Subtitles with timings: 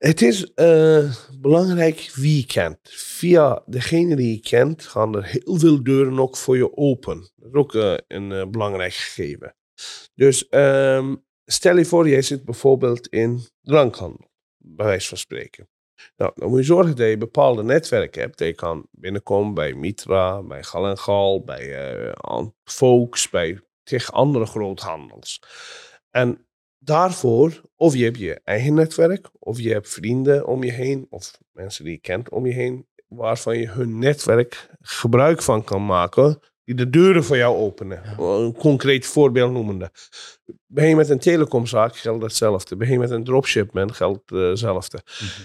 [0.00, 2.78] Het is eh, belangrijk wie je kent.
[2.82, 7.30] Via degene die je kent gaan er heel veel deuren ook voor je open.
[7.36, 9.56] Dat is ook eh, een eh, belangrijk gegeven.
[10.14, 15.68] Dus ehm, stel je voor, jij zit bijvoorbeeld in drankhandel, bij wijze van spreken.
[16.16, 18.38] Nou, dan moet je zorgen dat je bepaalde netwerken hebt.
[18.38, 22.14] Je kan binnenkomen bij Mitra, bij Gal en Gal, bij
[22.64, 25.42] Volks, bij tegen andere groothandels.
[26.10, 26.46] En
[26.80, 31.38] daarvoor, of je hebt je eigen netwerk, of je hebt vrienden om je heen, of
[31.52, 36.40] mensen die je kent om je heen, waarvan je hun netwerk gebruik van kan maken,
[36.64, 38.18] die de deuren voor jou openen.
[38.18, 39.90] Een concreet voorbeeld noemende.
[40.66, 42.76] Ben je met een telecomzaak, geldt hetzelfde.
[42.76, 45.02] Ben je met een dropshipment, geldt hetzelfde.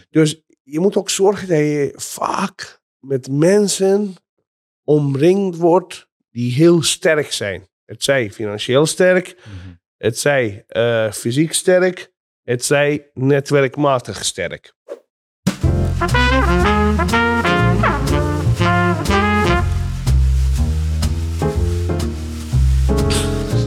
[0.09, 4.15] Dus je moet ook zorgen dat je vaak met mensen
[4.84, 7.67] omringd wordt die heel sterk zijn.
[7.85, 9.38] Het zij financieel sterk,
[10.05, 12.13] het zij eh, fysiek sterk,
[12.44, 14.73] het zij netwerkmatig sterk.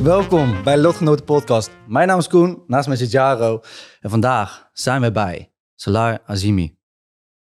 [0.03, 1.71] Welkom bij Lotgenoten Podcast.
[1.87, 3.61] Mijn naam is Koen, naast mij zit Jaro.
[4.01, 6.79] En vandaag zijn we bij Salar Azimi.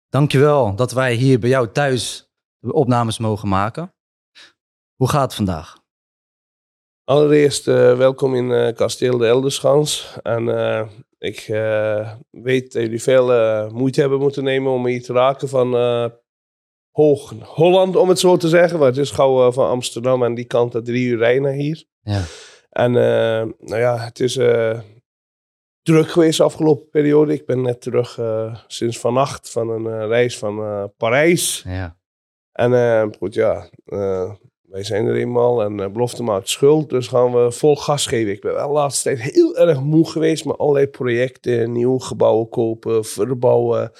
[0.09, 3.93] Dankjewel dat wij hier bij jou thuis opnames mogen maken.
[4.95, 5.82] Hoe gaat het vandaag?
[7.05, 10.17] Allereerst eh, welkom in eh, Kasteel de Elderschans.
[10.21, 10.87] En eh,
[11.17, 11.45] ik
[12.29, 13.27] weet dat jullie veel
[13.69, 15.73] moeite hebben moeten nemen om hier te raken van
[16.91, 18.79] Hoog Holland, om het zo te zeggen.
[18.79, 21.83] Maar het is gauw van Amsterdam en die kant er drie uur rijden hier.
[22.01, 22.23] Ja.
[22.69, 24.33] En nou ja, het is
[25.81, 27.33] druk geweest de afgelopen periode.
[27.33, 28.19] Ik ben net terug
[28.67, 31.63] sinds vannacht van een reis van Parijs.
[31.67, 31.97] Ja.
[32.51, 33.69] En goed, ja,
[34.73, 36.89] wij zijn er eenmaal en uh, belofte maakt schuld.
[36.89, 38.31] Dus gaan we vol gas geven.
[38.31, 41.71] Ik ben wel de laatste tijd heel erg moe geweest met allerlei projecten.
[41.71, 43.91] Nieuwe gebouwen kopen, verbouwen.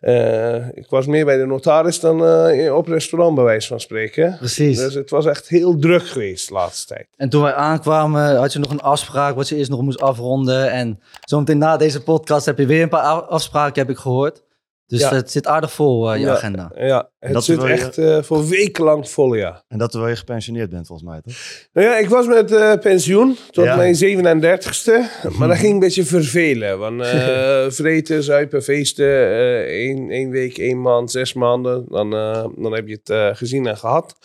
[0.00, 4.36] Eh, ik was meer bij de notaris dan eh, op restaurant bij wijze van spreken.
[4.38, 4.78] Precies.
[4.78, 7.06] Dus het was echt heel druk geweest de laatste tijd.
[7.16, 10.70] En toen wij aankwamen had je nog een afspraak wat je eerst nog moest afronden.
[10.70, 14.46] En zometeen na deze podcast heb je weer een paar afspraken, heb ik gehoord.
[14.88, 15.14] Dus Ja.
[15.14, 16.32] het zit aardig vol, eh, je Ja.
[16.32, 16.72] agenda.
[16.76, 19.64] Ja, het dat zit je- echt eh, voor wekenlang vol, ja.
[19.68, 21.34] En dat terwijl je gepensioneerd bent, volgens mij, toch?
[21.72, 23.76] Nou ja, ik was met eh, pensioen tot Ja.
[23.76, 25.08] mijn 37ste.
[25.38, 26.78] Maar dat ging een beetje vervelen.
[26.78, 29.06] Want eh vreten, zuipen, feesten.
[29.06, 31.84] eh één, één week, één maand, zes maanden.
[31.88, 34.16] Dan, eh, dan heb je het eh, gezien en gehad.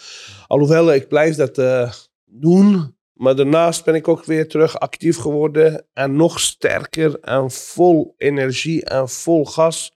[0.47, 1.91] Alhoewel, ik blijf dat eh,
[2.25, 2.95] doen.
[3.13, 5.85] Maar daarnaast ben ik ook weer terug actief geworden.
[5.93, 9.93] En nog sterker en vol energie en vol gas.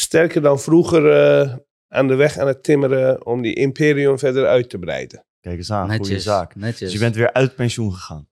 [0.00, 1.54] Sterker dan vroeger eh,
[1.88, 5.24] aan de weg aan het timmeren om die imperium verder uit te breiden.
[5.40, 6.54] Kijk eens aan, goede zaak.
[6.54, 6.78] netjes.
[6.78, 8.28] Dus je bent weer uit pensioen gegaan.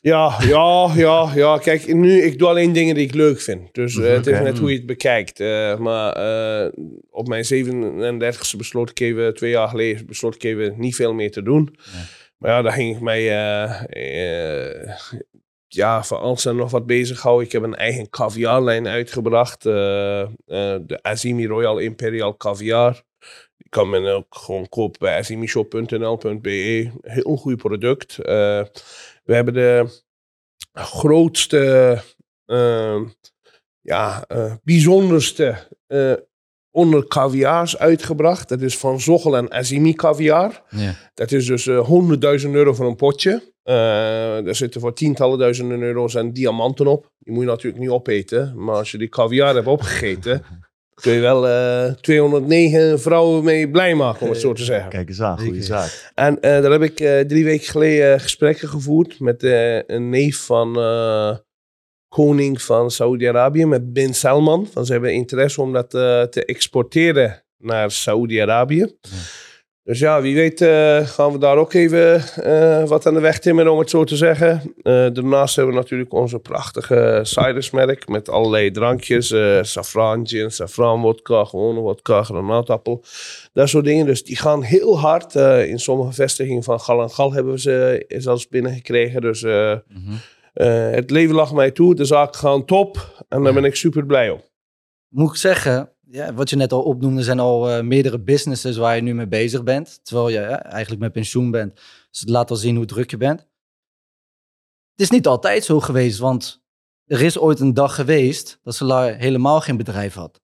[0.00, 1.58] Ja, ja, ja, ja.
[1.58, 3.74] Kijk, nu, ik doe alleen dingen die ik leuk vind.
[3.74, 5.40] Dus eh, het is net hoe je het bekijkt.
[5.40, 6.72] Eh, maar eh,
[7.10, 11.30] op mijn 37e besloot ik even, twee jaar geleden, besloot ik even niet veel meer
[11.30, 11.76] te doen.
[11.82, 11.90] Ja.
[12.38, 14.96] Maar ja, daar ging ik mij eh, eh,
[15.76, 17.46] ja, van alles en nog wat bezighouden.
[17.46, 19.66] Ik heb een eigen caviarlijn uitgebracht.
[19.66, 20.28] eh, eh,
[20.82, 23.02] de Azimi Royal Imperial Caviar.
[23.56, 26.90] Die kan men ook gewoon kopen bij azimishop.nl.be.
[27.00, 28.18] Heel goed product.
[28.18, 28.62] Eh,
[29.24, 30.02] we hebben de
[30.72, 32.02] grootste,
[32.44, 33.00] eh,
[33.80, 34.26] ja,
[34.64, 35.68] bijzonderste
[36.70, 38.48] onder caviars uitgebracht.
[38.48, 40.62] Dat is van Zochel en Azimi caviar.
[40.70, 40.94] Ja.
[41.14, 43.54] Dat is dus eh 100.000 euro voor een potje.
[43.66, 43.74] Eh
[44.44, 47.10] daar zitten voor tientallen duizenden euro's en diamanten op.
[47.18, 48.52] Die moet je natuurlijk niet opeten.
[48.56, 50.42] Maar als je die caviar hebt opgegeten,
[51.02, 54.90] kun je wel eh 209 vrouwen mee blij maken, om het zo te zeggen.
[54.90, 56.12] Kijk eens aan, goede zaak.
[56.14, 60.44] En eh, daar heb ik eh, drie weken geleden gesprekken gevoerd met eh, een neef
[60.44, 61.36] van eh,
[62.08, 64.68] koning van Saoedi-Arabië, met Bin Salman.
[64.82, 68.96] Ze hebben interesse om dat eh, te exporteren naar Saoedi-Arabië.
[69.86, 72.14] Dus ja, wie weet eh, gaan we daar ook even
[72.44, 74.60] eh, wat aan de weg timmeren, om het zo te zeggen.
[74.82, 79.30] Eh, daarnaast hebben we natuurlijk onze prachtige cidersmerk met allerlei drankjes.
[79.30, 83.04] eh safran gin, safran wodka, gewone wodka, granaatappel.
[83.52, 84.06] Dat soort dingen.
[84.06, 85.34] Dus die gaan heel hard.
[85.68, 89.20] In sommige vestigingen van Gal en Gal hebben we ze zelfs binnengekregen.
[89.20, 89.80] Dus Mhm.
[90.52, 91.94] eh, het leven lag mij toe.
[91.94, 93.24] De zaken gaan top.
[93.28, 94.44] En daar ben ik super blij op.
[95.08, 98.96] Moet ik zeggen, ja, wat je net al opnoemde, zijn al eh, meerdere businesses waar
[98.96, 100.00] je nu mee bezig bent.
[100.02, 101.74] Terwijl je eh, eigenlijk met pensioen bent.
[102.10, 103.40] Dus het laat al zien hoe druk je bent.
[104.90, 106.64] Het is niet altijd zo geweest, want
[107.04, 110.40] er is ooit een dag geweest dat Solar helemaal geen bedrijf had.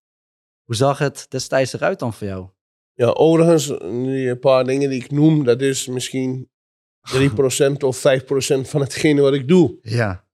[0.65, 2.49] Hoe zag het destijds eruit dan voor jou?
[2.95, 6.51] Ja, overigens, die een paar dingen die ik noem, dat is misschien
[7.17, 8.01] 3% of 5%
[8.61, 9.79] van hetgene wat ik doe.
[9.83, 10.25] Ja.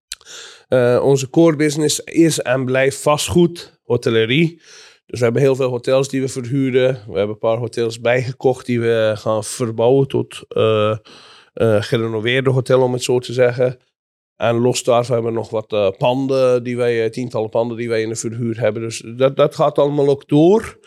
[0.69, 4.61] Eh, onze core business is en blijft vastgoed, hotellerie.
[5.09, 6.93] Dus we hebben heel veel hotels die we verhuren.
[6.93, 10.97] We hebben een paar hotels bijgekocht die we gaan verbouwen tot uh,
[11.55, 13.79] uh, gerenoveerde hotel, om het zo te zeggen.
[14.37, 18.03] En los daarvan hebben we nog wat uh, panden, die wij, tientallen panden die wij
[18.03, 18.83] in de verhuur hebben.
[18.83, 20.79] Dus dat, dat gaat allemaal ook door.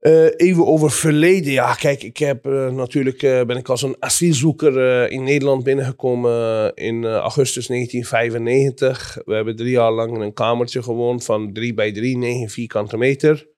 [0.00, 1.52] Uh, even over verleden.
[1.52, 6.74] Ja, kijk, ik heb uh, natuurlijk uh, ben ik als een asielzoeker in Nederland binnengekomen
[6.74, 9.18] in augustus 1995.
[9.24, 12.96] We hebben drie jaar lang in een kamertje gewoond van 3 bij 3, 9 vierkante
[12.96, 13.48] meter.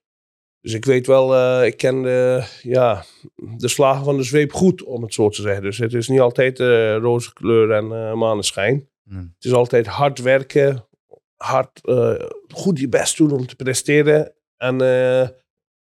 [0.61, 3.05] Dus ik weet wel, ik ken de, ja,
[3.57, 5.63] de slagen van de zweep goed, om het zo te zeggen.
[5.63, 6.59] Dus het is niet altijd
[7.01, 8.89] roze kleur en maneschijn.
[9.05, 9.33] Mm.
[9.35, 10.87] Het is altijd hard werken,
[11.37, 11.81] hard,
[12.49, 14.35] goed je best doen om te presteren.
[14.57, 14.79] En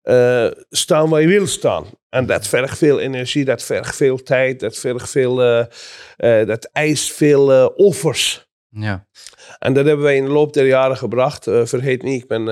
[0.03, 1.85] uh, staan waar je wil staan.
[2.09, 5.65] En dat vergt veel energie, dat vergt veel tijd, dat vergt veel, uh,
[6.17, 8.49] uh, dat eist veel offers.
[8.69, 9.07] Ja.
[9.59, 11.43] En dat hebben wij in de loop der jaren gebracht.
[11.43, 12.47] vergeet niet, ik ben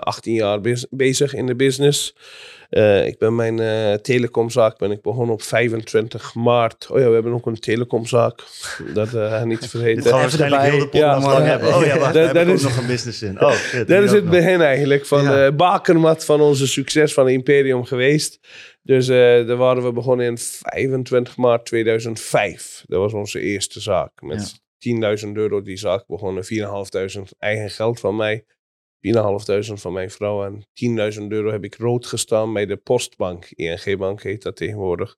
[0.00, 0.60] 18 jaar
[0.90, 2.14] bezig in de business.
[2.74, 6.86] Uh, ik ben mijn uh, telecomzaak ben ik begonnen op 25 maart.
[6.90, 8.42] Oh ja, we hebben ook een telecomzaak.
[8.94, 10.02] Dat uh, niet vergeten.
[10.02, 11.74] Dit gaan we waarschijnlijk heel de podcast ja, lang hebben.
[11.74, 13.40] Oh ja, wacht, daar heb ik ook nog een business in.
[13.40, 15.44] Oh, shit, dat is het begin eigenlijk van ja.
[15.44, 18.38] de bakermat van onze succes van Imperium geweest.
[18.82, 22.84] Dus daar waren we begonnen in 25 maart 2005.
[22.86, 24.22] Dat was onze eerste zaak.
[24.22, 25.16] Met ja.
[25.26, 26.44] 10.000 euro die zaak begonnen.
[26.44, 28.44] 4.500 eigen geld van mij.
[29.04, 30.66] 4.500 van mijn vrouw en
[31.20, 33.44] 10.000 euro heb ik rood gestaan bij de postbank.
[33.50, 35.16] ING Bank heet dat tegenwoordig.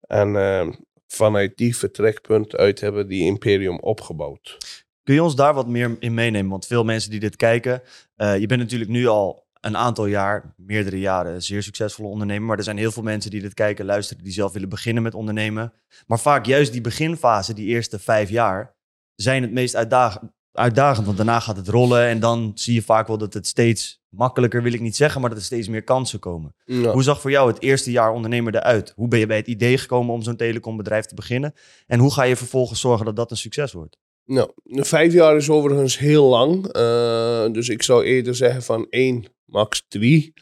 [0.00, 0.68] En uh,
[1.06, 4.56] vanuit die vertrekpunt uit hebben die Imperium opgebouwd.
[5.02, 6.50] Kun je ons daar wat meer in meenemen?
[6.50, 7.82] Want veel mensen die dit kijken,
[8.16, 12.46] uh, je bent natuurlijk nu al een aantal jaar, meerdere jaren, zeer succesvolle ondernemer.
[12.46, 15.14] Maar er zijn heel veel mensen die dit kijken, luisteren, die zelf willen beginnen met
[15.14, 15.72] ondernemen.
[16.06, 18.76] Maar vaak juist die beginfase, die eerste vijf jaar,
[19.14, 23.06] zijn het meest uitdagend uitdagend, want daarna gaat het rollen en dan zie je vaak
[23.06, 26.18] wel dat het steeds makkelijker, wil ik niet zeggen, maar dat er steeds meer kansen
[26.18, 26.54] komen.
[26.66, 28.92] Hoe zag voor jou het eerste jaar ondernemer eruit?
[28.96, 31.54] Hoe ben je bij het idee gekomen om zo'n telecombedrijf te beginnen?
[31.86, 33.98] En hoe ga je vervolgens zorgen dat dat een succes wordt?
[34.24, 36.76] Nou, vijf jaar is overigens heel lang.
[36.76, 40.34] Uh, dus ik zou eerder zeggen van één, max drie.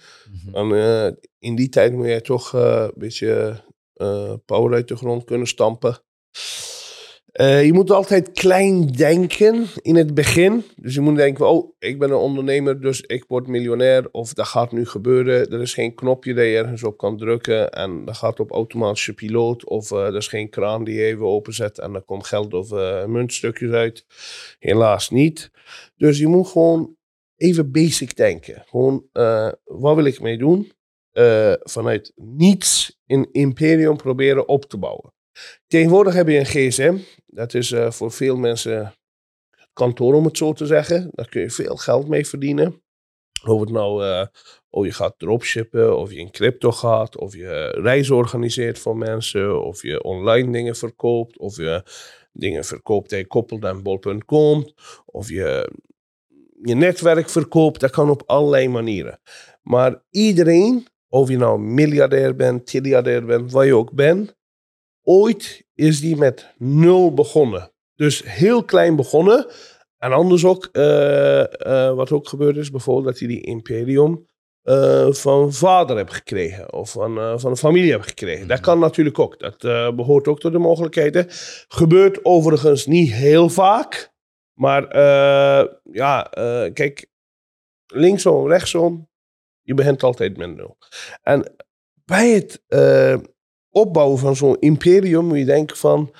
[0.52, 1.06] Mm uh,
[1.38, 3.64] in die tijd moet je toch uh, een beetje
[4.44, 5.98] power uit de grond kunnen stampen.
[7.40, 10.64] Uh, je moet altijd klein denken in het begin.
[10.76, 14.08] Dus je moet denken, oh, ik ben een ondernemer, dus ik word miljonair.
[14.10, 15.50] Of dat gaat nu gebeuren.
[15.50, 17.72] Er is geen knopje dat je ergens op kan drukken.
[17.72, 19.64] En dat gaat op automatische piloot.
[19.64, 22.72] Of uh, er is geen kraan die je even openzet en er komt geld of
[22.72, 24.04] uh, muntstukjes uit.
[24.58, 25.50] Helaas niet.
[25.96, 26.96] Dus je moet gewoon
[27.36, 28.64] even basic denken.
[28.66, 29.04] Gewoon,
[29.64, 30.74] wat wil ik mee doen?
[31.62, 35.15] vanuit niets een imperium proberen op te bouwen.
[35.66, 36.98] Tegenwoordig heb je een gsm.
[37.26, 38.94] Dat is uh, voor veel mensen
[39.72, 41.08] kantoor, om het zo te zeggen.
[41.12, 42.82] Daar kun je veel geld mee verdienen.
[43.44, 44.26] Of het nou, uh,
[44.70, 49.62] of je gaat dropshippen, of je in crypto gaat, of je reizen organiseert voor mensen,
[49.62, 51.82] of je online dingen verkoopt, of je
[52.32, 54.72] dingen verkoopt je koppelt aan bol.com,
[55.04, 55.72] of je
[56.62, 57.80] je netwerk verkoopt.
[57.80, 59.20] Dat kan op allerlei manieren.
[59.62, 64.35] Maar iedereen, of je nou miljardair bent, triljardair bent, wat je ook bent,
[65.08, 67.72] ooit is die met nul begonnen.
[67.94, 69.46] Dus heel klein begonnen.
[69.98, 74.26] En anders ook, uh, uh, wat ook gebeurd is, bijvoorbeeld dat hij die Imperium
[74.64, 76.72] uh, van vader heeft gekregen.
[76.72, 78.48] Of van, van een familie heeft gekregen.
[78.48, 79.38] Dat kan natuurlijk ook.
[79.38, 79.58] Dat
[79.96, 81.26] behoort ook tot de mogelijkheden.
[81.68, 84.12] Gebeurt overigens niet heel vaak.
[84.52, 84.96] Maar
[85.92, 86.30] ja,
[86.72, 87.06] kijk,
[87.86, 89.08] linksom, rechtsom.
[89.62, 90.76] Je begint altijd met nul.
[91.22, 91.54] En
[92.04, 92.62] bij het
[93.76, 96.14] opbouwen van zo'n imperium moet je denken van...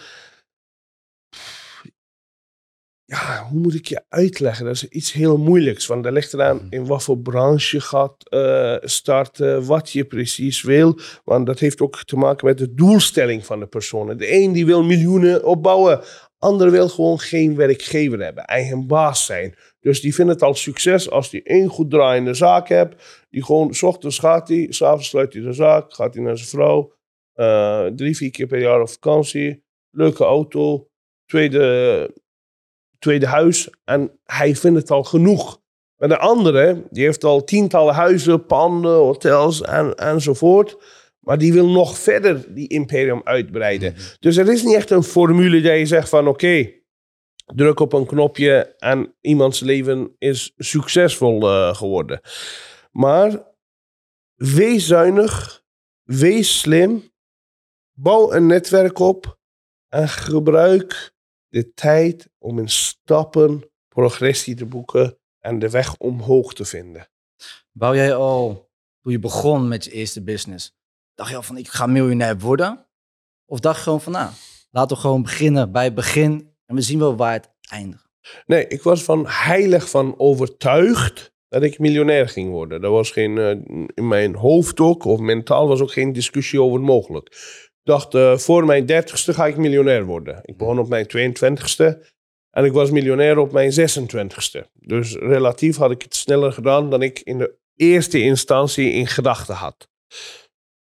[3.05, 4.65] Ja, hoe moet ik je uitleggen?
[4.65, 5.87] Dat is iets heel moeilijks.
[5.87, 6.67] Want dat ligt eraan mhm.
[6.71, 10.99] in wat voor branche je gaat uh, starten, wat je precies wil.
[11.25, 14.17] Want dat heeft ook te maken met de doelstelling van de persoon.
[14.17, 16.01] De een die wil miljoenen opbouwen,
[16.39, 19.55] ander wil gewoon geen werkgever hebben, eigen baas zijn.
[19.81, 23.25] Dus die vindt het al succes als die één goed draaiende zaak hebt.
[23.31, 26.49] Die gewoon, s ochtends gaat hij, s'avonds sluit hij de zaak, gaat hij naar zijn
[26.49, 26.96] vrouw.
[27.37, 29.65] Uh, drie, vier keer per jaar op vakantie.
[29.91, 30.89] Leuke auto.
[31.25, 32.15] Tweede,
[32.99, 33.71] tweede huis.
[33.85, 35.61] En hij vindt het al genoeg.
[35.97, 40.77] Maar de andere, die heeft al tientallen huizen, panden, hotels en, enzovoort.
[41.19, 43.93] Maar die wil nog verder die imperium uitbreiden.
[43.93, 44.03] Mhm.
[44.21, 46.73] Dus er is niet echt een formule dat je zegt van oké,
[47.55, 52.21] druk op een knopje en iemands leven is succesvol uh, geworden.
[52.91, 53.55] Maar
[54.35, 55.63] wees zuinig,
[56.03, 57.03] wees slim
[57.99, 59.39] Bouw een netwerk op
[59.89, 61.15] en gebruik
[61.49, 67.09] de tijd om in stappen progressie te boeken en de weg omhoog te vinden.
[67.73, 70.75] Wou jij al, toen je begon met je eerste business,
[71.15, 72.87] dacht je al van ik ga miljonair worden?
[73.47, 74.31] Of dacht je gewoon van nou,
[74.71, 78.09] laten we gewoon beginnen bij het begin en we zien wel waar het eindigt.
[78.47, 82.83] Nee, ik was van heilig van overtuigd dat ik miljonair ging worden.
[82.83, 83.51] Er was geen, eh,
[83.95, 87.37] in mijn hoofd ook, of mentaal was ook geen discussie over mogelijk.
[87.87, 90.41] Dacht, eh, voor mijn dertigste ga ik miljonair worden.
[90.43, 92.05] Ik begon op mijn 22ste
[92.51, 94.67] en ik was miljonair op mijn 26ste.
[94.73, 99.55] Dus relatief had ik het sneller gedaan dan ik in de eerste instantie in gedachten
[99.55, 99.89] had.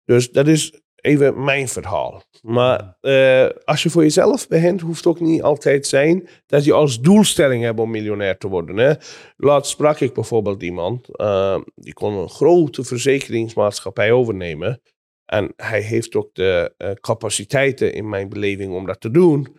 [0.05, 2.23] Dus dat is even mijn verhaal.
[2.41, 6.73] Maar eh, als je voor jezelf begint, hoeft het ook niet altijd zijn dat je
[6.73, 8.77] als doelstelling hebt om miljonair te worden.
[8.77, 8.93] Hè?
[9.37, 14.81] Laatst sprak ik bijvoorbeeld iemand, eh, die kon een grote verzekeringsmaatschappij overnemen.
[15.29, 19.57] En hij heeft ook de eh, capaciteiten in mijn beleving om dat te doen.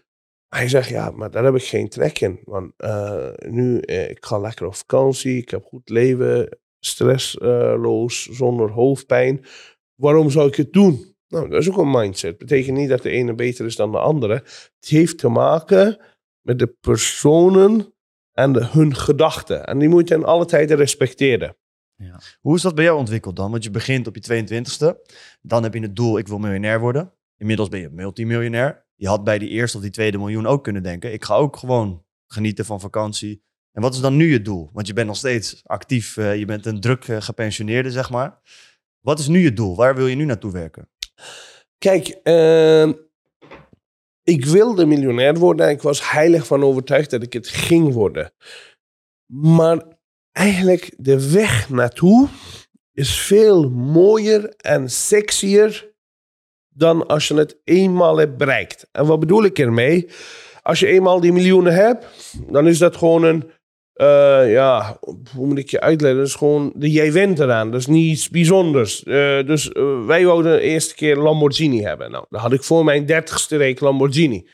[0.48, 2.40] Hij zegt, ja, maar daar heb ik geen trek in.
[2.44, 8.70] Want eh, nu, eh, ik ga lekker op vakantie, ik heb goed leven, stressloos, zonder
[8.70, 9.44] hoofdpijn.
[9.94, 11.14] Waarom zou ik het doen?
[11.28, 12.38] Nou, dat is ook een mindset.
[12.38, 14.34] betekent niet dat de ene beter is dan de andere.
[14.34, 16.00] Het heeft te maken
[16.40, 17.94] met de personen
[18.32, 19.64] en hun gedachten.
[19.66, 21.56] En die moet je in alle tijden respecteren.
[22.40, 23.50] Hoe is dat bij jou ontwikkeld dan?
[23.50, 25.12] Want je begint op je 22ste.
[25.42, 27.12] Dan heb je het doel, ik wil miljonair worden.
[27.36, 28.86] Inmiddels ben je multimiljonair.
[28.94, 31.12] Je had bij die eerste of die tweede miljoen ook kunnen denken.
[31.12, 33.42] Ik ga ook gewoon genieten van vakantie.
[33.72, 34.70] En wat is dan nu je doel?
[34.72, 36.16] Want je bent nog steeds actief.
[36.16, 38.40] eh, je bent een druk eh, gepensioneerde, zeg maar.
[39.00, 39.76] Wat is nu je doel?
[39.76, 40.88] Waar wil je nu naartoe werken?
[41.78, 42.92] Kijk, ehm,
[44.22, 48.32] ik wilde miljonair worden en ik was heilig van overtuigd dat ik het ging worden.
[49.26, 49.98] Maar
[50.32, 52.28] eigenlijk de weg naartoe
[52.92, 55.92] is veel mooier en sexier
[56.68, 58.88] dan als je het eenmaal hebt bereikt.
[58.92, 60.08] En wat bedoel ik ermee?
[60.62, 62.06] Als je eenmaal die miljoenen hebt,
[62.46, 63.50] dan is dat gewoon een,
[64.00, 64.98] eh, ja,
[65.34, 66.22] hoe moet ik je uitleggen?
[66.22, 67.70] Is gewoon, jij wint eraan.
[67.70, 69.02] Dat is niets bijzonders.
[69.02, 72.10] Eh, dus eh, wij wouden de eerste keer Lamborghini hebben.
[72.10, 74.48] Nou, dan had ik voor mijn dertigste week Lamborghini.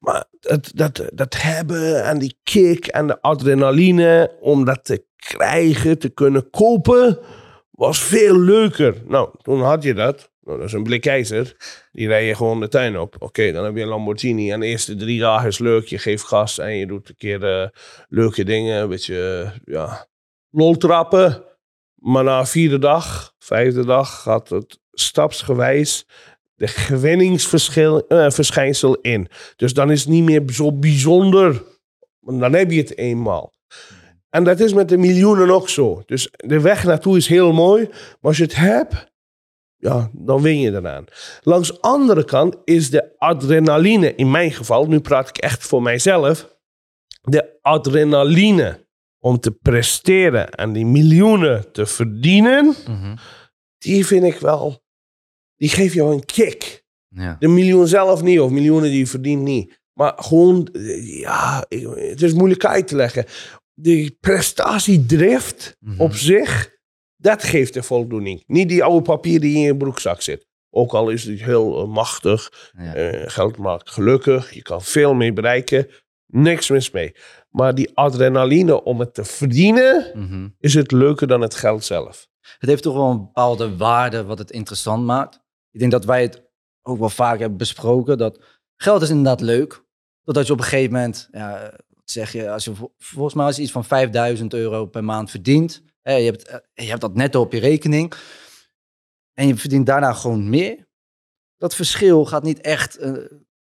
[0.00, 5.98] Maar dat, dat, dat hebben en die kick en de adrenaline om dat te krijgen,
[5.98, 7.18] te kunnen kopen,
[7.70, 9.02] was veel leuker.
[9.06, 10.30] Nou, toen had je dat.
[10.44, 11.56] Nou, dat is een blik ijzer.
[11.92, 13.16] Die rij je gewoon de tuin op.
[13.18, 14.52] Oké, dan heb je een Lamborghini.
[14.52, 15.86] En de eerste drie dagen is leuk.
[15.86, 17.68] Je geeft gas en je doet een keer eh,
[18.08, 18.82] leuke dingen.
[18.82, 20.06] Een beetje, eh, ja,
[20.50, 21.44] lol trappen.
[21.94, 26.06] Maar na vierde dag, vijfde dag gaat het stapsgewijs
[26.54, 29.28] de gewenningsverschijnsel in.
[29.56, 31.62] Dus dan is het niet meer zo bijzonder.
[32.20, 33.52] Dan heb je het eenmaal.
[34.30, 36.02] En dat is met de miljoenen ook zo.
[36.06, 37.88] Dus de weg naartoe is heel mooi.
[37.88, 39.11] Maar als je het hebt,
[39.82, 41.04] ja, dan win je eraan.
[41.40, 45.82] Langs de andere kant is de adrenaline, in mijn geval, nu praat ik echt voor
[45.82, 46.56] mijzelf,
[47.22, 48.86] de adrenaline
[49.18, 52.74] om te presteren en die miljoenen te verdienen,
[53.78, 54.82] die vind ik wel,
[55.56, 56.84] die geeft jou een kick.
[57.08, 57.36] Ja.
[57.38, 59.80] De miljoen zelf niet, of miljoenen die je verdient niet.
[59.92, 60.68] Maar gewoon,
[61.02, 63.24] ja, het is moeilijk uit te leggen.
[63.74, 66.00] Die prestatiedrift Mhm.
[66.00, 66.71] op zich,
[67.22, 68.42] dat geeft de voldoening.
[68.46, 70.46] Niet die oude papier die in je broekzak zit.
[70.70, 72.94] Ook al is het heel eh, machtig, Ja.
[72.94, 75.88] eh, geld maakt gelukkig, je kan veel mee bereiken,
[76.26, 77.12] niks mis mee.
[77.50, 80.48] Maar die adrenaline om het te verdienen, Mhm.
[80.58, 82.28] is het leuker dan het geld zelf.
[82.58, 85.40] Het heeft toch wel een bepaalde waarde wat het interessant maakt.
[85.70, 86.42] Ik denk dat wij het
[86.82, 88.18] ook wel vaak hebben besproken.
[88.18, 88.44] Dat
[88.76, 89.84] geld is inderdaad leuk.
[90.24, 93.46] Totdat je op een gegeven moment, ja, wat zeg je, als je vol- volgens mij
[93.46, 95.82] als je iets van 5000 euro per maand verdient.
[96.02, 98.12] Hè, je, hebt, eh, je hebt dat netto op je rekening.
[99.34, 100.86] En je verdient daarna gewoon meer.
[101.56, 103.12] Dat verschil gaat niet echt, eh,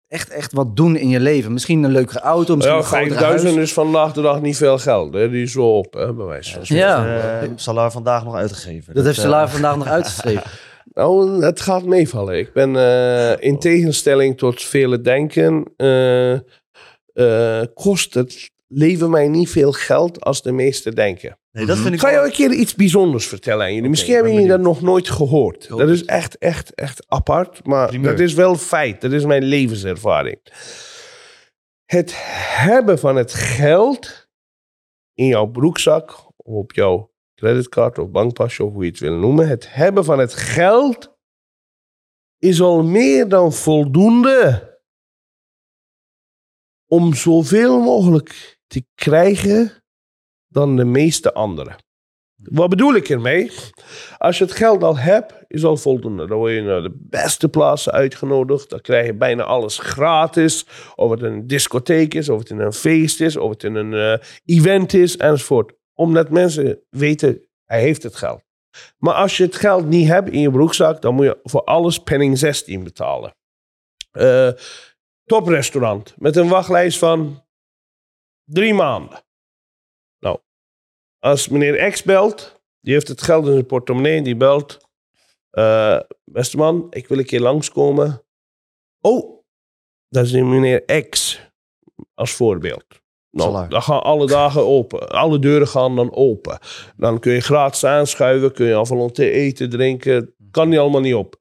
[0.07, 1.53] echt, echt wat doen in je leven.
[1.53, 3.69] Misschien een leukere auto, misschien Ja, een grotere 5000 huis.
[3.69, 5.15] is vandaag de dag niet veel geld.
[5.15, 5.31] Hè?
[5.31, 6.87] Die is zo op, hè, bij wijze van spreken.
[6.87, 7.41] Ja.
[7.41, 8.95] Eh, Salar vandaag nog uitgegeven.
[8.95, 10.43] Dat heeft Salar vandaag nog uitgeschreven.
[10.99, 12.39] Nou, het gaat meevallen.
[12.39, 16.33] Ik ben eh, in tegenstelling tot vele denken, eh,
[17.13, 21.39] eh, kost het leven mij niet veel geld als de meesten denken.
[21.59, 23.89] Nee, dat vind ik ga wel- jou een keer iets bijzonders vertellen aan jullie.
[23.91, 25.69] Misschien hebben ben jullie dat nog nooit gehoord.
[25.69, 27.67] Dat is echt, echt, echt apart.
[27.67, 28.11] Maar Primeur.
[28.11, 29.01] dat is wel feit.
[29.01, 30.41] Dat is mijn levenservaring.
[31.85, 32.13] Het
[32.57, 34.29] hebben van het geld
[35.15, 39.49] in jouw broekzak, of op jouw creditcard of bankpasje, of hoe je het wil noemen.
[39.49, 41.17] Het hebben van het geld
[42.39, 44.67] is al meer dan voldoende
[46.87, 49.78] om zoveel mogelijk te krijgen
[50.59, 51.77] dan de meeste anderen.
[52.43, 53.51] Wat bedoel ik ermee?
[54.19, 56.27] Als je het geld al hebt, is al voldoende.
[56.27, 58.71] Dan word je naar de beste plaatsen uitgenodigd.
[58.71, 60.67] Dan krijg je bijna alles gratis.
[60.95, 64.93] Of het een discotheek is, of het een feest is, of het een eh, event
[64.95, 65.73] is, enzovoort.
[65.95, 68.43] Omdat mensen weten, hij heeft het geld.
[68.99, 71.99] Maar als je het geld niet hebt in je broekzak, dan moet je voor alles
[71.99, 73.35] penning 16 betalen.
[74.11, 74.51] Eh,
[75.25, 77.45] toprestaurant met een wachtlijst van
[78.45, 79.27] drie maanden.
[81.19, 84.87] Als meneer X belt, die heeft het geld in zijn portemonnee, die belt.
[85.51, 88.23] eh, beste man, ik wil een keer langskomen.
[89.01, 89.45] Oh,
[90.09, 91.41] dat is meneer X
[92.15, 92.85] als voorbeeld.
[93.31, 95.09] Nou, dan gaan alle dagen open.
[95.09, 96.59] Alle deuren gaan dan open.
[96.97, 100.35] Dan kun je gratis aanschuiven, kun je te eten, drinken.
[100.51, 101.37] Kan die allemaal niet op.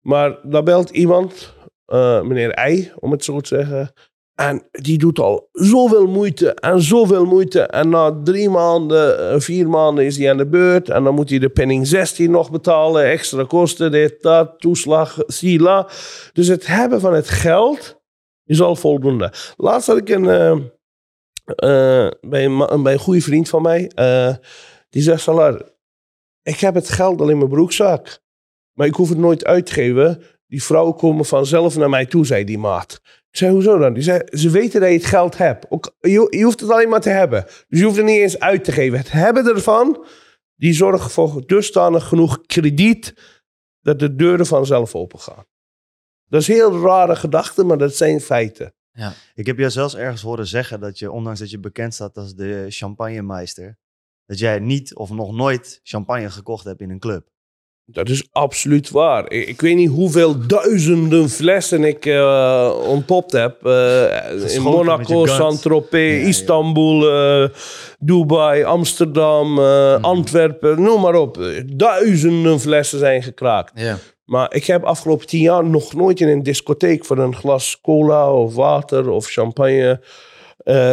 [0.00, 3.92] Maar dan belt iemand, eh, meneer I, om het zo te zeggen.
[4.40, 7.60] En die doet al zoveel moeite en zoveel moeite.
[7.60, 10.88] En na drie maanden, eh, vier maanden is hij aan de beurt.
[10.88, 13.04] En dan moet hij de penning 16 nog betalen.
[13.04, 15.88] Extra kosten, dit, dat, toeslag, sila.
[16.32, 18.00] Dus het hebben van het geld
[18.44, 19.32] is al voldoende.
[19.56, 20.50] Laatst had ik een, eh,
[21.44, 23.90] eh, bij, een bij een goede vriend van mij.
[24.90, 25.62] die zegt, Salar,
[26.42, 28.18] ik heb het geld al in mijn broekzak.
[28.72, 30.22] Maar ik hoef het nooit uit te geven.
[30.46, 33.00] Die vrouwen komen vanzelf naar mij toe, zei die maat.
[33.30, 33.92] Ik zei, hoezo dan?
[33.92, 35.66] Die zei, ze weten dat je het geld hebt.
[35.70, 37.44] Ook, je, je hoeft het alleen maar te hebben.
[37.44, 38.98] Dus je hoeft het niet eens uit te geven.
[38.98, 40.06] Het hebben ervan,
[40.56, 43.14] die zorgt voor dusdanig genoeg krediet...
[43.80, 45.44] dat de deuren vanzelf open gaan.
[46.26, 48.74] Dat is een heel rare gedachte, maar dat zijn feiten.
[49.34, 52.34] Ik heb jou zelfs ergens horen zeggen dat je, ondanks dat je bekend staat als
[52.34, 53.78] de champagnemeister,
[54.26, 57.28] dat jij niet of nog nooit champagne gekocht hebt in een club.
[57.92, 59.30] Dat is absoluut waar.
[59.32, 63.66] Ik, ik weet niet hoeveel duizenden flessen ik eh, ontpopt heb.
[63.66, 65.26] eh, in Monaco.
[65.26, 66.28] Saint-Tropez, Ja.
[66.28, 67.48] Istanbul, eh,
[67.98, 69.98] Dubai, Amsterdam, Mhm.
[70.04, 71.38] Antwerpen, noem maar op.
[71.66, 73.72] Duizenden flessen zijn gekraakt.
[73.80, 73.96] Ja.
[74.24, 78.32] Maar ik heb afgelopen tien jaar nog nooit in een discotheek voor een glas cola
[78.32, 80.00] of water of champagne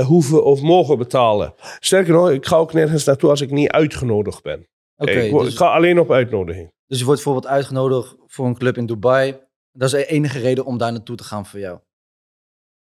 [0.05, 1.53] hoeven of mogen betalen.
[1.79, 4.67] Sterker nog, ik ga ook nergens naartoe als ik niet uitgenodigd ben.
[4.97, 6.71] Ik, dus, ik ga alleen op uitnodiging.
[6.87, 9.37] Dus je wordt bijvoorbeeld uitgenodigd voor een club in Dubai.
[9.71, 11.79] Dat is de enige reden om daar naartoe te gaan voor jou.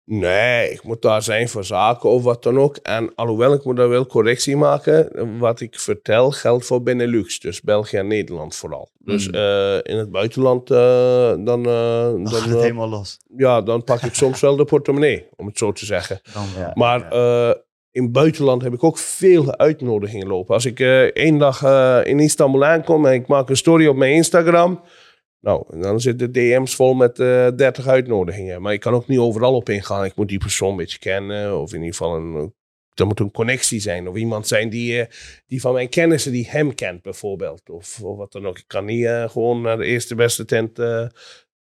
[0.05, 2.77] Nee, ik moet daar zijn voor zaken of wat dan ook.
[2.77, 5.39] En alhoewel, ik moet daar wel correctie maken.
[5.39, 7.41] Wat ik vertel geldt voor Benelux.
[7.41, 8.91] Dus België en Nederland vooral.
[8.99, 9.35] Dus Mm.
[9.35, 10.77] eh, in het buitenland, eh,
[11.29, 13.19] dan, eh, Dan dan, gaat het helemaal los.
[13.37, 16.21] ja, dan pak ik soms wel de portemonnee, om het zo te zeggen.
[16.33, 16.71] Dan, Ja.
[16.75, 17.55] Maar eh,
[17.99, 20.55] in buitenland heb ik ook veel uitnodigingen lopen.
[20.55, 23.97] Als ik eh één dag eh, in Istanbul aankom en ik maak een story op
[23.97, 24.81] mijn Instagram...
[25.41, 28.63] Nou, dan zitten de DM's vol met eh 30 uitnodigingen.
[28.63, 30.05] Maar ik kan ook niet overal op ingaan.
[30.05, 31.61] Ik moet die persoon een beetje kennen.
[31.61, 32.55] Of in ieder geval een...
[32.95, 34.09] Er moet een connectie zijn.
[34.09, 35.07] Of iemand zijn die,
[35.47, 37.71] die van mijn kennissen die hem kent bijvoorbeeld.
[37.71, 38.59] Of, of wat dan ook.
[38.59, 40.79] Ik kan niet gewoon naar de eerste beste tent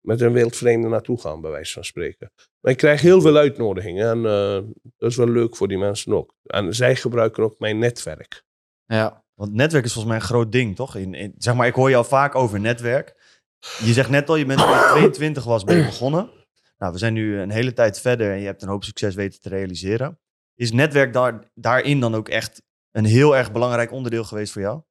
[0.02, 2.32] met een wildvreemde naartoe gaan, bij wijze van spreken.
[2.60, 4.10] Maar ik krijg heel veel uitnodigingen.
[4.10, 6.36] En eh, dat is wel leuk voor die mensen ook.
[6.44, 8.44] En zij gebruiken ook mijn netwerk.
[8.86, 9.28] ja.
[9.40, 10.96] Want netwerk is volgens mij een groot ding, toch?
[10.96, 13.16] In, zeg maar, ik hoor jou vaak over netwerk.
[13.60, 16.30] Je zegt net al, je bent toen je 22 was, ben je begonnen.
[16.78, 19.40] Nou, we zijn nu een hele tijd verder en je hebt een hoop succes weten
[19.40, 20.20] te realiseren.
[20.56, 24.82] Is netwerk daar, daarin dan ook echt een heel erg belangrijk onderdeel geweest voor jou?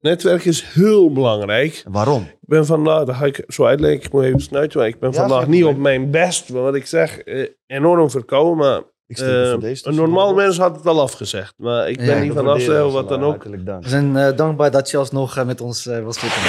[0.00, 1.82] Netwerk is heel belangrijk.
[1.88, 2.22] Waarom?
[2.22, 5.16] Ik ben vandaag, dat ga ik zo uitleggen, ik moet even snuiten, ik ben Ja,
[5.16, 6.48] vandaag niet op mijn best.
[6.48, 11.00] Wat ik zeg, eh, enorm verkouden, maar eh, deze een normaal mens had het al
[11.00, 11.54] afgezegd.
[11.56, 13.44] Maar ik ben Ja, niet van wat dan ook.
[13.44, 16.42] We zijn eh, dankbaar dat je alsnog met ons wil zitten.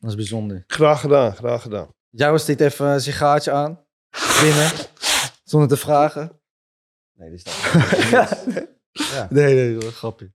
[0.00, 0.64] Dat is bijzonder.
[0.66, 1.88] Graag gedaan, graag gedaan.
[2.10, 3.80] Jou steekt even een sigaartje aan.
[4.42, 4.70] Binnen.
[5.44, 6.40] Zonder te vragen.
[7.14, 8.46] Nee, dit is dat.
[9.12, 9.26] ja.
[9.30, 10.28] Nee, nee, dat is grappig.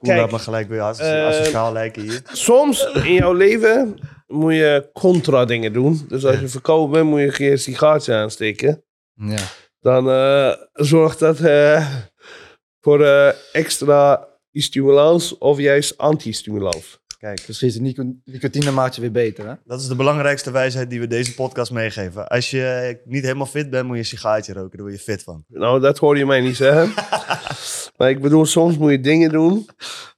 [0.00, 2.22] Kijk, laat me gelijk weer as- eh, asociaal lijken hier.
[2.32, 6.04] soms in jouw leven moet je contra dingen doen.
[6.08, 8.84] Dus als je verkouden bent, moet je een keer een sigaartje aansteken.
[9.14, 9.36] Ja.
[9.80, 11.86] dan eh, zorgt dat eh,
[12.80, 13.04] voor
[13.52, 16.98] extra stimulans of juist anti-stimulans.
[17.22, 17.78] Kijk, Precies,
[18.24, 19.54] nicotine maakt je weer beter, hè?
[19.64, 22.28] dat is de belangrijkste wijsheid die we deze podcast meegeven.
[22.28, 24.70] Als je niet helemaal fit bent, moet je een sigaartje roken.
[24.70, 25.44] Daar word je fit van.
[25.48, 26.94] Nou, dat hoor je mij niet zeggen.
[27.96, 29.66] maar ik bedoel, soms moet je dingen doen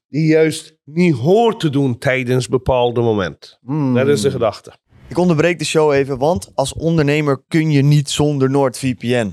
[0.08, 3.58] die je juist niet hoort te doen tijdens bepaalde momenten.
[3.60, 3.94] Mm.
[3.94, 4.72] Dat is de gedachte.
[5.08, 9.32] Ik onderbreek de show even, want als ondernemer kun je niet zonder NordVPN.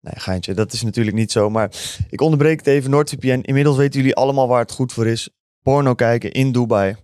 [0.00, 1.50] Nee, geintje, dat is natuurlijk niet zo.
[1.50, 1.70] Maar
[2.10, 3.40] ik onderbreek het even, NordVPN.
[3.42, 5.30] Inmiddels weten jullie allemaal waar het goed voor is.
[5.66, 6.96] Porno kijken in Dubai.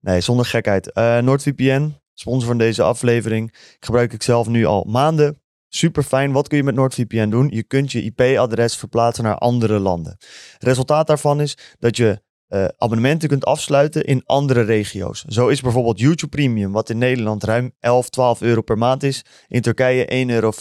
[0.00, 0.92] Nee, zonder gekheid.
[0.92, 5.42] Eh NordVPN, sponsor van deze aflevering, gebruik ik zelf nu al maanden.
[5.68, 6.32] Super fijn.
[6.32, 7.48] Wat kun je met NordVPN doen?
[7.50, 10.16] Je kunt je IP-adres verplaatsen naar andere landen.
[10.58, 15.24] Resultaat daarvan is dat je uh, abonnementen kunt afsluiten in andere regio's.
[15.24, 19.24] Zo is bijvoorbeeld YouTube Premium, wat in Nederland ruim 11, 12 euro per maand is,
[19.48, 20.52] in Turkije 1,50 euro.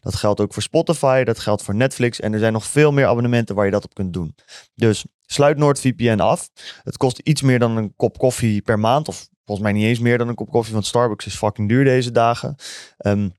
[0.00, 3.06] Dat geldt ook voor Spotify, dat geldt voor Netflix en er zijn nog veel meer
[3.06, 4.34] abonnementen waar je dat op kunt doen.
[4.74, 6.50] Dus sluit NordVPN af.
[6.82, 9.98] Het kost iets meer dan een kop koffie per maand, of volgens mij niet eens
[9.98, 12.54] meer dan een kop koffie, want Starbucks is fucking duur deze dagen.
[13.06, 13.32] Um,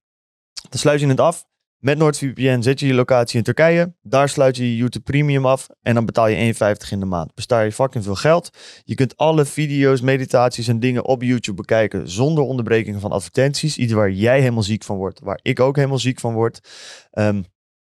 [0.69, 1.49] dan sluit je het af.
[1.77, 3.95] Met NordVPN zet je je locatie in Turkije.
[4.01, 5.67] Daar sluit je YouTube Premium af.
[5.81, 7.35] En dan betaal je 1,50 in de maand.
[7.35, 8.49] Bestaar je fucking veel geld.
[8.83, 12.09] Je kunt alle video's, meditaties en dingen op YouTube bekijken.
[12.09, 13.77] Zonder onderbreking van advertenties.
[13.77, 15.19] Iets waar jij helemaal ziek van wordt.
[15.19, 16.69] Waar ik ook helemaal ziek van word.
[17.11, 17.45] Um,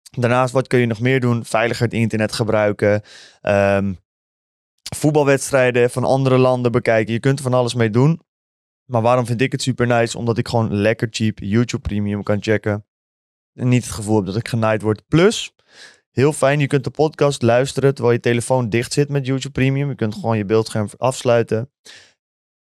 [0.09, 1.45] daarnaast, wat kun je nog meer doen?
[1.45, 3.01] Veiliger het internet gebruiken.
[3.41, 3.97] Um,
[4.95, 7.13] voetbalwedstrijden van andere landen bekijken.
[7.13, 8.21] Je kunt er van alles mee doen.
[8.85, 10.17] Maar waarom vind ik het super nice?
[10.17, 12.83] Omdat ik gewoon lekker cheap YouTube Premium kan checken
[13.67, 15.07] niet het gevoel heb dat ik genaaid word.
[15.07, 15.53] Plus,
[16.11, 19.89] heel fijn, je kunt de podcast luisteren terwijl je telefoon dicht zit met YouTube Premium.
[19.89, 21.71] Je kunt gewoon je beeldscherm afsluiten.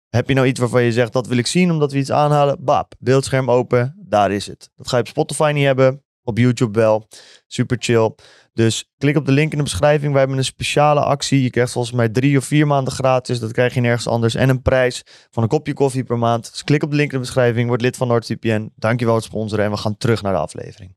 [0.10, 2.64] Heb je nou iets waarvan je zegt, dat wil ik zien omdat we iets aanhalen?
[2.64, 4.72] Bap, beeldscherm open, daar is het.
[4.76, 7.08] Dat ga je op Spotify niet hebben, op YouTube wel.
[7.48, 8.16] Super chill.
[8.54, 10.12] Dus klik op de link in de beschrijving.
[10.12, 11.42] Wij hebben een speciale actie.
[11.42, 13.40] Je krijgt volgens mij drie of vier maanden gratis.
[13.40, 14.36] Dat krijg je nergens anders.
[14.36, 16.52] En een prijs van een kopje koffie per maand.
[16.52, 17.68] Dus klik op de link in de beschrijving.
[17.68, 18.72] Word lid van NordVPN.
[18.76, 19.66] Dankjewel voor het sponsoren.
[19.66, 20.96] En we gaan terug naar de aflevering.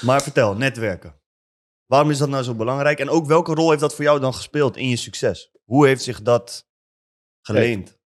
[0.00, 1.14] Maar vertel, netwerken.
[1.86, 2.98] Waarom is dat nou zo belangrijk?
[2.98, 5.50] En ook welke rol heeft dat voor jou dan gespeeld in je succes?
[5.64, 6.66] Hoe heeft zich dat
[7.40, 7.98] geleend?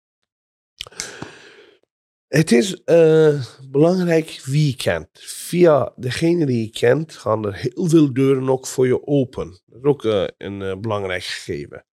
[2.29, 5.09] Het is uh, belangrijk wie je kent.
[5.13, 9.61] Via degene die je kent gaan er heel veel deuren ook voor je open.
[9.67, 11.87] Dat is ook uh, een uh, belangrijk gegeven.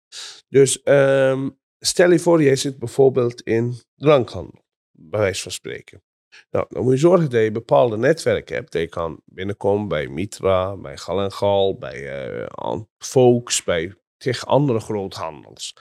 [0.48, 6.02] Dus um, stel je voor, jij zit bijvoorbeeld in drankhandel, bij wijze van spreken.
[6.50, 8.72] Nou, dan moet je zorgen dat je bepaalde netwerken hebt.
[8.72, 12.48] Je kan binnenkomen bij Mitra, bij Gal Gal, bij
[12.98, 15.76] Volks, bij tegen andere groothandels.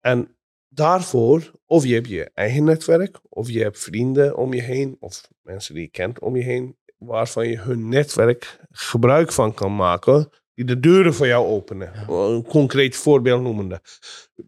[0.00, 0.37] En
[0.68, 5.28] daarvoor, of je hebt je eigen netwerk, of je hebt vrienden om je heen, of
[5.42, 10.30] mensen die je kent om je heen, waarvan je hun netwerk gebruik van kan maken,
[10.54, 11.92] die de deuren voor jou openen.
[12.08, 13.80] Een concreet voorbeeld noemende.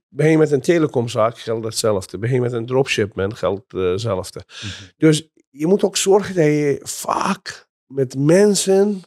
[0.09, 2.19] Ben je met een telecomzaak, geldt hetzelfde.
[2.19, 4.43] Ben je met een dropshipment, geldt hetzelfde.
[4.63, 9.01] Mm Dus je moet ook zorgen dat je vaak met mensen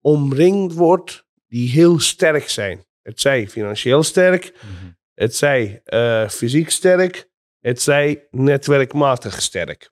[0.00, 2.84] omringd wordt die heel sterk zijn.
[3.02, 9.90] Het zij financieel sterk, mm het zij uh, fysiek sterk, het zij netwerkmatig sterk.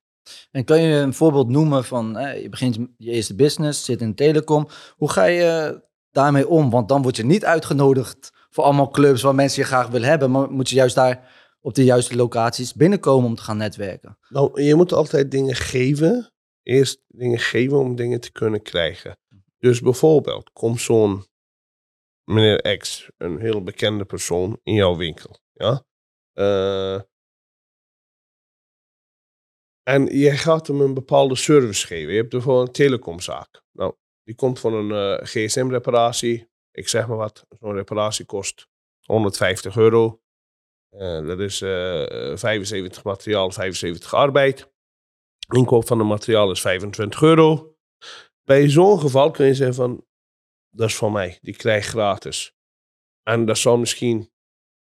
[0.51, 4.69] En kan je een voorbeeld noemen van, je begint je eerste business, zit in telecom.
[4.97, 6.71] Hoe ga je daarmee om?
[6.71, 10.31] Want dan word je niet uitgenodigd voor allemaal clubs waar mensen je graag willen hebben.
[10.31, 14.19] Maar moet je juist daar op de juiste locaties binnenkomen om te gaan netwerken?
[14.29, 16.33] Nou, je moet altijd dingen geven.
[16.63, 19.19] Eerst dingen geven om dingen te kunnen krijgen.
[19.59, 21.25] Dus bijvoorbeeld, komt zo'n
[22.29, 25.41] meneer X, een heel bekende persoon in jouw winkel.
[25.53, 25.85] Ja?
[26.35, 27.01] Uh,
[29.83, 32.13] en jij gaat hem een bepaalde service geven.
[32.13, 33.63] Je hebt bijvoorbeeld een telecomzaak.
[33.73, 36.51] Nou, die komt van een uh, gsm-reparatie.
[36.71, 38.69] Ik zeg maar wat, zo'n reparatie kost
[39.03, 40.23] 150 euro.
[40.91, 44.73] Uh, dat is 75 materiaal, 75 arbeid.
[45.55, 47.77] Inkoop van het materiaal is 25 euro.
[48.45, 50.07] Bij zo'n geval kun je zeggen van,
[50.71, 51.39] dat is van mij.
[51.41, 52.53] Die krijg je gratis.
[53.23, 54.31] En dat zal misschien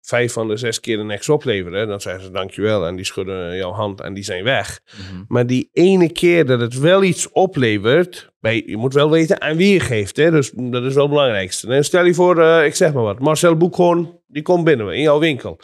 [0.02, 1.88] vijf van de zes keer een ex opleveren.
[1.88, 4.82] Dan zeggen ze dankjewel en die schudden jouw hand en die zijn weg.
[4.84, 5.24] Mhm.
[5.28, 9.58] Maar die ene keer dat het wel iets oplevert, bij, je moet wel weten aan
[9.58, 10.18] wie je geeft.
[10.18, 10.32] Hè?
[10.32, 11.68] Dus dat is wel het belangrijkste.
[11.68, 15.02] En stel je voor, uh, ik zeg maar wat, Marcel Boekhoorn, die komt binnen in
[15.02, 15.60] jouw winkel.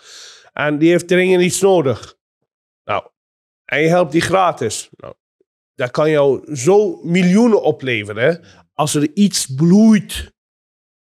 [0.54, 2.16] En die heeft dringend iets nodig.
[2.84, 3.04] Nou,
[3.66, 4.90] en je helpt die gratis.
[4.96, 5.14] Nou,
[5.76, 8.44] dat kan jou zo miljoenen opleveren
[8.74, 10.34] als er iets bloeit,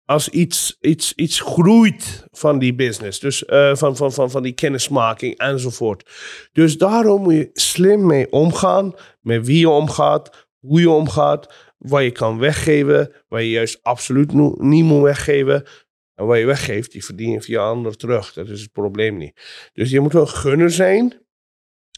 [0.06, 4.54] als iets, iets, iets groeit van die business, dus uh, van, van, van, van die
[4.54, 6.10] kennismaking enzovoort.
[6.51, 12.04] Dus daarom moet je slim mee omgaan, met wie je omgaat, hoe je omgaat, wat
[12.04, 15.67] je kan weggeven, wat je juist absoluut niet moet weggeven.
[16.15, 18.34] En wat je weggeeft, die verdien je via anderen terug.
[18.34, 19.69] Dat is het probleem niet.
[19.73, 21.25] Dus je moet een gunner zijn,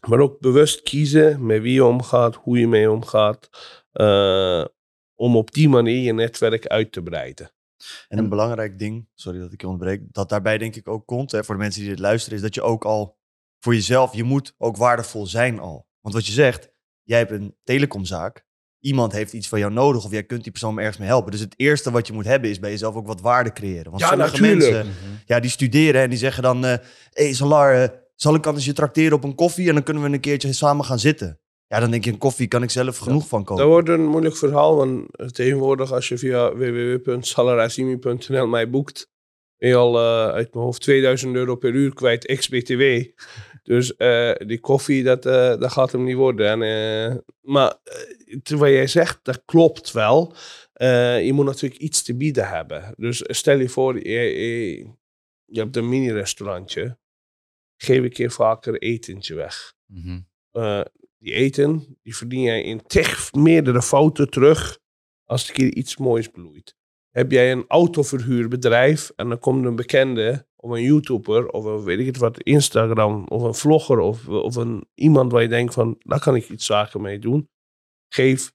[0.08, 3.50] maar ook bewust kiezen met wie je omgaat, hoe je mee omgaat.
[3.94, 4.66] Uh,
[5.18, 7.52] om op die manier je netwerk uit te breiden.
[8.08, 11.32] En een belangrijk ding, sorry dat ik je onderbreek, dat daarbij denk ik ook komt,
[11.32, 13.18] hè, voor de mensen die dit luisteren, is dat je ook al
[13.60, 15.88] voor jezelf, je moet ook waardevol zijn al.
[16.02, 16.70] Want wat je zegt,
[17.04, 18.46] jij hebt een telecomzaak,
[18.80, 21.32] iemand heeft iets van jou nodig of jij kunt die persoon ergens mee helpen.
[21.32, 23.92] Dus het eerste wat je moet hebben is bij jezelf ook wat waarde creëren.
[23.92, 24.72] Want ja, sommige natuurlijk.
[24.72, 24.94] mensen,
[25.26, 26.80] ja, die studeren en die zeggen dan, hé uh,
[27.12, 30.10] hey, Salar, uh, zal ik anders je trakteren op een koffie en dan kunnen we
[30.10, 31.40] een keertje samen gaan zitten.
[31.68, 33.64] Ja, dan denk je, een koffie kan ik zelf genoeg van kopen.
[33.64, 39.10] Dat wordt een moeilijk verhaal, want tegenwoordig als je via www.salarazimi.nl mij boekt,
[39.58, 42.84] ben je al eh, uit mijn hoofd 2000 euro per uur kwijt, ex-BTW.
[43.68, 46.48] Dus eh, die koffie, dat, eh, dat gaat hem niet worden.
[46.48, 50.34] En, eh, maar uh, terwijl jij zegt, dat klopt wel.
[50.76, 52.94] Uh, je moet natuurlijk iets te bieden hebben.
[52.98, 54.78] Dus stel je voor, je, je,
[55.46, 56.98] je hebt een mini-restaurantje.
[57.78, 59.74] Geef een keer vaker etentje weg.
[59.86, 60.26] Mm -hmm.
[61.28, 64.80] Die eten, die verdien jij in tig meerdere fouten terug
[65.26, 66.76] als een keer iets moois bloeit.
[67.10, 72.00] Heb jij een autoverhuurbedrijf en dan komt een bekende of een YouTuber of een, weet
[72.00, 75.96] ik het wat, Instagram of een vlogger of, of een, iemand waar je denkt van,
[76.00, 77.50] daar kan ik iets zaken mee doen.
[78.08, 78.54] Geef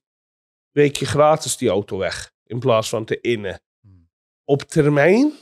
[0.71, 3.61] week je gratis die auto weg in plaats van te innen.
[4.45, 5.33] Op termijn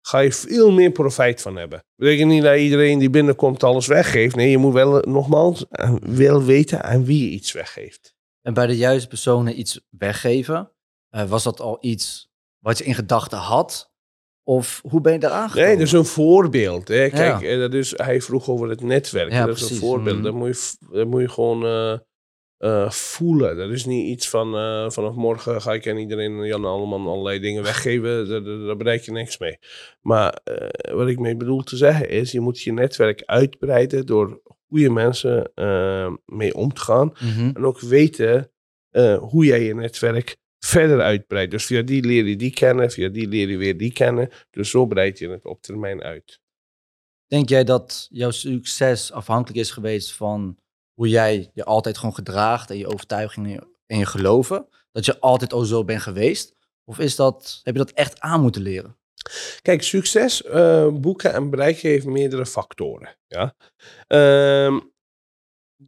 [0.00, 1.78] ga je veel meer profijt van hebben.
[1.78, 4.36] Dat betekent niet dat iedereen die binnenkomt alles weggeeft.
[4.36, 5.64] Nee, je moet wel nogmaals
[6.00, 8.16] wel weten aan wie je iets weggeeft.
[8.42, 10.72] En bij de juiste personen iets weggeven,
[11.10, 13.92] uh, was dat al iets wat je in gedachten had?
[14.42, 15.68] Of hoe ben je daar aangekomen?
[15.68, 16.88] Nee, dat is een voorbeeld.
[16.88, 17.08] Hè.
[17.08, 17.58] Kijk, ja.
[17.58, 19.32] dat is, hij vroeg over het netwerk.
[19.32, 19.70] Ja, dat precies.
[19.70, 20.16] is een voorbeeld.
[20.16, 20.22] Mm.
[20.22, 21.98] Dat, moet je, dat moet je gewoon uh,
[22.58, 23.56] uh, voelen.
[23.56, 27.38] Dat is niet iets van uh, vanaf morgen ga ik aan iedereen, Jan Alleman, allerlei
[27.38, 28.28] dingen weggeven.
[28.28, 29.58] Daar, daar, daar bereik je niks mee.
[30.00, 30.38] Maar
[30.92, 35.52] wat ik mee bedoel te zeggen is, je moet je netwerk uitbreiden door goede mensen
[36.24, 37.06] mee om te gaan.
[37.06, 37.24] Mhm.
[37.24, 37.56] Mm -hmm.
[37.56, 38.50] En ook weten
[39.20, 41.50] hoe jij je netwerk verder uitbreidt.
[41.50, 44.28] Dus via die leer je die kennen, via die leer je weer die kennen.
[44.50, 46.40] Dus zo breid je het op termijn uit.
[47.26, 50.58] Denk jij dat jouw succes afhankelijk is geweest van
[50.98, 54.68] hoe jij je altijd gewoon gedraagt en je overtuigingen en je geloven?
[54.92, 56.54] Dat je altijd al zo bent geweest?
[56.84, 58.96] Of is dat, heb je dat echt aan moeten leren?
[59.62, 63.16] Kijk, succes uh, boeken en bereiken heeft meerdere factoren.
[63.26, 63.54] Ja?
[64.08, 64.80] Uh,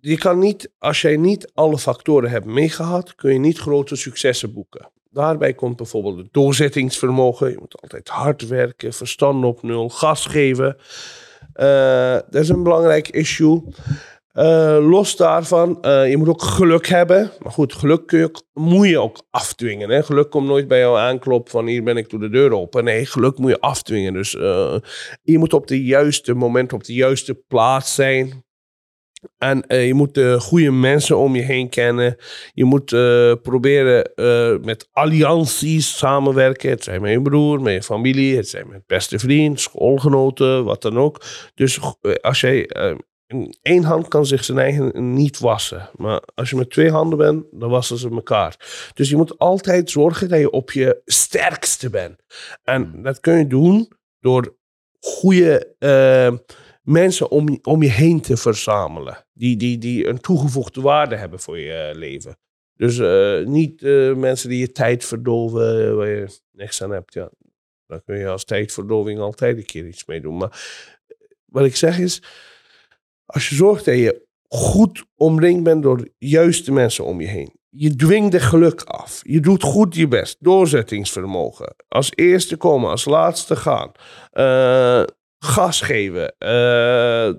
[0.01, 4.53] je kan niet, als jij niet alle factoren hebt meegehad, kun je niet grote successen
[4.53, 4.90] boeken.
[5.11, 7.51] Daarbij komt bijvoorbeeld het doorzettingsvermogen.
[7.51, 10.77] Je moet altijd hard werken, verstand op nul, gas geven.
[11.55, 13.62] Uh, dat is een belangrijk issue.
[14.35, 17.31] Uh, los daarvan, uh, je moet ook geluk hebben.
[17.43, 19.90] Maar goed, geluk kun je, moet je ook afdwingen.
[19.90, 20.03] Hè?
[20.03, 22.85] Geluk komt nooit bij jou aankloppen van hier ben ik door de deur open.
[22.85, 24.12] Nee, geluk moet je afdwingen.
[24.12, 24.77] Dus uh,
[25.23, 28.45] je moet op de juiste moment op de juiste plaats zijn.
[29.38, 32.16] En je moet goede mensen om je heen kennen.
[32.53, 32.87] Je moet
[33.43, 34.11] proberen
[34.64, 36.71] met allianties samenwerken.
[36.71, 40.83] Het zijn met je broer, met je familie, het zijn met beste vriend, schoolgenoten, wat
[40.83, 41.23] dan ook.
[41.55, 41.81] Dus
[42.21, 42.71] als jij.
[43.62, 45.90] Één hand kan zich zijn eigen niet wassen.
[45.97, 48.57] Maar als je met twee handen bent, dan wassen ze elkaar.
[48.95, 52.23] Dus je moet altijd zorgen dat je op je sterkste bent.
[52.62, 54.57] En dat kun je doen door
[55.01, 55.75] goede
[56.83, 59.27] mensen om, om je heen te verzamelen.
[59.33, 62.38] Die, die, die een toegevoegde waarde hebben voor je leven.
[62.75, 63.81] Dus uh, niet
[64.16, 67.14] mensen die je tijd verdoven waar je niks aan hebt.
[67.14, 67.31] Ja,
[67.87, 70.37] dan kun je als tijdverdoving altijd een keer iets mee doen.
[70.37, 70.61] Maar
[71.45, 72.23] wat ik zeg is,
[73.31, 77.59] als je zorgt dat je goed omringd bent door juiste mensen om je heen.
[77.69, 79.21] Je dwingt de geluk af.
[79.23, 80.37] Je doet goed je best.
[80.40, 81.75] Doorzettingsvermogen.
[81.88, 83.93] Als eerste komen, als laatste gaan.
[84.33, 85.03] Uh,
[85.38, 86.35] gas geven.
[86.38, 87.35] Uh,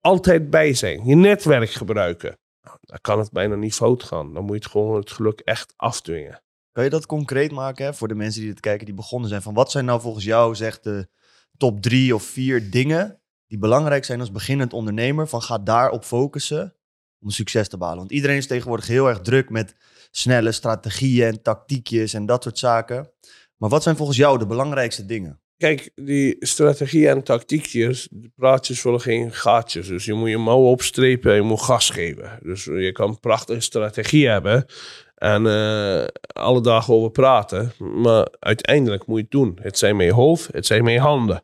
[0.00, 1.06] altijd bij zijn.
[1.06, 2.38] Je netwerk gebruiken.
[2.80, 4.34] Dan kan het bijna niet fout gaan.
[4.34, 6.42] Dan moet je het gewoon het geluk echt afdwingen.
[6.72, 9.42] Kan je dat concreet maken voor de mensen die dit kijken, die begonnen zijn?
[9.42, 11.08] Van wat zijn nou volgens jou zeg de
[11.56, 13.21] top drie of vier dingen
[13.52, 15.28] die belangrijk zijn als beginnend ondernemer?
[15.28, 16.74] Van ga daarop focussen
[17.20, 17.98] om succes te behalen.
[17.98, 19.74] Want iedereen is tegenwoordig heel erg druk met
[20.10, 23.10] snelle strategieën en tactiekjes en dat soort zaken.
[23.56, 25.40] Maar wat zijn volgens jou de belangrijkste dingen?
[25.56, 29.86] Kijk, die strategie en tactiekjes, de praatjes vullen geen gaatjes.
[29.86, 32.38] Dus je moet je mouwen opstrepen en je moet gas geven.
[32.42, 34.66] Dus je kan een prachtige strategie hebben
[35.14, 37.72] en uh, alle dagen over praten.
[37.78, 39.58] Maar uiteindelijk moet je het doen.
[39.60, 41.42] Het zijn met je hoofd, het zijn met je handen.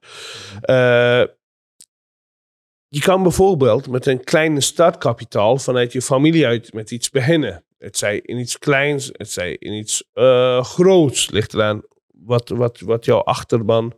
[0.64, 1.22] Uh,
[2.88, 7.64] je kan bijvoorbeeld met een kleine startkapitaal vanuit je familie uit met iets beginnen.
[7.78, 11.30] Het zij in iets kleins, het zij in iets uh, groots.
[11.30, 13.92] Ligt eraan wat, wat, wat jouw achterban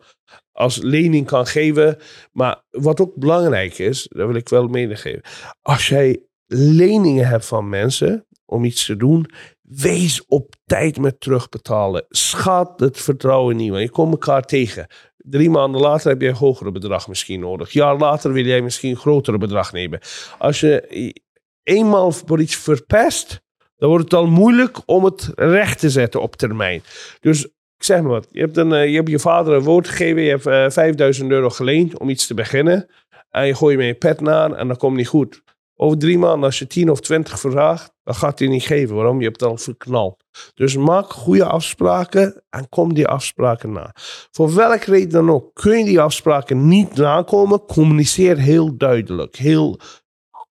[0.52, 1.98] als lening kan geven.
[2.32, 5.22] Maar wat ook belangrijk is, dat wil ik wel meegeven.
[5.62, 9.30] Als jij leningen hebt van mensen om iets te doen,
[9.62, 12.04] wees op tijd met terugbetalen.
[12.08, 14.86] Schat het vertrouwen niet, want je komt elkaar tegen.
[15.22, 17.72] Drie maanden later heb je een hogere bedrag misschien nodig.
[17.72, 20.00] Jaar later wil jij misschien een grotere bedrag nemen.
[20.38, 21.14] Als je
[21.62, 23.40] eenmaal voor iets verpest,
[23.76, 26.82] dan wordt het al moeilijk om het recht te zetten op termijn.
[27.20, 30.22] Dus ik zeg maar wat, je hebt, een, je, hebt je vader een woord gegeven,
[30.22, 32.86] je hebt uh, 5000 euro geleend om iets te beginnen.
[33.30, 35.42] En je gooit met je pet naar en dat komt niet goed.
[35.82, 38.94] Over drie maanden, als je 10 of 20 vraagt, dan gaat hij niet geven.
[38.94, 39.18] Waarom?
[39.20, 40.24] Je hebt al verknald.
[40.54, 43.94] Dus maak goede afspraken en kom die afspraken na.
[44.30, 49.80] Voor welke reden dan ook, kun je die afspraken niet nakomen, communiceer heel duidelijk, heel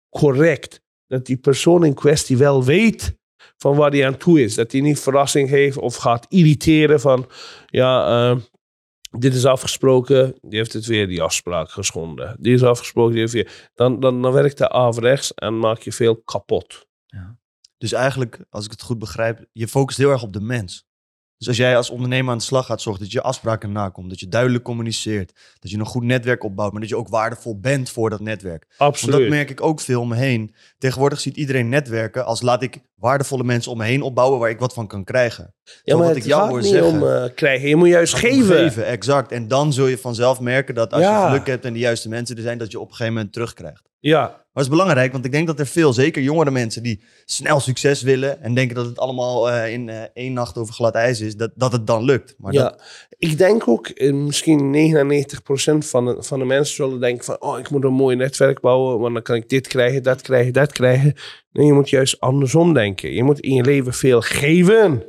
[0.09, 0.81] correct.
[1.07, 3.17] Dat die persoon in kwestie wel weet
[3.57, 4.55] van waar hij aan toe is.
[4.55, 7.27] Dat hij niet verrassing geeft of gaat irriteren van,
[7.67, 8.37] ja, eh,
[9.19, 12.37] dit is afgesproken, die heeft het weer die afspraak geschonden.
[12.41, 13.71] Die is afgesproken, die heeft weer...
[13.75, 16.87] Dan, dan, dan werkt de averechts en maak je veel kapot.
[17.79, 20.87] Dus eigenlijk, als ik het goed begrijp, je focust heel erg op de mens.
[21.37, 24.11] Dus als jij als ondernemer aan de slag gaat, zorg dat je afspraken nakomt.
[24.11, 25.33] Dat je duidelijk communiceert.
[25.59, 26.73] Dat je een goed netwerk opbouwt.
[26.73, 28.65] Maar dat je ook waardevol bent voor dat netwerk.
[28.69, 29.19] Want Absoluut.
[29.19, 30.55] dat merk ik ook veel om me heen.
[30.79, 34.59] Tegenwoordig ziet iedereen netwerken als laat ik waardevolle mensen om me heen opbouwen waar ik
[34.59, 35.55] wat van kan krijgen.
[35.65, 36.93] ja, Zo maar wat ik jou hoor zeggen.
[36.93, 37.69] om eh, krijgen.
[37.69, 38.87] Je moet juist om geven.
[38.87, 39.33] exact.
[39.33, 41.21] En dan zul je vanzelf merken dat als Ja.
[41.23, 43.33] je geluk hebt en de juiste mensen er zijn, dat je op een gegeven moment
[43.33, 43.91] terugkrijgt.
[44.01, 47.03] Ja, Maar dat is belangrijk, want ik denk dat er veel, zeker jongere mensen die
[47.25, 50.95] snel succes willen en denken dat het allemaal eh, in eh, één nacht over glad
[50.95, 52.35] ijs is, dat, dat het dan lukt.
[52.39, 52.63] Maar ja.
[52.63, 52.83] dat,
[53.19, 54.93] ik denk ook, misschien
[55.83, 58.61] 99% van de, van de mensen zullen denken van, oh, ik moet een mooi netwerk
[58.61, 61.15] bouwen, want dan kan ik dit krijgen, dat krijgen, dat krijgen.
[61.53, 63.13] Nee, je moet juist andersom denken.
[63.13, 65.05] Je moet in je leven veel geven.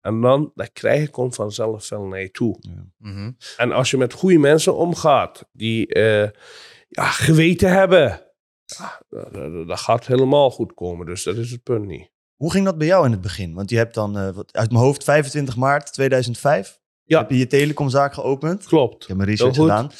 [0.00, 2.58] En dan, dat krijgen komt vanzelf wel naar je toe.
[2.98, 3.30] Mhm.
[3.56, 6.28] En als je met goede mensen omgaat, die eh,
[6.88, 8.22] ja, geweten hebben,
[8.64, 11.06] ja, dat- dat, dat gaat helemaal goed komen.
[11.06, 12.10] Dus dat is het punt niet.
[12.36, 13.54] Hoe ging dat bij jou in het begin?
[13.54, 17.18] Want je hebt dan eh, wat, uit mijn hoofd 25 maart 2005 Ja.
[17.18, 18.66] heb je je telecomzaak geopend.
[18.66, 19.02] Klopt.
[19.02, 19.90] Ik heb mijn research gedaan.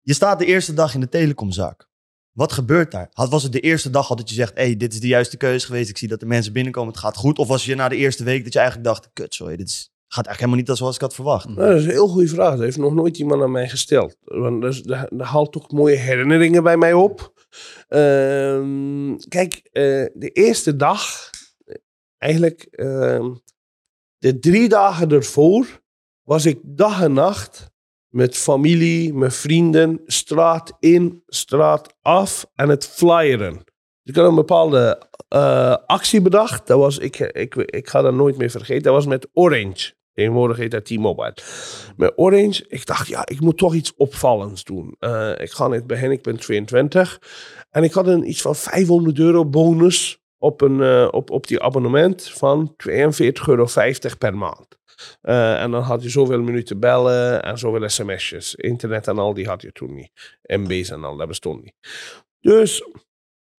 [0.00, 1.88] Je staat de eerste dag in de telecomzaak.
[2.34, 3.08] Wat gebeurt daar?
[3.12, 5.36] Had, was het de eerste dag al dat je zegt, hey, dit is de juiste
[5.36, 5.90] keuze geweest.
[5.90, 7.38] Ik zie dat de mensen binnenkomen, het gaat goed.
[7.38, 10.26] Of was je na de eerste week dat je eigenlijk dacht, kut, sorry, dit gaat
[10.26, 11.48] eigenlijk helemaal niet zoals ik had verwacht.
[11.48, 12.50] Nou, dat is een heel goede vraag.
[12.50, 14.16] Dat heeft nog nooit iemand aan mij gesteld.
[14.20, 17.32] Want dat, haalt toch mooie herinneringen bij mij op.
[17.88, 19.82] Ehm, kijk, eh,
[20.14, 21.30] de eerste dag,
[22.18, 23.34] eigenlijk ehm,
[24.18, 25.82] de drie dagen ervoor,
[26.22, 27.72] was ik dag en nacht
[28.14, 33.64] met familie, met vrienden, straat in, straat af en het flyeren.
[34.02, 36.66] Ik had een bepaalde eh, actie bedacht.
[36.66, 38.82] Dat was, ik, ik, ik ga dat nooit meer vergeten.
[38.82, 39.92] Dat was met Orange.
[40.12, 41.36] Tegenwoordig heet dat T-Mobile.
[41.96, 44.96] Met Orange, ik dacht, ja, ik moet toch iets opvallends doen.
[44.98, 47.20] Eh, ik ga net beginnen, ik ben 22.
[47.70, 51.62] En ik had een iets van 500 euro bonus op, een, eh, op, op die
[51.62, 53.66] abonnement van 42,50 euro
[54.18, 54.78] per maand.
[55.20, 58.54] Eh, en dan had je zoveel minuten bellen en zoveel sms'jes.
[58.54, 60.10] Internet en al, die had je toen niet.
[60.42, 61.74] MB's en al, dat bestond niet.
[62.40, 62.82] Dus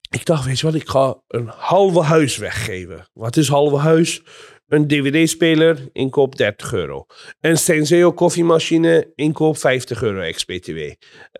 [0.10, 3.08] ik dacht, weet je wat, ik ga een halve huis weggeven.
[3.14, 4.22] Wat is halve huis?
[4.68, 7.06] Een dvd-speler, inkoop 30 euro.
[7.40, 10.20] Een Senseo koffiemachine, inkoop 50 euro.
[10.20, 10.96] Eh,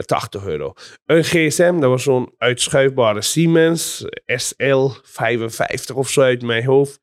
[0.06, 0.74] 80 euro.
[1.06, 7.00] Een gsm, dat was zo'n uitschuifbare Siemens SL 55 of zo uit mijn hoofd.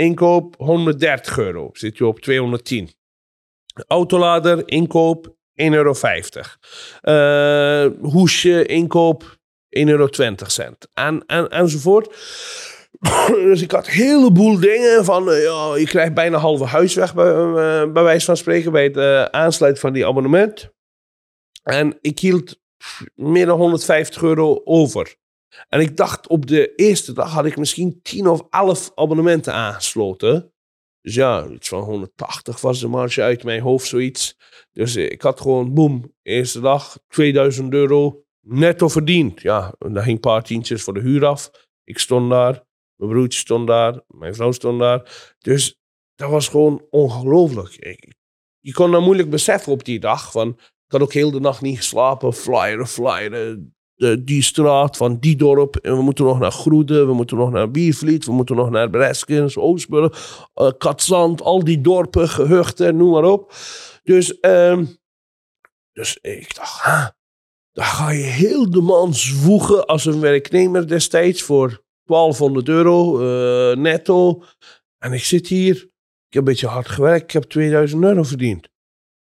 [0.00, 2.90] Inkoop 130 euro, zit je op 210.
[3.86, 5.94] Autolader, inkoop 1,50 euro.
[7.00, 9.22] Eh, hoesje, inkoop
[9.68, 10.08] 1,20 euro.
[10.94, 12.08] En, en, enzovoort.
[13.48, 17.14] dus ik had een heleboel dingen van, eh, ja, je krijgt bijna halve huis weg,
[17.14, 20.70] bij, eh, wijze van spreken, bij het aansluiten van die abonnement.
[21.62, 22.60] En ik hield
[23.14, 25.18] meer dan 150 euro over.
[25.68, 30.52] En ik dacht, op de eerste dag had ik misschien 10 of 11 abonnementen aangesloten.
[31.00, 34.36] Dus ja, iets van 180 was de marge uit mijn hoofd, zoiets.
[34.72, 39.40] Dus ik had gewoon, boem, eerste dag 2000 euro netto verdiend.
[39.40, 41.50] Ja, en daar ging een paar tientjes voor de huur af.
[41.84, 42.64] Ik stond daar,
[42.96, 45.34] mijn broertje stond daar, mijn vrouw stond daar.
[45.38, 45.80] Dus
[46.14, 47.98] dat was gewoon ongelooflijk.
[48.60, 50.30] Je kon dat moeilijk beseffen op die dag.
[50.30, 53.74] Van, ik had ook heel de nacht niet geslapen, flyeren, flyeren.
[54.00, 55.76] De, die straat van die dorp.
[55.76, 58.90] En we moeten nog naar Groede, we moeten nog naar Biervliet, we moeten nog naar
[58.90, 63.52] Breskens, Oostburg, eh, Katzand, al die dorpen, gehuchten, noem maar op.
[64.02, 64.84] Dus, ehm,
[65.92, 67.06] dus ik dacht, ah,
[67.72, 73.76] dan ga je heel de maand zwoegen als een werknemer destijds voor 1200 euro eh,
[73.76, 74.42] netto.
[74.98, 78.68] En ik zit hier, ik heb een beetje hard gewerkt, ik heb 2000 euro verdiend.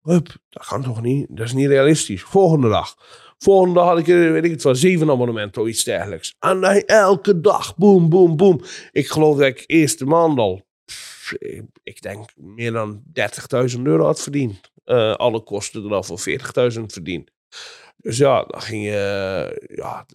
[0.01, 1.27] Hup, dat kan toch niet?
[1.29, 2.23] Dat is niet realistisch.
[2.23, 2.97] Volgende dag.
[3.44, 6.35] Volgende had ik weet ik het wel, zeven abonnementen of iets dergelijks.
[6.38, 8.61] En elke dag, boom, boom, boom.
[8.92, 10.62] Ik geloof dat ik eerste maand al,
[11.83, 14.61] ik- denk, meer dan 30.000 euro had verdiend.
[14.84, 17.30] Eh, alle kosten eraf voor 40.000 verdiend.
[18.05, 20.07] Dus ja, dan ging je, ja,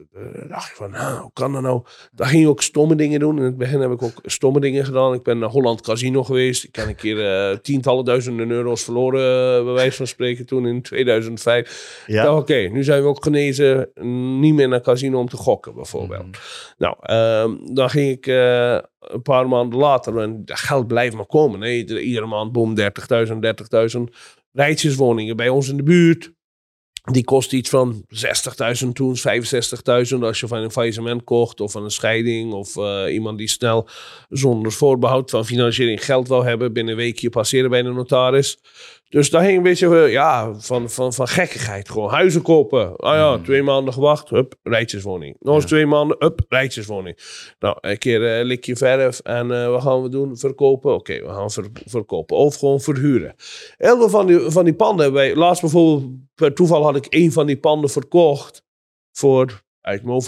[0.48, 1.84] dacht je van, nou, hoe kan dat nou?
[2.12, 3.38] Dan ging je ook stomme dingen doen.
[3.38, 5.14] In het begin heb ik ook stomme dingen gedaan.
[5.14, 6.64] Ik ben naar Holland Casino geweest.
[6.64, 10.68] Ik heb een keer eh, tientallen duizenden euro's verloren, eh, bij wijze van spreken, toen
[10.68, 12.04] in 2005.
[12.08, 12.36] Ja.
[12.36, 13.90] Oké, nu zijn we ook genezen,
[14.40, 16.28] niet meer naar casino om te gokken, bijvoorbeeld.
[16.28, 16.38] Mhm.
[16.78, 21.26] Nou, ehm, dan ging ik eh, een paar maanden later, en dat geld blijft maar
[21.26, 21.62] komen.
[21.62, 21.70] hè.
[21.70, 24.16] Iedere, iedere maand, boom, 30.000, 30.000.
[24.52, 26.38] Rijtjeswoningen bij ons in de buurt.
[27.12, 28.06] Die kost iets van
[28.84, 29.24] 60.000 toen, 65.000
[30.20, 33.88] als je van een faillissement kocht of van een scheiding of eh, iemand die snel
[34.30, 38.58] zonder voorbehoud van financiering geld wou hebben binnen een weekje passeren bij de notaris.
[39.10, 41.90] Dus daar ging een beetje eh, ja, van, van, van gekkigheid.
[41.90, 42.96] Gewoon huizen kopen.
[42.96, 43.44] Ah ja, Mm.
[43.44, 45.36] twee maanden gewacht, hup, rijtjeswoning.
[45.40, 45.70] Nog eens Ja.
[45.70, 47.18] twee maanden, hup, rijtjeswoning.
[47.60, 50.38] Nou, een keer eh likje verf en eh, wat gaan we doen?
[50.38, 50.94] Verkopen?
[50.94, 52.38] Oké, we gaan ver- verkopen.
[52.38, 53.36] Of gewoon verhuren.
[53.78, 55.36] Heel veel van die, van die panden wij...
[55.36, 58.64] Laatst bijvoorbeeld, per toeval had ik één van die panden verkocht
[59.12, 60.28] voor, uit mijn hoofd,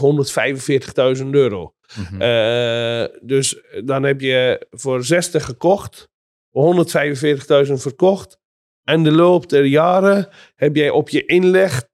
[1.24, 1.74] 145.000 euro.
[2.12, 3.08] Mhm.
[3.22, 6.10] Dus dan heb je voor 60 gekocht,
[6.50, 8.40] 145.000 verkocht.
[8.84, 11.88] En de loop der jaren heb jij op je inleg 12%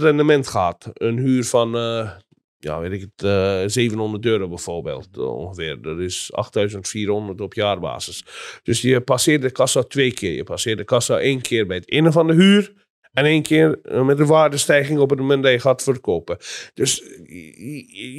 [0.00, 0.90] rendement gehad.
[0.92, 2.10] Een huur van, eh,
[2.58, 5.82] ja, weet ik het, eh 700 euro bijvoorbeeld ongeveer.
[5.82, 8.24] Dat is 8400 op jaarbasis.
[8.62, 10.32] Dus je passeert de kassa twee keer.
[10.32, 12.86] Je passeert de kassa één keer bij het innen van de huur.
[13.12, 16.36] En één keer eh, met de waardestijging op het moment dat je gaat verkopen.
[16.74, 16.96] Dus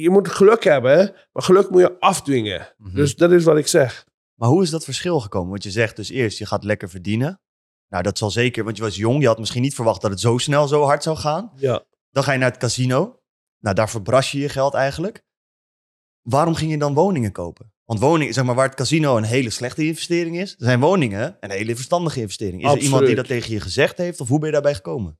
[0.00, 2.74] je, moet geluk hebben, maar geluk moet je afdwingen.
[2.78, 2.94] Mhm.
[2.94, 4.04] Dus dat is wat ik zeg.
[4.34, 5.50] Maar hoe is dat verschil gekomen?
[5.50, 7.40] Want je zegt dus eerst, je gaat lekker verdienen.
[7.90, 9.20] Nou, dat zal zeker, want je was jong.
[9.20, 11.52] Je had misschien niet verwacht dat het zo snel zo hard zou gaan.
[11.56, 11.84] Ja.
[12.10, 13.20] Dan ga je naar het casino.
[13.58, 15.24] Nou, daar verbras je je geld eigenlijk.
[16.22, 17.72] Waarom ging je dan woningen kopen?
[17.84, 21.50] Want woningen, zeg maar, waar het casino een hele slechte investering is, zijn woningen een
[21.50, 22.64] hele verstandige investering.
[22.64, 24.20] Is er iemand die dat tegen je gezegd heeft?
[24.20, 25.18] Of hoe ben je daarbij gekomen?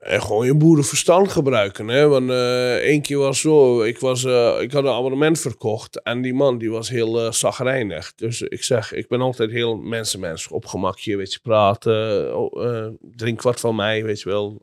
[0.00, 1.88] En gewoon je boerenverstand gebruiken.
[1.88, 2.08] Hè?
[2.08, 6.22] Want eh één keer was zo, ik, was, eh, ik had een abonnement verkocht en
[6.22, 8.14] die man die was heel uh, zagrijnig.
[8.14, 10.48] Dus ik zeg, ik ben altijd heel mensenmens.
[10.48, 12.36] Op gemakje, weet je, praten.
[12.36, 14.60] oh, drink wat van mij, weet je wel.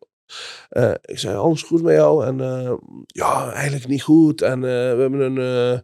[1.02, 2.26] Ik zei, alles goed met jou?
[2.26, 2.38] En
[3.08, 4.42] ja, eigenlijk niet goed.
[4.42, 4.68] En we
[4.98, 5.84] hebben een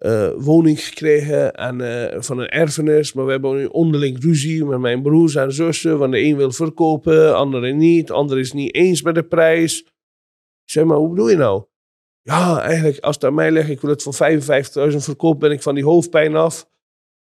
[0.00, 3.12] eh, woning gekregen en, eh, van een erfenis.
[3.12, 5.98] Maar we hebben nu onderling ruzie met mijn broers en zussen.
[5.98, 8.06] Want de een wil verkopen, de andere niet.
[8.06, 9.86] De ander is niet eens met de prijs.
[10.64, 11.64] Zeg, maar hoe bedoel je nou?
[12.22, 15.62] Ja, eigenlijk, als het aan mij ligt, ik wil het voor 55.000 verkopen, ben ik
[15.62, 16.68] van die hoofdpijn af.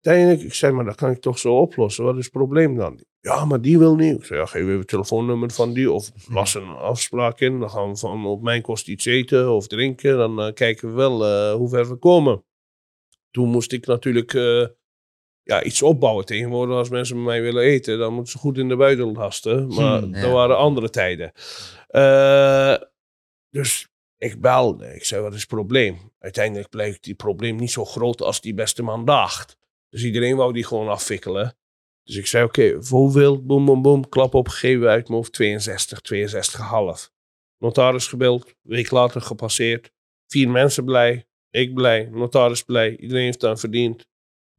[0.01, 2.03] Uiteindelijk, ik zei, maar dat kan ik toch zo oplossen.
[2.03, 3.03] Wat is het probleem dan?
[3.19, 4.15] Ja, maar die wil niet.
[4.15, 5.91] Ik ja, geef even het telefoonnummer van die.
[5.91, 7.59] Of las een afspraak in.
[7.59, 10.17] Dan gaan we van op mijn kost iets eten of drinken.
[10.17, 12.43] Dan eh, kijken we wel hoe ver we komen.
[13.33, 14.65] Toen moest ik natuurlijk eh,
[15.43, 16.25] ja, iets opbouwen.
[16.25, 19.67] Tegenwoordig, als mensen met mij willen eten, dan moeten ze goed in de buidel hasten.
[19.67, 21.31] Maar Hmm, dat waren andere tijden.
[21.87, 22.75] Eh,
[23.49, 24.95] dus ik belde.
[24.95, 26.11] Ik zei, wat is het probleem?
[26.19, 29.57] Uiteindelijk bleek die probleem niet zo groot als die beste man dacht.
[29.89, 31.57] Dus iedereen wou die gewoon afvikkelen.
[32.03, 33.43] Dus ik zei, oké, voor hoeveel?
[33.45, 34.09] Boom, boom, boom.
[34.09, 35.33] Klap opgegeven uit mijn hoofd.
[35.33, 37.11] 62, 62,5.
[37.57, 38.55] Notaris gebeld.
[38.61, 39.91] Week later gepasseerd.
[40.27, 41.27] Vier mensen blij.
[41.53, 42.09] Ik blij.
[42.11, 42.97] Notaris blij.
[42.97, 44.07] Iedereen heeft aan verdiend.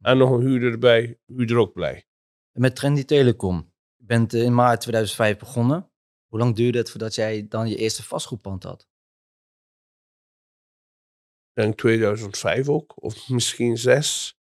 [0.01, 1.19] En nog een huurder erbij.
[1.25, 2.05] Huurder ook blij.
[2.51, 3.73] En met Trendy Telecom.
[3.95, 5.89] Je bent eh, in maart 2005 begonnen.
[6.27, 8.87] Hoe lang duurde het voordat jij dan je eerste vastgoedpand had?
[11.53, 13.03] Ik denk 2005 ook.
[13.03, 14.37] Of misschien zes.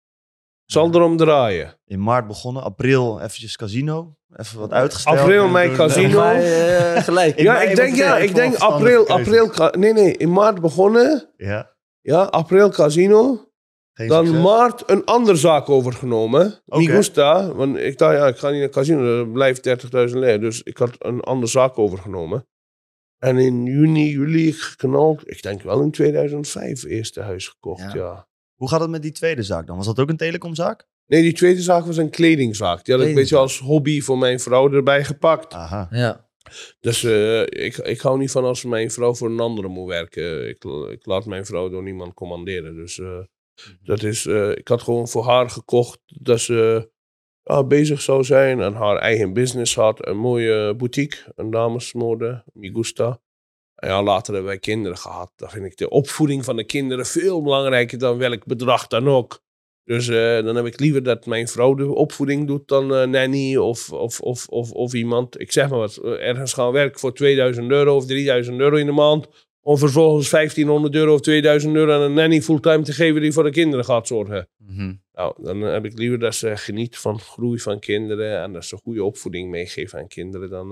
[0.65, 1.79] Zal erom draaien.
[1.85, 4.17] In maart begonnen, april eventjes casino.
[4.37, 5.19] Even wat uitgesteld.
[5.19, 6.23] April, mei, Toen, casino.
[6.23, 7.39] eh, eh, gelijk.
[7.41, 9.71] Ja, ik denk, ja, je ik denk april, april.
[9.79, 11.31] Nee, nee, in maart begonnen.
[11.37, 13.49] Ja, Ja, april casino.
[13.93, 14.43] geen Dan succes.
[14.45, 16.61] maart een andere zaak overgenomen.
[16.67, 16.79] Oké.
[16.79, 17.53] Mi gusta.
[17.55, 19.19] Want ik dacht, ja, ik ga niet naar casino.
[19.19, 20.39] Er blijft 30.000 leeg.
[20.41, 22.47] Dus ik had een andere zaak overgenomen.
[23.19, 25.31] En in juni, juli geknald.
[25.31, 27.95] Ik denk wel in 2005 eerste huis gekocht, Ja.
[27.95, 28.29] ja.
[28.55, 29.77] Hoe gaat het met die tweede zaak dan?
[29.77, 30.89] Was dat ook een telecomzaak?
[31.07, 32.85] Nee, die tweede zaak was een kledingzaak.
[32.85, 35.53] Die had ik een beetje als hobby voor mijn vrouw erbij gepakt.
[35.55, 35.89] Aha.
[35.91, 36.30] Ja.
[36.81, 40.49] Dus eh, ik, ik hou niet van als mijn vrouw voor een andere moet werken.
[40.49, 42.75] Ik, ik laat mijn vrouw door niemand commanderen.
[42.75, 43.21] Dus eh,
[43.83, 46.91] dat is, eh, ik had gewoon voor haar gekocht dat ze
[47.43, 50.07] ja, bezig zou zijn en haar eigen business had.
[50.07, 53.21] Een mooie boutique, een damesmode, Mi Gusta.
[53.75, 55.33] En ja, later hebben wij kinderen gehad.
[55.37, 59.43] Dan vind ik de opvoeding van de kinderen veel belangrijker dan welk bedrag dan ook.
[59.91, 63.57] Dus eh, dan heb ik liever dat mijn vrouw de opvoeding doet dan eh, nanny
[63.57, 65.41] of, of, of, of, of iemand.
[65.41, 68.87] Ik zeg maar wat, eh, ergens gaan werken voor 2000 euro of 3000 euro in
[68.87, 69.29] de maand.
[69.61, 73.43] Om vervolgens 1500 euro of 2000 euro aan een nanny fulltime te geven die voor
[73.43, 74.49] de kinderen gaat zorgen.
[74.57, 74.95] Mhm.
[75.13, 78.77] Nou, dan heb ik liever dat ze geniet van groei van kinderen en dat ze
[78.77, 80.69] goede opvoeding meegeven aan kinderen dan.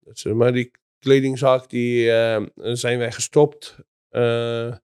[0.00, 2.06] dat ze, maar die kledingzaak die,
[2.54, 3.76] zijn wij gestopt
[4.14, 4.74] eh,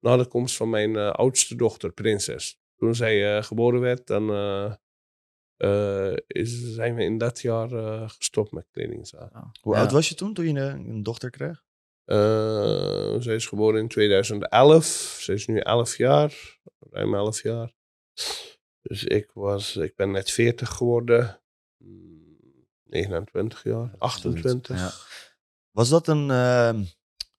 [0.00, 2.58] na de komst van mijn eh, oudste dochter, Prinses.
[2.76, 4.74] Toen zij eh, geboren werd, dan eh,
[5.56, 9.32] eh, is, zijn we in dat jaar eh, gestopt met kledingzaak.
[9.60, 9.80] Hoe Ja.
[9.80, 11.64] oud was je toen, toen je een, een dochter kreeg?
[12.04, 14.84] Eh, zij is geboren in 2011.
[15.20, 16.58] Ze is nu 11 jaar,
[16.90, 17.72] ruim 11 jaar.
[18.82, 21.40] Dus ik, was, ik ben net 40 geworden.
[21.76, 24.76] Mm, 29 jaar, 28.
[24.76, 24.90] Ja.
[25.70, 26.84] Was dat een ehm,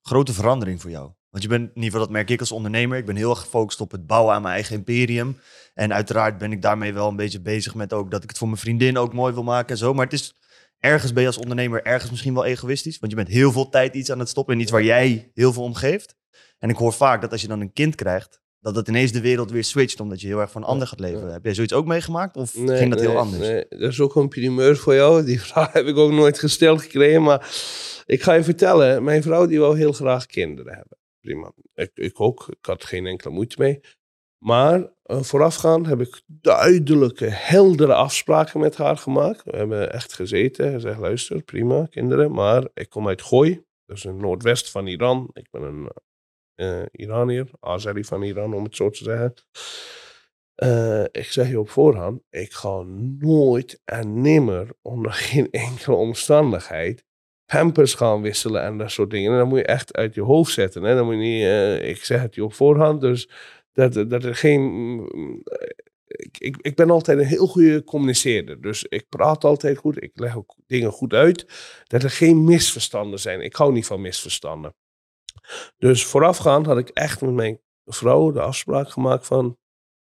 [0.02, 1.12] grote verandering voor jou?
[1.30, 3.40] Want je bent, in ieder geval dat merk ik als ondernemer, ik ben heel erg
[3.40, 5.38] gefocust op het bouwen aan mijn eigen imperium.
[5.74, 8.48] En uiteraard ben ik daarmee wel een beetje bezig met ook dat ik het voor
[8.48, 9.94] mijn vriendin ook mooi wil maken en zo.
[9.94, 10.34] Maar het is,
[10.78, 12.98] ergens ben je als ondernemer ergens misschien wel egoïstisch.
[12.98, 15.52] Want je bent heel veel tijd iets aan het stoppen in iets waar jij heel
[15.52, 16.16] veel om geeft.
[16.58, 19.20] En ik hoor vaak dat als je dan een kind krijgt, dat dat ineens de
[19.20, 21.26] wereld weer switcht omdat je heel erg van een ander gaat leven.
[21.26, 21.32] Ja.
[21.32, 23.48] Heb jij zoiets ook meegemaakt of Nee, ging dat heel anders?
[23.48, 25.24] Nee, dat is ook een primeur voor jou.
[25.24, 27.22] Die vraag heb ik ook nooit gesteld gekregen.
[27.22, 27.48] Maar
[28.06, 30.97] ik ga je vertellen, mijn vrouw die wil heel graag kinderen hebben.
[31.28, 31.52] Prima.
[31.74, 32.46] Ik, ik ook.
[32.48, 33.80] Ik had geen enkele moeite mee.
[34.44, 39.44] Maar eh, voorafgaand heb ik duidelijke, heldere afspraken met haar gemaakt.
[39.44, 40.72] We hebben echt gezeten.
[40.72, 42.32] Ze zegt, luister, prima, kinderen.
[42.32, 43.64] Maar ik kom uit Gooi.
[43.84, 45.30] Dat is in het noordwest van Iran.
[45.32, 45.90] Ik ben een
[46.54, 49.34] eh Iranier, Azeri van Iran, om het zo te zeggen.
[50.54, 52.82] Eh, ik zeg je op voorhand, ik ga
[53.18, 57.04] nooit en nimmer onder geen enkele omstandigheid
[57.52, 59.32] pampers gaan wisselen en dat soort dingen.
[59.32, 60.82] En dat moet je echt uit je hoofd zetten.
[60.82, 60.94] Hè?
[60.94, 63.28] Dan moet je niet, eh, ik zeg het je op voorhand, dus
[63.72, 64.60] dat, dat er geen...
[64.60, 65.42] mm,
[66.06, 68.60] ik, ik, ik ben altijd een heel goede communiceerder.
[68.60, 70.02] Dus ik praat altijd goed.
[70.02, 71.46] Ik leg ook dingen goed uit.
[71.86, 73.40] Dat er geen misverstanden zijn.
[73.40, 74.74] Ik hou niet van misverstanden.
[75.78, 79.58] Dus voorafgaand had ik echt met mijn vrouw de afspraak gemaakt van...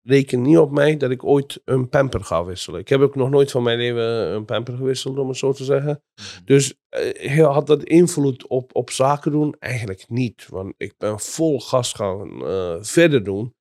[0.08, 2.80] Reken niet op mij dat ik ooit een pamper ga wisselen.
[2.80, 5.64] Ik heb ook nog nooit van mijn leven een pamper gewisseld, om het zo te
[5.64, 6.04] zeggen.
[6.46, 9.56] Dus eh, had dat invloed op, op zaken doen?
[9.60, 10.48] Eigenlijk niet.
[10.50, 13.56] Want ik ben vol gas gaan eh, verder doen.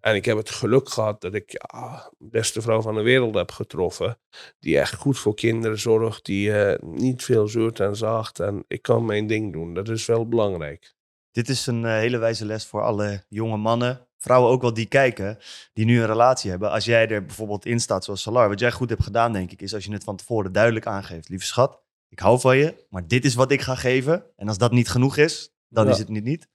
[0.00, 3.34] En ik heb het geluk gehad dat ik ja, de beste vrouw van de wereld
[3.34, 4.18] heb getroffen.
[4.58, 6.24] Die echt goed voor kinderen zorgt.
[6.24, 8.40] Die eh, niet veel zeurt en zaagt.
[8.40, 9.74] En ik kan mijn ding doen.
[9.74, 10.94] Dat is wel belangrijk.
[11.30, 15.38] Dit is een hele wijze les voor alle jonge mannen, vrouwen ook wel die kijken,
[15.72, 16.70] die nu een relatie hebben.
[16.70, 19.62] Als jij er bijvoorbeeld in staat zoals Salar, wat jij goed hebt gedaan denk ik,
[19.62, 21.28] is als je het van tevoren duidelijk aangeeft.
[21.28, 24.24] Lieve schat, ik hou van je, maar dit is wat ik ga geven.
[24.36, 25.90] En als dat niet genoeg is, dan Ja.
[25.90, 26.48] is het niet niet.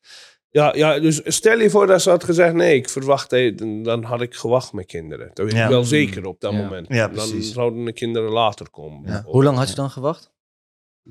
[0.50, 4.04] Ja, ja, dus stel je voor dat ze had gezegd: nee, ik verwacht, het, dan
[4.04, 5.32] had ik gewacht met kinderen.
[5.34, 5.64] Dat weet Ja.
[5.64, 6.58] ik wel zeker op dat Ja.
[6.58, 6.88] moment.
[6.90, 9.12] Ja, dan zouden de kinderen later komen.
[9.12, 9.24] Ja.
[9.26, 10.32] Hoe lang had je dan gewacht?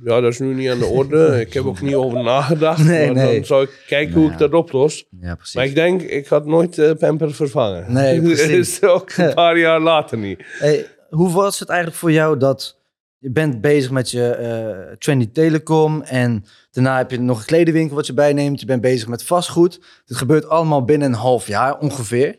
[0.04, 1.40] Ja, dat is nu niet aan de orde.
[1.46, 2.84] ik heb ook niet over nagedacht.
[2.84, 3.34] Nee, maar nee.
[3.34, 4.46] Dan zou ik kijken Nou hoe ik ja.
[4.46, 5.06] dat oplos.
[5.20, 5.54] Ja, precies.
[5.54, 7.92] Maar ik denk, ik had nooit eh Pamper vervangen.
[7.92, 8.80] Nee, precies.
[8.80, 10.44] dus ook een paar jaar later niet.
[10.58, 12.78] Hey, hoe was het eigenlijk voor jou dat
[13.18, 17.96] je bent bezig met je eh, Trendy Telecom en daarna heb je nog een kledingwinkel
[17.96, 18.60] wat je bijneemt.
[18.60, 19.80] Je bent bezig met vastgoed.
[20.04, 22.38] Dit gebeurt allemaal binnen een half jaar ongeveer.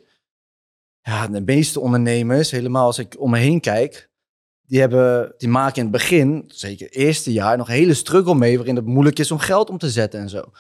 [1.02, 4.10] Ja, de meeste ondernemers, helemaal als ik om me heen kijk,
[4.68, 8.36] die, hebben, die maken in het begin, zeker het eerste jaar, nog een hele struggle
[8.36, 10.52] mee waarin het moeilijk is om geld om te zetten en zo.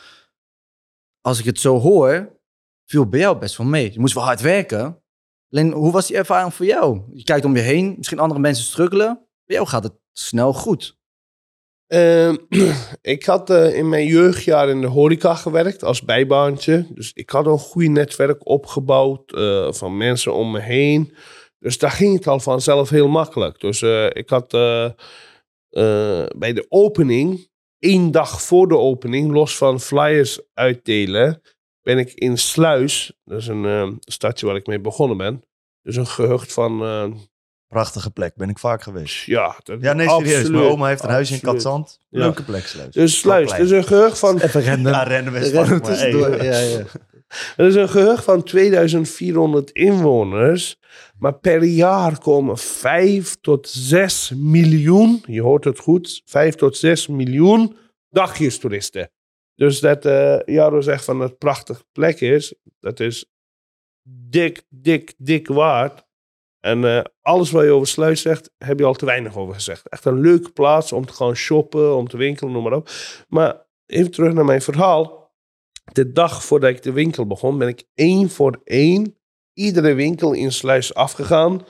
[1.21, 2.39] Als ik het zo hoor,
[2.85, 3.91] viel bij jou best wel mee.
[3.93, 5.01] Je moest wel hard werken,
[5.51, 7.01] Alleen, hoe was die ervaring voor jou?
[7.13, 9.27] Je kijkt om je heen, misschien andere mensen struggelen.
[9.45, 10.97] Bij jou gaat het snel goed.
[11.87, 12.37] Ehm,
[13.01, 16.87] ik had eh, in mijn jeugdjaar in de horeca gewerkt als bijbaantje.
[16.89, 21.13] Dus ik had een goed netwerk opgebouwd eh, van mensen om me heen.
[21.59, 23.59] Dus daar ging het al vanzelf heel makkelijk.
[23.59, 27.49] Dus eh, ik had eh, eh, bij de opening,
[27.79, 31.41] één dag voor de opening, los van flyers uitdelen,
[31.81, 35.43] ben ik in Sluis, dat is een eh, stadje waar ik mee begonnen ben.
[35.81, 37.05] Dus een gehucht van, eh,
[37.67, 39.25] Prachtige plek, ben ik vaak geweest.
[39.25, 40.33] ja, dat, Ja, nee, serieus.
[40.35, 41.39] absoluut, Mijn oma heeft een huisje in.
[41.41, 41.99] Katzand.
[42.09, 42.19] Ja.
[42.19, 42.93] Leuke plek, Sluis.
[42.93, 43.73] Dus Sluis, is klein.
[43.73, 44.91] een gehucht van Even rennen.
[44.91, 46.11] Ja, rennen we rennen maar, hey.
[46.43, 46.83] Ja, ja.
[47.27, 50.79] Het is een gehucht van 2400 inwoners.
[51.19, 57.07] Maar per jaar komen 5 tot 6 miljoen, je hoort het goed, 5 tot 6
[57.07, 57.75] miljoen
[58.09, 59.11] dagjestoeristen.
[59.55, 63.25] Dus dat eh Jaro zegt van het prachtige plek is, dat is
[64.29, 66.05] dik, dik, dik waard.
[66.59, 69.87] En eh, alles wat je over Sluis zegt, heb je al te weinig over gezegd.
[69.89, 72.89] Echt een leuke plaats om te gaan shoppen, om te winkelen, noem maar op.
[73.27, 75.26] Maar even terug naar mijn verhaal
[75.91, 79.17] de dag voordat ik de winkel begon, ben ik één voor één
[79.53, 81.65] iedere winkel in Sluis afgegaan.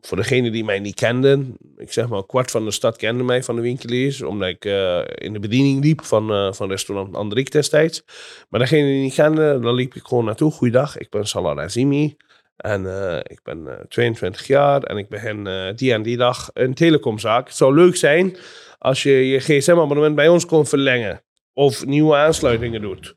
[0.00, 3.22] Voor degenen die mij niet kenden, ik zeg maar een kwart van de stad kende
[3.22, 7.14] mij van de winkeliers, omdat ik eh, in de bediening liep van, eh, van restaurant
[7.14, 8.04] Andrik destijds.
[8.48, 10.52] Maar degenen die niet kenden, daar liep ik gewoon naartoe.
[10.52, 12.16] Goeiedag, ik ben Salah Azimi
[12.56, 16.74] en eh, ik ben eh, 22 jaar en ik begin die en die dag een
[16.74, 17.46] telecomzaak.
[17.46, 18.36] Het zou leuk zijn
[18.78, 21.22] als je je gsm-abonnement bij ons kon verlengen.
[21.52, 23.16] Of nieuwe aansluitingen doet.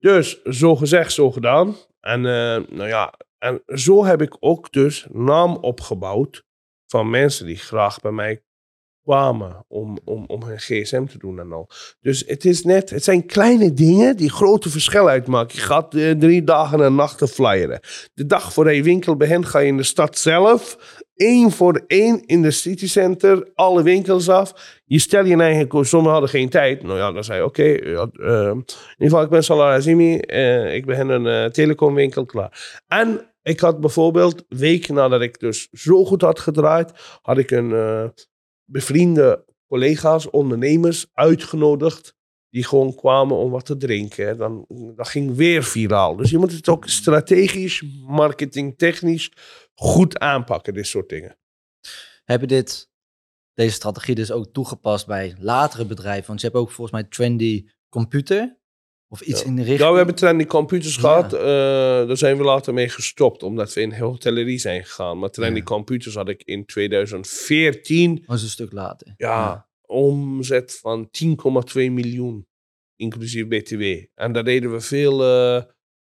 [0.00, 1.76] Dus zo gezegd, zo gedaan.
[2.00, 6.44] En eh, nou ja, en zo heb ik ook dus naam opgebouwd
[6.86, 8.42] van mensen die graag bij mij
[9.02, 11.68] kwamen om, om, om hun gsm te doen en al.
[12.00, 15.56] Dus het is net, het zijn kleine dingen die grote verschil uitmaken.
[15.56, 17.80] Je gaat eh, drie dagen en nachten flyeren.
[18.14, 20.76] De dag voor je winkel begint ga je in de stad zelf
[21.14, 24.78] één voor één in de citycenter alle winkels af.
[24.84, 25.88] Je stel je eigen koers.
[25.88, 26.82] Sommigen hadden geen tijd.
[26.82, 27.62] Nou ja, dan zei je oké.
[27.62, 28.64] ja, eh, in
[28.98, 30.18] ieder geval, ik ben Salah Azimi.
[30.18, 32.80] eh, ik begin een telecomwinkel klaar.
[32.86, 36.92] En ik had bijvoorbeeld, weken nadat ik dus zo goed had gedraaid,
[37.22, 37.72] had ik een
[38.70, 42.18] bevriende collega's, ondernemers uitgenodigd.
[42.50, 44.36] Die gewoon kwamen om wat te drinken.
[44.36, 44.64] Dan,
[44.96, 46.16] dat ging weer viraal.
[46.16, 49.32] Dus je moet het ook strategisch, marketingtechnisch
[49.74, 51.38] goed aanpakken, dit soort dingen.
[52.24, 52.90] Heb je dit,
[53.54, 56.26] deze strategie dus ook toegepast bij latere bedrijven?
[56.26, 58.59] Want je hebt ook volgens mij Trendy Computer
[59.12, 59.46] of iets Ja.
[59.46, 59.80] in de richting.
[59.80, 61.00] Ja, we hebben trendy computers Ja.
[61.00, 61.32] gehad.
[61.32, 61.40] eh,
[62.08, 65.18] daar zijn we later mee gestopt, omdat we in hotellerie zijn gegaan.
[65.18, 65.64] Maar trendy Ja.
[65.64, 69.14] computers had ik in 2014 Dat is een stuk later.
[69.16, 72.46] ja, omzet van 10,2 miljoen,
[72.96, 73.82] inclusief BTW.
[74.14, 75.62] En daar deden we veel eh,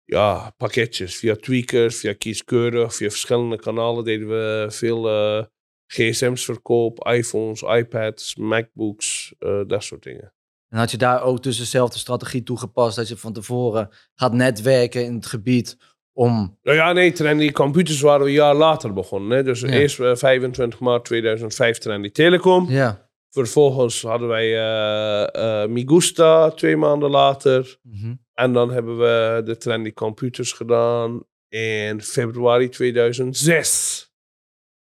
[0.05, 5.45] ja, pakketjes via tweakers, via kieskeurig, via verschillende kanalen deden we veel eh,
[5.87, 9.35] gsm's verkoop, iPhones, iPads, MacBooks,
[9.67, 10.35] dat soort dingen.
[10.75, 15.05] En had je daar ook dus dezelfde strategie toegepast dat je van tevoren gaat netwerken
[15.05, 15.77] in het gebied
[16.13, 16.59] om...
[16.63, 19.37] Nou ja, nee, Trendy Computers waren we een jaar later begonnen.
[19.37, 19.43] Hè?
[19.43, 19.69] Dus Ja.
[19.69, 22.71] eerst eh, 25 maart 2005 Trendy Telecom.
[22.71, 23.09] Ja.
[23.31, 27.79] Vervolgens hadden wij eh eh Migusta twee maanden later.
[27.83, 28.15] Mhm.
[28.33, 34.13] En dan hebben we de Trendy Computers gedaan in februari 2006.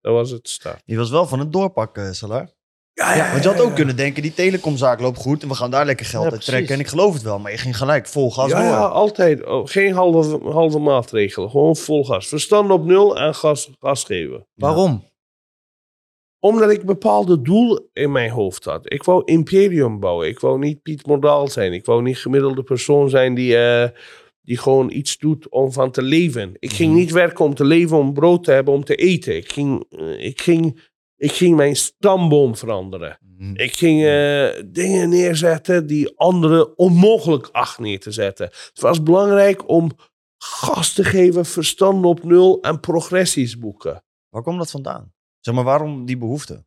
[0.01, 0.83] Dat was het start.
[0.85, 2.49] Je was wel van het doorpakken, Salar.
[3.01, 5.71] Ja, Ja, want je had ook kunnen denken, die telecomzaak loopt goed en we gaan
[5.71, 6.67] daar lekker geld Ja, uit trekken.
[6.67, 6.75] precies.
[6.75, 8.71] En ik geloof het wel, maar je ging gelijk vol gas ja, door.
[8.71, 9.47] ja, altijd.
[9.47, 11.51] Oh, geen halve, halve maatregelen.
[11.51, 12.29] Gewoon vol gas.
[12.29, 14.47] Verstand op nul en gas, gas geven.
[14.55, 15.05] Waarom?
[16.39, 18.93] Omdat ik een bepaalde doel in mijn hoofd had.
[18.93, 20.29] Ik wou imperium bouwen.
[20.29, 21.73] Ik wou niet Piet Modaal zijn.
[21.73, 23.89] Ik wou niet gemiddelde persoon zijn die, eh,
[24.43, 26.53] die gewoon iets doet om van te leven.
[26.59, 26.99] Ik ging Mhm.
[26.99, 29.37] niet werken om te leven, om brood te hebben, om te eten.
[29.37, 30.81] Ik ging, eh, ik ging,
[31.21, 33.19] ik ging mijn stamboom veranderen.
[33.37, 33.55] Mhm.
[33.57, 38.47] Ik ging eh, dingen neerzetten die anderen onmogelijk acht neer te zetten.
[38.47, 39.91] Het was belangrijk om
[40.39, 44.05] gas te geven, verstand op nul en progressies boeken.
[44.29, 45.13] Waar komt dat vandaan?
[45.41, 46.65] Zeg maar, waarom die behoefte?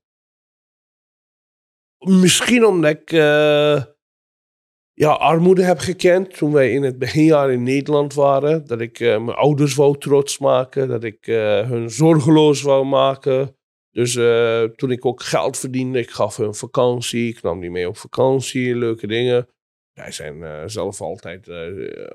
[1.97, 3.83] Misschien omdat ik eh,
[4.93, 8.67] ja, armoede heb gekend toen wij in het beginjaar in Nederland waren.
[8.67, 10.87] Dat ik eh, mijn ouders wou trots maken.
[10.87, 11.25] Dat ik
[11.65, 13.55] hun zorgeloos wou maken.
[13.93, 17.29] Dus eh, toen ik ook geld verdiende, ik gaf hun vakantie.
[17.29, 19.47] Ik nam die mee op vakantie, leuke dingen.
[19.93, 21.67] Wij zijn eh, zelf altijd eh,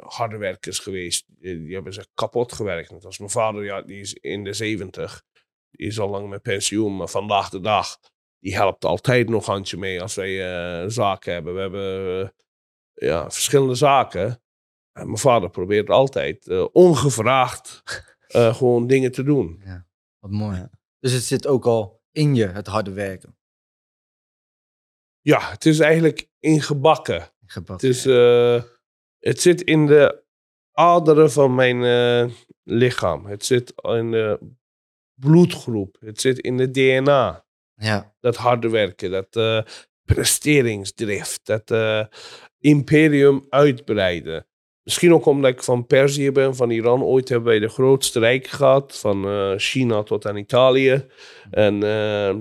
[0.04, 1.24] harde werkers geweest.
[1.28, 2.90] Die, hebben zich kapot gewerkt.
[2.90, 5.22] Net als mijn vader, ja, die is in de zeventig.
[5.70, 7.98] Die is al lang met pensioen, maar vandaag de dag
[8.38, 11.54] die helpt altijd nog handje mee als wij zaken hebben.
[11.54, 12.32] We hebben
[12.92, 14.42] ja, verschillende zaken.
[14.92, 17.82] En mijn vader probeert altijd ongevraagd
[18.58, 19.62] gewoon dingen te doen.
[20.18, 20.68] Wat mooi.
[21.00, 23.36] Dus het zit ook al in je, het harde werken.
[25.20, 27.30] Ja, het is eigenlijk ingebakken.
[27.46, 27.88] Gebakken.
[27.88, 28.62] Het, is, eh,
[29.18, 30.24] het zit in de
[30.72, 33.26] aderen van mijn eh, lichaam.
[33.26, 34.38] Het zit in de
[35.14, 35.96] bloedgroep.
[36.00, 37.46] Het zit in de DNA.
[37.74, 38.14] Ja.
[38.20, 39.62] dat harde werken, dat eh,
[40.04, 41.70] presteringsdrift, dat
[42.58, 44.46] imperium uitbreiden.
[44.88, 47.02] Misschien ook omdat ik van Perzië ben, van Iran.
[47.02, 51.06] Ooit hebben wij de grootste rijk gehad, van eh, China tot aan Italië.
[51.50, 52.36] En eh,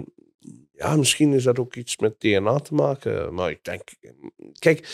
[0.72, 3.34] ja, misschien is dat ook iets met DNA te maken.
[3.34, 3.82] Maar ik denk,
[4.60, 4.88] kijk,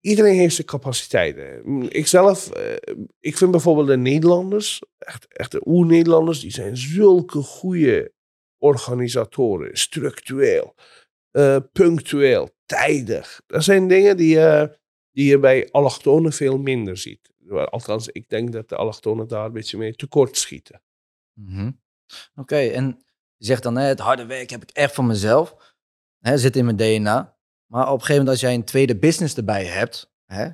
[0.00, 1.88] iedereen heeft zijn capaciteiten.
[1.88, 8.12] Ikzelf, eh, ik vind bijvoorbeeld de Nederlanders, echt, echt de oer-Nederlanders, die zijn zulke goede
[8.58, 10.74] organisatoren, structureel,
[11.72, 13.42] punctueel, tijdig.
[13.46, 14.38] Dat zijn dingen die,
[15.18, 17.30] die je bij allochtonen veel minder ziet.
[17.48, 20.82] Althans, ik denk dat de allochtonen daar een beetje mee tekort schieten.
[21.32, 21.70] Mhm.
[22.34, 23.02] Oké, en
[23.36, 25.74] je zegt dan, hè, het harde werk heb ik echt voor mezelf.
[26.18, 27.36] Hè, zit in mijn DNA.
[27.66, 30.48] Maar op een gegeven moment als jij een tweede business erbij hebt, hè,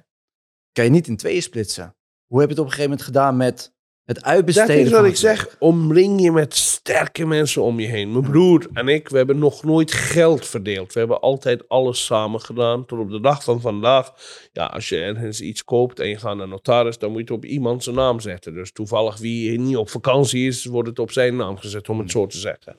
[0.72, 1.96] kan je niet in tweeën splitsen.
[2.26, 3.73] Hoe heb je het op een gegeven moment gedaan met
[4.04, 5.56] het uitbesteden Dat is wat ik zeg.
[5.58, 8.12] Omring je met sterke mensen om je heen.
[8.12, 10.92] Mijn broer en ik, we hebben nog nooit geld verdeeld.
[10.92, 12.86] We hebben altijd alles samen gedaan.
[12.86, 14.12] Tot op de dag van vandaag.
[14.52, 17.44] Ja, als je ergens iets koopt en je gaat naar notaris, dan moet je het
[17.44, 18.54] op iemand zijn naam zetten.
[18.54, 22.10] Dus toevallig wie niet op vakantie is, wordt het op zijn naam gezet, om het
[22.10, 22.76] zo te zeggen.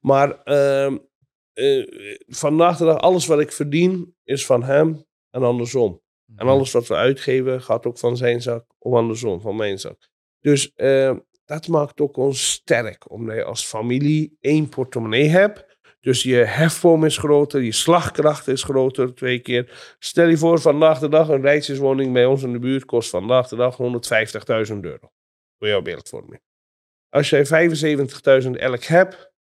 [0.00, 0.96] Maar ehm,
[1.52, 1.86] eh,
[2.26, 6.02] vandaag de dag, alles wat ik verdien is van hem en andersom.
[6.36, 10.12] En alles wat we uitgeven gaat ook van zijn zak of andersom, van mijn zak.
[10.44, 15.64] Dus eh, dat maakt ook ons sterk, omdat je als familie één portemonnee hebt.
[16.00, 19.94] Dus je hefboom is groter, je slagkracht is groter twee keer.
[19.98, 23.48] Stel je voor, vandaag de dag een rijtjeswoning bij ons in de buurt kost vandaag
[23.48, 23.76] de dag
[24.72, 25.12] 150.000 euro.
[25.58, 26.40] Voor jouw beeldvorming.
[27.08, 27.70] Als jij
[28.44, 29.32] 75.000 elk hebt,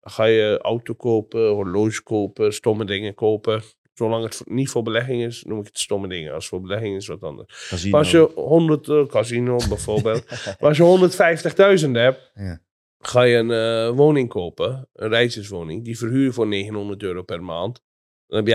[0.00, 3.62] dan ga je auto kopen, horloge kopen, stomme dingen kopen.
[3.96, 6.32] Zolang het niet voor belegging is, noem ik het stomme dingen.
[6.32, 7.68] Als het voor belegging is, wat anders.
[7.68, 7.90] Casino.
[7.90, 10.30] Maar als je 100, eh, casino bijvoorbeeld.
[10.60, 12.60] maar als je 150.000 hebt, Ja.
[12.98, 17.42] ga je een eh, woning kopen, een rijtjeswoning, die verhuur je voor 900 euro per
[17.42, 17.82] maand.
[18.26, 18.54] Dan heb je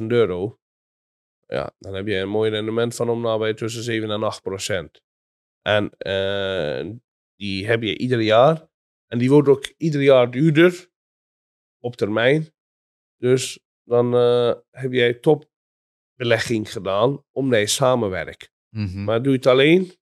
[0.00, 0.58] 11.000 euro.
[1.46, 5.02] Ja, dan heb je een mooi rendement van om nabij tussen 7 en 8 procent.
[5.62, 6.86] En eh,
[7.36, 8.68] die heb je ieder jaar.
[9.06, 10.88] En die wordt ook ieder jaar duurder
[11.80, 12.54] op termijn.
[13.16, 18.50] Dus dan eh, heb jij topbelegging gedaan omdat je samenwerkt.
[18.70, 19.04] Mhm.
[19.04, 19.92] Maar doe je het alleen,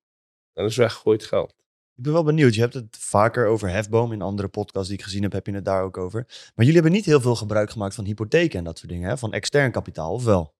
[0.53, 1.55] dan is weggegooid geld.
[1.97, 2.55] Ik ben wel benieuwd.
[2.55, 4.13] Je hebt het vaker over hefboom.
[4.13, 6.25] In andere podcasts die ik gezien heb, heb je het daar ook over.
[6.29, 9.09] Maar jullie hebben niet heel veel gebruik gemaakt van hypotheken en dat soort dingen.
[9.09, 9.19] Hè?
[9.19, 10.55] Van extern kapitaal, of wel?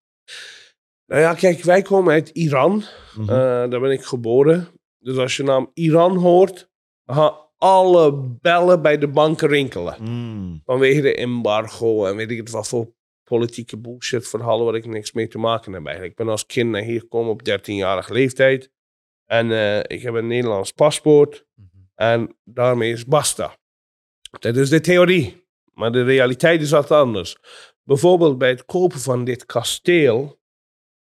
[1.05, 2.83] Nou ja, kijk, wij komen uit Iran.
[3.15, 3.29] Mhm.
[3.29, 3.35] Eh,
[3.69, 4.67] daar ben ik geboren.
[4.99, 6.69] Dus als je naam Iran hoort,
[7.05, 10.03] gaan alle bellen bij de banken rinkelen.
[10.03, 10.61] Mm.
[10.65, 12.94] Vanwege de embargo en weet ik het wat voor
[13.25, 16.11] politieke bullshit verhalen waar ik niks mee te maken heb eigenlijk.
[16.11, 18.71] Ik ben als kind naar hier gekomen op 13-jarige leeftijd.
[19.25, 21.45] En eh, ik heb een Nederlands paspoort.
[21.55, 21.67] Mhm.
[21.95, 23.57] En daarmee is basta.
[24.39, 25.43] Dat is de theorie.
[25.73, 27.37] Maar de realiteit is wat anders.
[27.83, 30.39] Bijvoorbeeld bij het kopen van dit kasteel.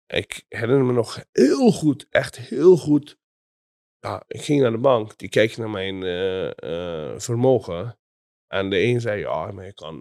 [0.08, 3.18] Ik herinner me nog heel goed, echt heel goed.
[4.00, 8.00] Ja, ik ging naar de bank, die keek naar mijn eh, eh, vermogen.
[8.48, 9.96] En de een zei, ja, maar je kan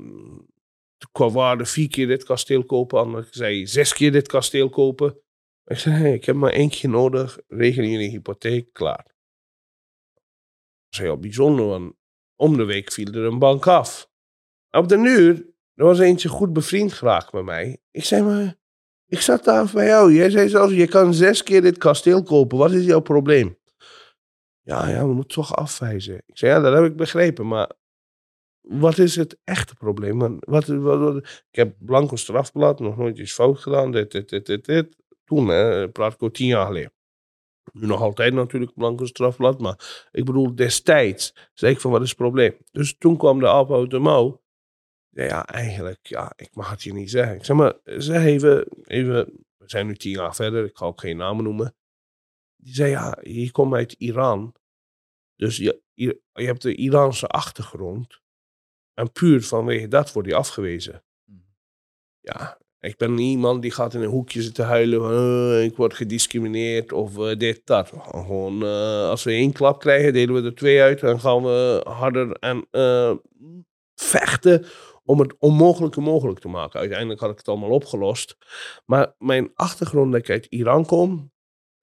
[1.12, 2.98] qua waarde vier keer dit kasteel kopen.
[2.98, 5.18] De ander zei, zes keer dit kasteel kopen.
[5.64, 7.38] Ik zei, ik heb maar één keer nodig.
[7.48, 9.04] Regelen jullie hypotheek, klaar.
[10.14, 11.94] Dat is heel bijzonder, want
[12.36, 14.10] om de week viel er een bank af.
[14.70, 17.78] Op de uur, er was eentje goed bevriend geraakt met mij.
[17.90, 18.56] Ik zei, maar
[19.06, 20.12] ik zat daar bij jou.
[20.12, 22.58] Jij zei zelfs, je kan zes keer dit kasteel kopen.
[22.58, 23.58] Wat is jouw probleem?
[24.60, 26.22] Ja, ja, we moeten toch afwijzen.
[26.26, 27.72] Ik zei, ja, dat heb ik begrepen, maar
[28.64, 30.40] wat is het echte probleem?
[30.40, 30.68] Wat,
[31.50, 34.96] ik heb blanco strafblad, nog nooit iets fout gedaan, dit, dit, dit, dit, dit.
[35.24, 36.92] Toen, hè, praat ik over tien jaar geleden.
[37.72, 42.08] Nu nog altijd natuurlijk blanco strafblad, maar ik bedoel, destijds zei ik van, wat is
[42.08, 42.56] het probleem?
[42.70, 44.38] Dus toen kwam de aap uit de.
[45.10, 47.36] Ja, eigenlijk, ja, ik mag het je niet zeggen.
[47.36, 51.00] Ik zeg maar, zeg even, even, we zijn nu tien jaar verder, ik ga ook
[51.00, 51.76] geen namen noemen.
[52.56, 54.54] Die zei, ja, je komt uit Iran.
[55.36, 58.22] Dus je, je hebt de Iraanse achtergrond.
[58.94, 61.04] En puur vanwege dat wordt hij afgewezen.
[62.20, 65.76] Ja, ik ben niet iemand die gaat in een hoekje zitten huilen van "Eh, ik
[65.76, 67.92] word gediscrimineerd of eh, dit, dat.
[68.10, 71.80] Gewoon, eh, als we één klap krijgen, delen we er twee uit en gaan we
[71.84, 72.68] harder en
[73.94, 74.64] vechten
[75.04, 76.80] om het onmogelijke mogelijk te maken.
[76.80, 78.36] Uiteindelijk had ik het allemaal opgelost.
[78.86, 81.32] Maar mijn achtergrond dat ik uit Iran kom,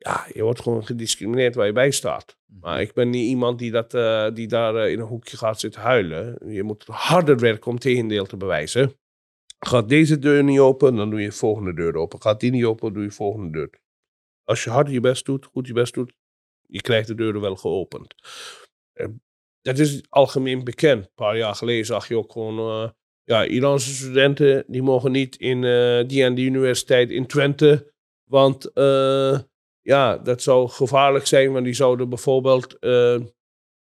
[0.03, 2.37] ja, je wordt gewoon gediscrimineerd waar je bij staat.
[2.45, 5.59] Maar ik ben niet iemand die, dat, eh, die daar eh, in een hoekje gaat
[5.59, 6.37] zitten huilen.
[6.53, 8.93] Je moet harder werken om tegendeel te bewijzen.
[9.59, 12.21] Gaat deze deur niet open, dan doe je de volgende deur open.
[12.21, 13.79] Gaat die niet open, doe je de volgende deur.
[14.43, 16.13] Als je hard je best doet, goed je best doet,
[16.67, 18.15] je krijgt de deuren wel geopend.
[18.93, 19.07] Eh,
[19.61, 21.05] dat is algemeen bekend.
[21.05, 22.83] Een paar jaar geleden zag je ook gewoon...
[22.83, 22.89] eh,
[23.23, 27.93] ja, Iraanse studenten, die mogen niet in eh, die en die universiteit in Twente.
[28.23, 29.39] Want eh,
[29.81, 33.19] ja, dat zou gevaarlijk zijn, want die zouden bijvoorbeeld eh,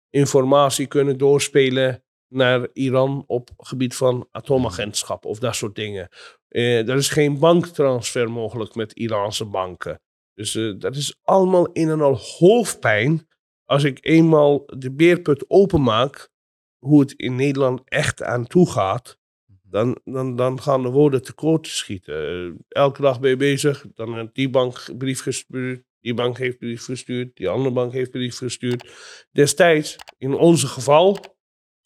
[0.09, 6.09] informatie kunnen doorspelen naar Iran op gebied van atoomagentschap of dat soort dingen.
[6.47, 10.01] Eh, er is geen banktransfer mogelijk met Iraanse banken.
[10.33, 13.27] Dus eh, dat is allemaal in en al hoofdpijn
[13.65, 16.29] als ik eenmaal de beerput openmaak,
[16.77, 19.17] hoe het in Nederland echt aan toe gaat,
[19.61, 22.57] dan, dan, dan gaan de woorden tekort schieten.
[22.67, 26.83] Elke dag ben je bezig, dan heeft die bank brief gestuurd, die bank heeft brief
[26.83, 28.89] gestuurd, die andere bank heeft brief gestuurd.
[29.31, 31.17] Destijds, in onze geval,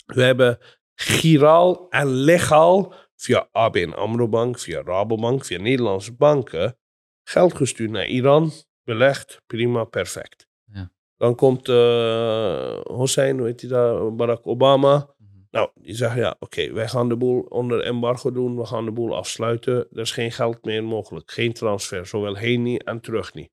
[0.05, 0.59] we hebben
[0.95, 6.77] giraal en legaal via ABN AMRO Bank, via Rabobank, via Nederlandse banken
[7.23, 8.51] geld gestuurd naar Iran,
[8.83, 10.47] belegd, prima, perfect.
[10.73, 10.91] Ja.
[11.17, 15.11] Dan komt eh Hossein, hoe heet hij daar, Barack Obama.
[15.51, 18.91] Nou, die zeggen ja, oké, wij gaan de boel onder embargo doen, we gaan de
[18.91, 19.75] boel afsluiten.
[19.75, 23.51] Er is geen geld meer mogelijk, geen transfer, zowel heen niet en terug niet.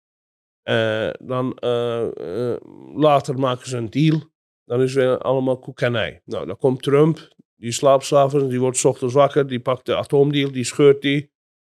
[0.71, 2.57] Eh, dan eh, eh,
[2.95, 4.21] later maken ze een deal,
[4.65, 6.23] dan is weer allemaal koekanij.
[6.25, 9.97] Nou, dan komt Trump, Die slaapt s'avonds, die wordt 's ochtends wakker, die pakt de
[9.97, 11.33] atoomdeal, die scheurt die.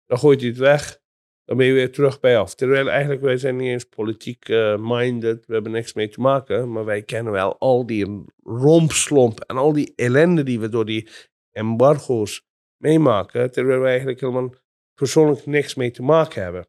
[0.05, 0.99] Dan gooit hij het weg.
[1.45, 2.55] Dan ben je weer terug bij af.
[2.55, 5.45] Terwijl eigenlijk wij zijn niet eens politiek eh, minded.
[5.45, 6.71] We hebben niks mee te maken.
[6.71, 11.09] Maar wij kennen wel al die rompslomp en al die ellende die we door die
[11.51, 12.45] embargo's
[12.77, 13.51] meemaken.
[13.51, 14.53] Terwijl wij eigenlijk helemaal
[14.93, 16.67] persoonlijk niks mee te maken hebben.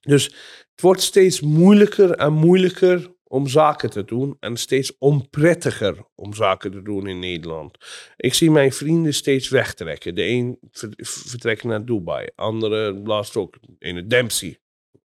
[0.00, 0.34] Dus
[0.72, 6.70] het wordt steeds moeilijker en moeilijker om zaken te doen en steeds onprettiger om zaken
[6.70, 7.76] te doen in Nederland.
[8.16, 10.14] Ik zie mijn vrienden steeds wegtrekken.
[10.14, 14.60] De een ver- vertrekt naar Dubai, andere laatst ook in Dempsey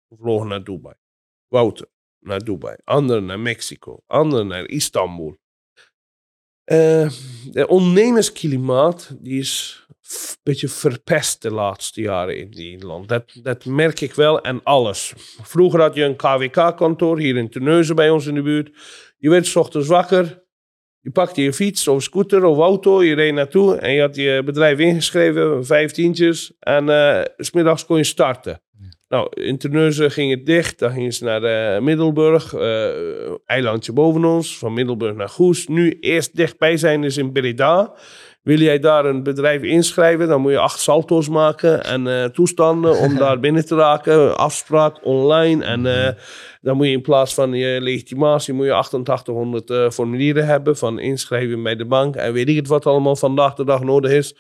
[0.09, 0.95] vlogen naar Dubai.
[1.49, 1.87] Wouter
[2.19, 5.37] naar Dubai, andere naar Mexico, andere naar Istanbul.
[6.73, 7.09] Eh,
[7.51, 13.09] de ondernemersklimaat die is een beetje verpest de laatste jaren in Nederland.
[13.09, 15.13] Dat, dat merk ik wel en alles.
[15.43, 18.71] Vroeger had je een KWK-kantoor hier in Terneuzen bij ons in de buurt.
[19.19, 20.43] Je werd 's ochtends wakker,
[21.01, 24.43] je pakte je fiets of scooter of auto, je reed naartoe en je had je
[24.45, 26.53] bedrijf ingeschreven, vijftientjes.
[26.59, 28.63] En eh, s smiddags kon je starten.
[29.13, 30.79] Nou, in Terneuzen ging het dicht.
[30.79, 32.89] Dan gingen ze naar eh, Middelburg, eh,
[33.47, 35.67] eilandje boven ons, van Middelburg naar Goes.
[35.67, 37.93] Nu eerst dichtbij zijn is in Breda.
[38.43, 42.97] Wil jij daar een bedrijf inschrijven, dan moet je acht salto's maken en eh, toestanden
[42.97, 44.37] om daar binnen te raken.
[44.37, 45.65] Afspraak online.
[45.65, 45.83] En
[46.63, 50.99] dan moet je in plaats van je legitimatie moet je 8800 eh, formulieren hebben van
[50.99, 52.17] inschrijven bij de bank.
[52.17, 54.37] En weet ik het wat allemaal vandaag de dag nodig is.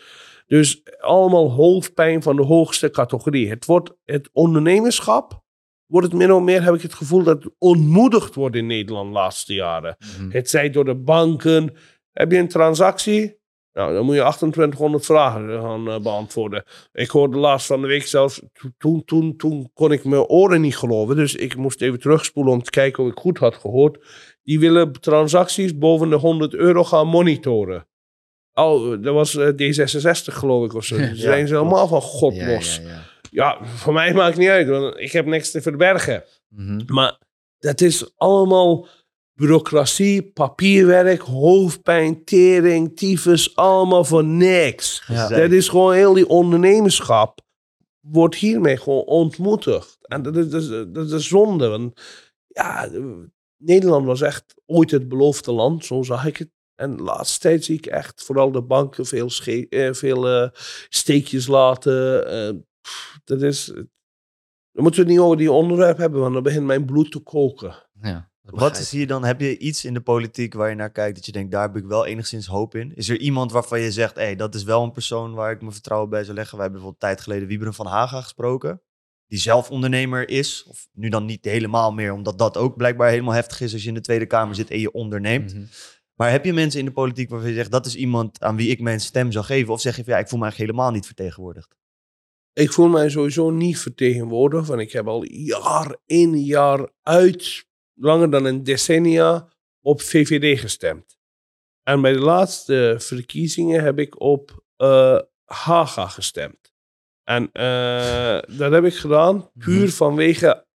[0.52, 3.48] Dus allemaal hoofdpijn van de hoogste categorie.
[3.48, 5.42] Het wordt het ondernemerschap.
[5.86, 9.06] Wordt het min of meer, heb ik het gevoel, dat het ontmoedigd wordt in Nederland
[9.06, 9.96] de laatste jaren.
[10.28, 11.74] Het zij door de banken.
[12.12, 13.40] Heb je een transactie?
[13.72, 16.64] Nou, dan moet je 2800 vragen gaan eh, beantwoorden.
[16.92, 20.60] Ik hoorde laatst van de week zelfs, to- toen, toen, toen kon ik mijn oren
[20.60, 21.16] niet geloven.
[21.16, 24.04] Dus ik moest even terugspoelen om te kijken of ik goed had gehoord.
[24.42, 27.86] Die willen transacties boven de 100 euro gaan monitoren.
[28.54, 30.96] Oh, dat was eh, D66 geloof ik of zo.
[30.96, 32.76] Daar zijn ze helemaal van god Ja, los.
[32.76, 33.10] ja, ja.
[33.30, 36.24] Ja, voor mij maakt het niet uit, want ik heb niks te verbergen.
[36.48, 36.80] Mhm.
[36.86, 37.18] Maar
[37.58, 38.86] dat is allemaal
[39.34, 45.02] bureaucratie, papierwerk, hoofdpijn, tering, tyfus, allemaal voor niks.
[45.06, 45.28] Ja.
[45.28, 47.40] Dat is gewoon heel die ondernemerschap
[48.00, 49.98] wordt hiermee gewoon ontmoedigd.
[50.00, 52.00] En dat is, dat is, dat is zonde, want
[52.46, 52.88] ja,
[53.56, 56.50] Nederland was echt ooit het beloofde land, zo zag ik het.
[56.74, 60.48] En de laatste tijd zie ik echt vooral de banken veel, sche- eh, veel eh,
[60.88, 62.26] steekjes laten.
[62.26, 63.64] eh, pff, dat is...
[64.72, 67.18] Dan moeten we het niet over die onderwerp hebben, want dan begint mijn bloed te
[67.18, 67.74] koken.
[68.00, 69.24] Ja, Wat zie je dan?
[69.24, 71.76] Heb je iets in de politiek waar je naar kijkt dat je denkt, daar heb
[71.76, 72.94] ik wel enigszins hoop in?
[72.94, 75.72] Is er iemand waarvan je zegt, hé, dat is wel een persoon waar ik mijn
[75.72, 76.56] vertrouwen bij zou leggen?
[76.56, 78.82] Wij hebben bijvoorbeeld een tijd geleden Wieberen van Haga gesproken,
[79.26, 80.64] die zelf ondernemer is.
[80.68, 83.88] Of nu dan niet helemaal meer, omdat dat ook blijkbaar helemaal heftig is als je
[83.88, 85.54] in de Tweede Kamer zit en je onderneemt.
[85.54, 85.64] Mhm.
[86.14, 88.70] Maar heb je mensen in de politiek waarvan je zegt, dat is iemand aan wie
[88.70, 89.72] ik mijn stem zou geven?
[89.72, 91.76] Of zeg je van, ja, ik voel me eigenlijk helemaal niet vertegenwoordigd?
[92.52, 98.30] Ik voel mij sowieso niet vertegenwoordigd, want ik heb al jaar in, jaar uit, langer
[98.30, 99.48] dan een decennia,
[99.80, 101.18] op VVD gestemd.
[101.82, 106.72] En bij de laatste verkiezingen heb ik op eh, Haga gestemd.
[107.24, 110.66] En eh, dat heb ik gedaan puur vanwege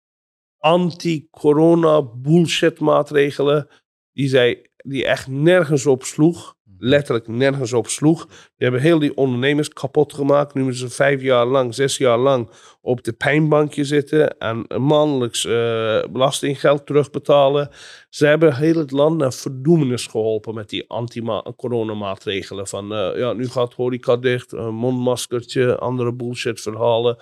[0.59, 3.69] anti-corona bullshit maatregelen
[4.13, 6.55] die, zij, die echt nergens op sloeg.
[6.79, 8.27] Letterlijk nergens op sloeg.
[8.27, 10.55] Die hebben heel die ondernemers kapot gemaakt.
[10.55, 15.45] Nu moeten ze vijf jaar lang, zes jaar lang op de pijnbankje zitten en maandelijks
[15.45, 17.71] eh, belastinggeld terugbetalen.
[18.09, 22.67] Ze hebben heel het land naar verdoemenis geholpen met die anti-coronamaatregelen.
[22.67, 27.17] Van eh, ja, nu gaat horeca dicht, een mondmaskertje, andere bullshit verhalen.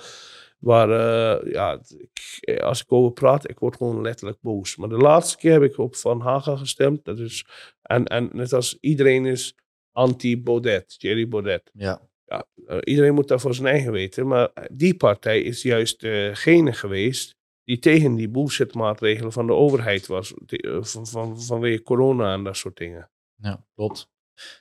[0.65, 4.77] Waar, eh, ja, ik, als ik over praat, ik word gewoon letterlijk boos.
[4.77, 7.05] Maar de laatste keer heb ik op Van Haga gestemd.
[7.05, 7.47] Dat is,
[7.83, 9.55] en, en net als iedereen is
[9.93, 11.71] anti-Baudet, Thierry Baudet.
[11.73, 12.09] Ja.
[12.27, 14.27] Ja, eh, iedereen moet dat voor zijn eigen weten.
[14.27, 20.35] Maar die partij is juist degene geweest die tegen die bullshit-maatregelen van de overheid was.
[20.45, 23.11] die, eh, van, van, vanwege corona en dat soort dingen.
[23.37, 24.09] Ja, klopt.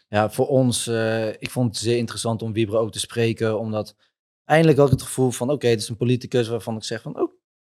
[0.08, 3.96] Ja, voor ons, eh, ik vond het zeer interessant om Wiebren ook te spreken, omdat
[4.46, 7.20] eindelijk had ik het gevoel van, oké, het is een politicus waarvan ik zeg van,
[7.20, 7.34] oh,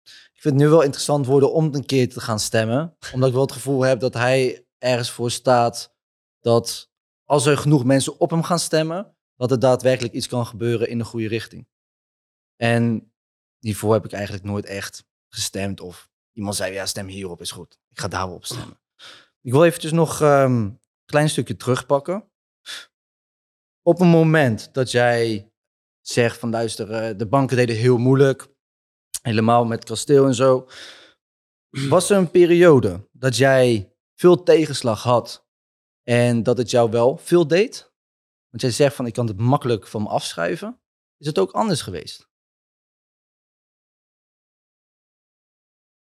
[0.05, 3.35] ik vind het nu wel interessant worden om een keer te gaan stemmen, omdat ik
[3.35, 5.95] wel het gevoel heb dat hij ergens voor staat
[6.41, 6.91] dat
[7.25, 10.99] als er genoeg mensen op hem gaan stemmen, dat er daadwerkelijk iets kan gebeuren in
[10.99, 11.69] de goede richting.
[12.57, 13.13] En
[13.59, 17.79] hiervoor heb ik eigenlijk nooit echt gestemd of iemand zei, ja, stem hierop is goed.
[17.91, 18.81] Ik ga daarop stemmen.
[19.41, 22.31] Ik wil eventjes nog ehm, een klein stukje terugpakken.
[23.83, 25.53] Op een moment dat jij
[26.07, 28.47] zegt van luister, eh, de banken deden heel moeilijk,
[29.23, 30.69] helemaal met kasteel en zo.
[31.71, 35.47] Was er een periode dat jij veel tegenslag had
[36.03, 37.93] en dat het jou wel veel deed?
[38.51, 40.81] Want jij zegt van ik kan het makkelijk van me afschuiven.
[41.19, 42.29] Is het ook anders geweest?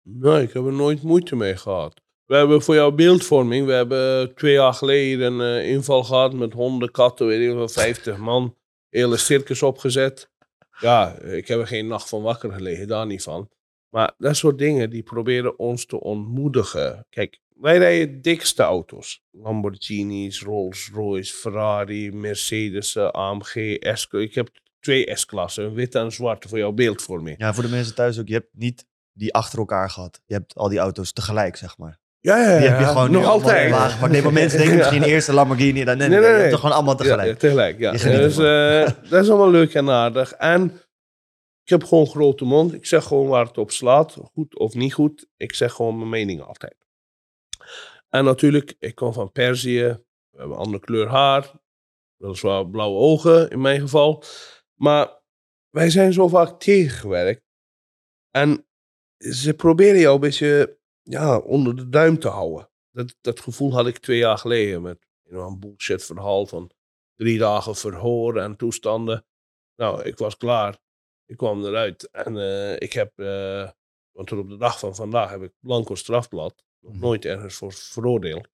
[0.01, 2.01] Nee, ik heb er nooit moeite mee gehad.
[2.25, 6.53] We hebben voor jouw beeldvorming, we hebben twee jaar geleden een eh, inval gehad met
[6.53, 8.57] honden, katten, weet ik wel, 50 man.
[8.89, 10.31] Hele circus opgezet.
[10.79, 13.49] Ja, ik heb er geen nacht van wakker gelegen, daar niet van.
[13.89, 17.05] Maar dat soort dingen, die proberen ons te ontmoedigen.
[17.09, 19.23] Kijk, wij rijden dikste auto's.
[19.31, 24.07] Lamborghinis, Rolls Royce, Ferrari, Mercedes, eh, AMG, S.
[24.11, 27.37] Ik heb twee S-klassen, een en een zwarte voor jouw beeldvorming.
[27.39, 28.27] Ja, voor de mensen thuis ook.
[28.27, 30.21] Je hebt niet die achter elkaar gehad.
[30.25, 31.98] Je hebt al die auto's tegelijk, zeg maar.
[32.21, 32.57] Ja, ja, ja.
[32.59, 33.71] Die heb je gewoon nog altijd.
[33.71, 34.11] laag gepakt.
[34.11, 35.83] Nee, maar mensen denken misschien eerst de Lamborghini.
[35.83, 36.51] Dan, nee, nee, Nee, nee, Je hebt nee.
[36.51, 37.27] toch gewoon allemaal tegelijk.
[37.27, 37.91] Ja, tegelijk, ja.
[37.91, 40.31] Dus, eh, dat is allemaal leuk en aardig.
[40.31, 40.81] En
[41.63, 42.73] ik heb gewoon grote mond.
[42.73, 44.17] Ik zeg gewoon waar het op slaat.
[44.33, 45.27] Goed of niet goed.
[45.37, 46.75] Ik zeg gewoon mijn mening altijd.
[48.09, 49.83] En natuurlijk, ik kom van Perzië.
[50.29, 51.51] We hebben een andere kleur haar.
[52.17, 54.23] Weliswaar blauwe ogen in mijn geval.
[54.75, 55.21] Maar
[55.69, 57.41] wij zijn zo vaak tegengewerkt.
[58.31, 58.67] En
[59.17, 60.78] ze proberen jou een beetje
[61.09, 62.69] ja, onder de duim te houden.
[62.91, 66.71] Dat, dat gevoel had ik twee jaar geleden met you know, een bullshit verhaal van
[67.15, 69.25] drie dagen verhoor en toestanden.
[69.75, 70.77] Nou, ik was klaar.
[71.25, 73.69] Ik kwam eruit en eh, ik heb, eh,
[74.11, 77.01] want tot op de dag van vandaag heb ik blanco strafblad, nog Mhm.
[77.01, 78.47] nooit ergens voor veroordeeld.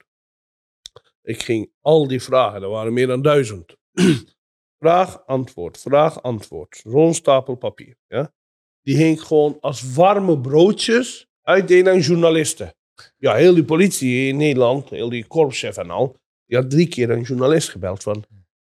[1.22, 3.76] Ik ging al die vragen, er waren meer dan duizend.
[4.80, 6.82] vraag, antwoord, vraag, antwoord.
[6.88, 7.98] Zo'n stapel papier.
[8.08, 8.34] Ja?
[8.82, 12.74] Die hing gewoon als warme broodjes uitdelen aan journalisten.
[13.18, 17.10] Ja, heel die politie in Nederland, heel die korpschef en al, die had drie keer
[17.10, 18.24] een journalist gebeld van,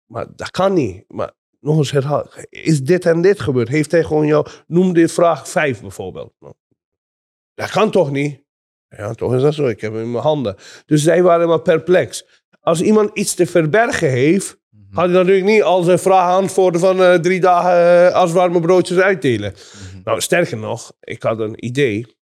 [0.06, 1.04] maar dat kan niet.
[1.08, 3.68] Maar nog eens herhaal, is dit en dit gebeurd?
[3.68, 6.34] Heeft hij gewoon jou, noem dit vraag 5 bijvoorbeeld.
[6.40, 6.54] Nou,
[7.54, 8.44] dat kan toch niet?
[8.88, 9.68] Ja, toch is dat zo.
[9.68, 10.56] Ik heb hem in mijn handen.
[10.86, 12.26] Dus zij waren maar perplex.
[12.60, 14.96] Als iemand iets te verbergen heeft, Mhm.
[15.00, 18.60] had hij natuurlijk niet al zijn vragen antwoorden van eh, drie dagen eh, als warme
[18.60, 19.52] broodjes uitdelen.
[19.54, 20.02] Mhm.
[20.04, 22.16] Nou, sterker nog, ik had een idee.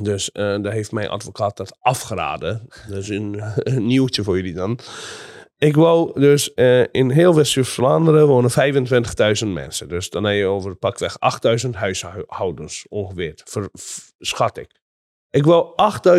[0.00, 2.68] Dus eh daar heeft mijn advocaat dat afgeraden.
[2.88, 4.78] Dus een, een nieuwtje voor jullie dan.
[5.58, 9.88] Ik wou dus eh, in heel West-Vlaanderen wonen 25.000 mensen.
[9.88, 11.16] Dus dan heb je over pakweg
[11.64, 13.34] 8.000 huishoudens ongeveer,
[14.18, 14.70] schat ik.
[15.30, 15.72] Ik wou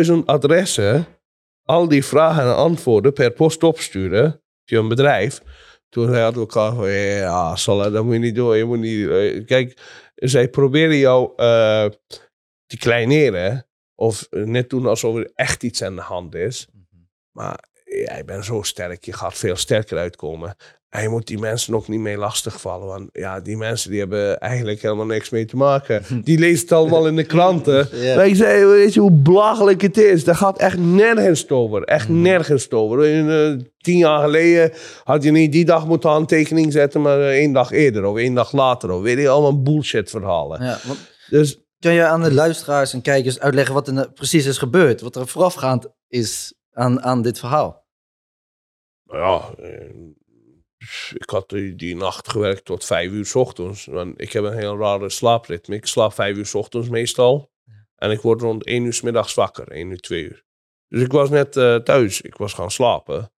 [0.06, 1.06] 8.000 adressen,
[1.64, 5.42] al die vragen en antwoorden per post opsturen via een bedrijf.
[5.88, 8.56] Toen zei advocaat van, ja, Salah, dat moet je niet doen.
[8.56, 9.78] Je moet niet, eh, kijk,
[10.14, 11.32] zij proberen jou
[12.66, 13.66] te kleineren.
[13.94, 16.68] Of eh, net doen alsof er echt iets aan de hand is.
[17.32, 20.56] Maar ja, ik ben zo sterk, je gaat veel sterker uitkomen.
[20.88, 22.86] En je moet die mensen ook niet mee lastigvallen.
[22.86, 26.04] Want ja, die mensen die hebben eigenlijk helemaal niks mee te maken.
[26.24, 27.88] Die lezen het allemaal in de kranten.
[28.00, 28.16] Ja.
[28.16, 30.24] Maar ik zei, weet je hoe belachelijk het is?
[30.24, 31.82] Dat gaat echt nergens over.
[31.82, 32.20] Echt Mhm.
[32.22, 33.06] nergens over.
[33.06, 34.72] In, eh, tien jaar geleden
[35.04, 38.34] had je niet die dag moeten handtekening zetten, maar eh, één dag eerder of één
[38.34, 38.90] dag later.
[38.90, 40.62] Of weet je, allemaal bullshit verhalen.
[40.64, 40.98] Ja, want
[41.30, 45.00] Dus kan je aan de luisteraars en kijkers uitleggen wat er nou precies is gebeurd?
[45.00, 47.86] Wat er voorafgaand is aan, aan dit verhaal?
[49.04, 49.94] Nou ja, eh,
[51.14, 53.84] ik had die, die nacht gewerkt tot vijf uur 's ochtends.
[53.84, 55.74] Want ik heb een heel rare slaapritme.
[55.74, 57.50] Ik slaap vijf uur 's ochtends meestal.
[57.94, 60.44] En ik word rond één uur 's middags wakker, één uur, twee uur.
[60.88, 62.20] Dus ik was net eh, thuis.
[62.20, 63.32] Ik was gaan slapen.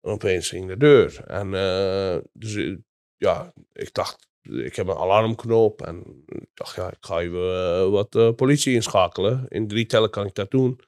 [0.00, 1.24] En opeens ging de deur.
[1.26, 2.76] En eh, dus
[3.16, 5.82] ja, ik dacht, ik heb een alarmknop.
[5.82, 9.46] En ik dacht, ja, ik ga even eh, wat eh, politie inschakelen.
[9.48, 10.80] In drie tellen kan ik dat doen.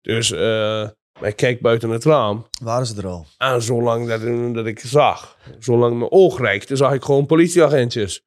[0.00, 0.88] Dus eh,
[1.20, 2.46] ik kijk buiten het raam.
[2.62, 3.26] Waren ze er al?
[3.38, 8.24] En zolang dat, dat ik zag, zolang mijn oog reikte, zag ik gewoon politieagentjes.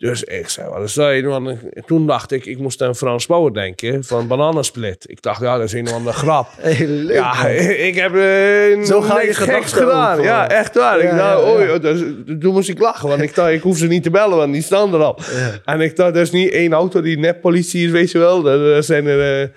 [0.00, 1.22] Dus ik zei, wat is dat?
[1.22, 5.10] Want toen dacht ik, ik moest aan Frans Bauer denken, van Bananensplit.
[5.10, 6.48] Ik dacht, ja, dat is een of andere grap.
[6.60, 7.50] Hey, leuk, Ja, man.
[7.88, 10.22] ik heb eh Zo gaan je geks gedaan.
[10.22, 11.00] Ja, echt waar.
[11.00, 11.50] ik dacht, ja, ja.
[11.50, 12.00] oei, dus,
[12.40, 14.62] toen moest ik lachen, want ik dacht, ik hoef ze niet te bellen, want die
[14.62, 15.18] staan er al.
[15.64, 18.42] En ik dacht, dat is niet één auto die net politie is, weet je wel.
[18.42, 19.48] Dat zijn er, eh,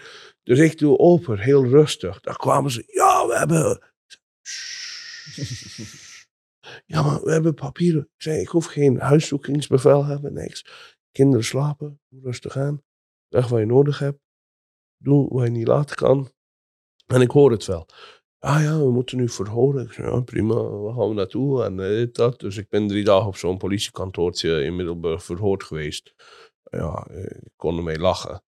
[0.44, 2.20] dus ik doe open, heel rustig.
[2.20, 3.82] Daar kwamen ze, ja, we hebben...
[6.94, 8.02] Ja, maar we hebben papieren.
[8.02, 10.66] Ik zei, ik hoef geen huiszoekingsbevel hebben, niks.
[11.12, 12.84] Kinderen slapen, doe rustig aan.
[13.30, 14.20] Zeg wat je nodig hebt.
[14.98, 16.32] Doe wat je niet laten kan.
[17.06, 17.88] En ik hoor het wel.
[18.40, 19.86] Ah ja, we moeten nu verhoren.
[19.86, 21.64] Ik zei, ja, prima, waar gaan we naartoe?
[21.64, 22.40] En dit, dat.
[22.40, 26.14] Dus ik ben drie dagen op zo'n politiekantoortje in Middelburg verhoord geweest.
[26.64, 28.44] Ja, ik kon ermee lachen.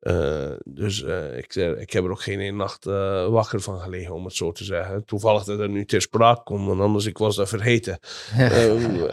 [0.00, 4.14] Eh, dus eh, ik, ik heb er ook geen één nacht eh, wakker van gelegen,
[4.14, 5.04] om het zo te zeggen.
[5.04, 7.98] Toevallig dat het nu ter sprake komt, want anders ik was dat vergeten.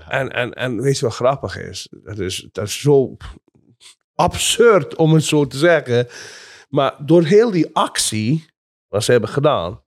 [0.09, 1.87] En, en, en weet je wat grappig is?
[2.03, 3.17] Dat is, dat is zo
[4.15, 6.07] absurd om het zo te zeggen.
[6.69, 8.45] Maar door heel die actie,
[8.87, 9.83] wat ze hebben gedaan,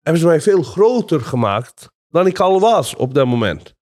[0.00, 3.74] hebben ze mij veel groter gemaakt dan ik al was op dat moment.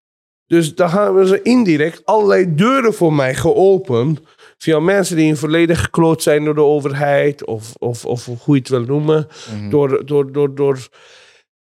[0.47, 4.21] Dus daar hebben ze indirect allerlei deuren voor mij geopend.
[4.63, 7.45] Via mensen die in het verleden gekloot zijn door de overheid.
[7.45, 9.27] Of, of, of hoe je het wil noemen.
[9.55, 9.71] Mhm.
[9.71, 10.89] Door, door, door, door...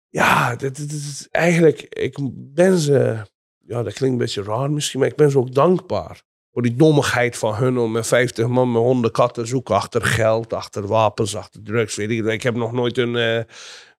[0.09, 1.81] Ja, dit, dit is eigenlijk...
[1.89, 3.23] Ik ben ze...
[3.67, 5.01] Ja, dat klinkt een beetje raar misschien.
[5.01, 6.23] Maar ik ben ze ook dankbaar.
[6.53, 10.53] Voor die dommigheid van hun om met 50 man met honden, katten zoeken achter geld,
[10.53, 11.97] achter wapens, achter drugs.
[11.97, 12.25] Weet ik.
[12.25, 13.17] ik heb nog nooit een...
[13.17, 13.41] eh,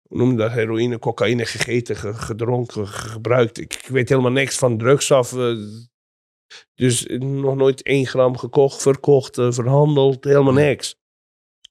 [0.02, 3.58] hoe noem je dat, heroïne, cocaïne gegeten, ge- gedronken, ge- gebruikt.
[3.60, 5.34] Ik, ik weet helemaal niks van drugs af.
[5.38, 5.56] eh,
[6.76, 11.02] dus nog nooit één gram gekocht, verkocht, eh, verhandeld, helemaal niks.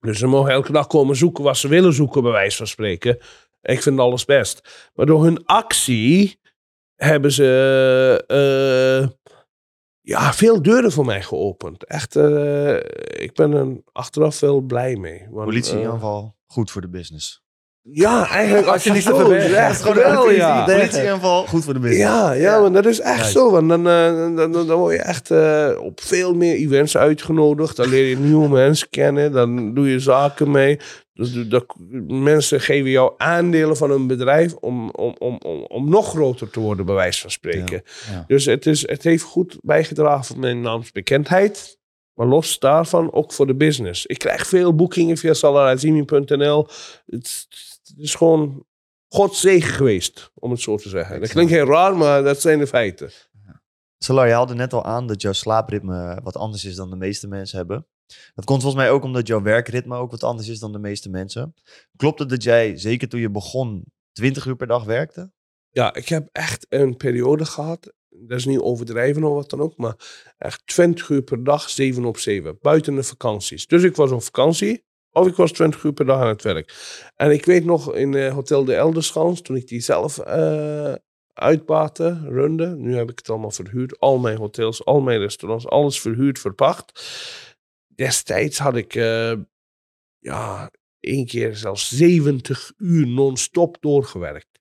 [0.00, 3.18] Dus ze mogen elke dag komen zoeken wat ze willen zoeken, bij wijze van spreken.
[3.62, 4.90] Ik vind alles best.
[4.94, 6.40] Maar door hun actie
[6.94, 9.08] hebben ze eh,
[10.00, 11.84] ja, veel deuren voor mij geopend.
[11.84, 12.76] Echt, eh,
[13.22, 15.26] ik ben er achteraf wel blij mee.
[15.30, 17.41] Want, Politieaanval, goed voor de business.
[17.82, 19.56] Ja, eigenlijk als je niet te zo verbergen.
[19.56, 20.64] echt wel, ja.
[20.64, 22.02] Politieaanval, goed voor de business.
[22.02, 23.50] Ja, ja, maar dat is echt zo.
[23.50, 27.76] Want dan, eh, dan, dan, dan word je echt eh, op veel meer events uitgenodigd.
[27.76, 29.32] Dan leer je nieuwe mensen kennen.
[29.32, 30.78] Dan doe je zaken mee.
[31.14, 31.46] Dus
[32.06, 36.60] mensen geven jou aandelen van een bedrijf om, om, om, om, om nog groter te
[36.60, 37.82] worden, bij wijze van spreken.
[38.10, 38.24] Ja.
[38.26, 41.80] Dus het, is, het heeft goed bijgedragen voor mijn naamsbekendheid.
[42.14, 44.06] Maar los daarvan ook voor de business.
[44.06, 46.66] Ik krijg veel boekingen via salarazimi.nl.
[47.06, 47.46] Het,
[47.82, 48.66] het is gewoon
[49.08, 51.20] Gods zegen geweest, om het zo te zeggen.
[51.20, 53.10] Dat klinkt heel raar, maar dat zijn de feiten.
[53.98, 57.28] Salar, je haalde net al aan dat jouw slaapritme wat anders is dan de meeste
[57.28, 57.86] mensen hebben.
[58.34, 61.10] Dat komt volgens mij ook omdat jouw werkritme ook wat anders is dan de meeste
[61.10, 61.54] mensen.
[61.96, 65.32] Klopt het dat jij, zeker toen je begon, 20 uur per dag werkte?
[65.70, 67.92] Ja, ik heb echt een periode gehad.
[68.08, 69.94] Dat is niet overdrijven of wat dan ook, maar
[70.38, 72.58] echt 20 uur per dag, 7 op 7.
[72.60, 73.66] Buiten de vakanties.
[73.66, 76.72] Dus ik was op vakantie, of ik was 20 uur per dag aan het werk.
[77.16, 80.94] En ik weet nog in eh, Hotel de Elderschans, toen ik die zelf eh
[81.32, 82.66] uitbaatte, runde.
[82.76, 84.00] Nu heb ik het allemaal verhuurd.
[84.00, 87.04] Al mijn hotels, al mijn restaurants, alles verhuurd, verpacht.
[87.86, 89.34] Destijds had ik, eh,
[90.18, 94.51] ja, één keer zelfs 70 uur non-stop doorgewerkt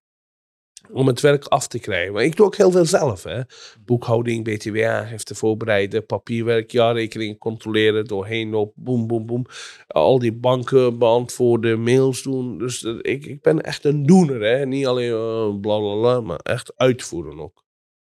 [0.94, 2.14] om het werk af te krijgen.
[2.14, 3.24] Maar ik doe ook heel veel zelf.
[3.24, 3.42] Hè.
[3.86, 9.46] Boekhouding, BTW, heften voorbereiden, papierwerk, jaarrekening controleren, doorheen op, boem, boem, boem.
[9.88, 12.58] Al die banken beantwoorden, mails doen.
[12.58, 14.42] Dus eh, ik, ik ben echt een doener.
[14.42, 14.66] Hè.
[14.66, 17.61] Niet alleen eh, bla bla bla, maar echt uitvoeren ook.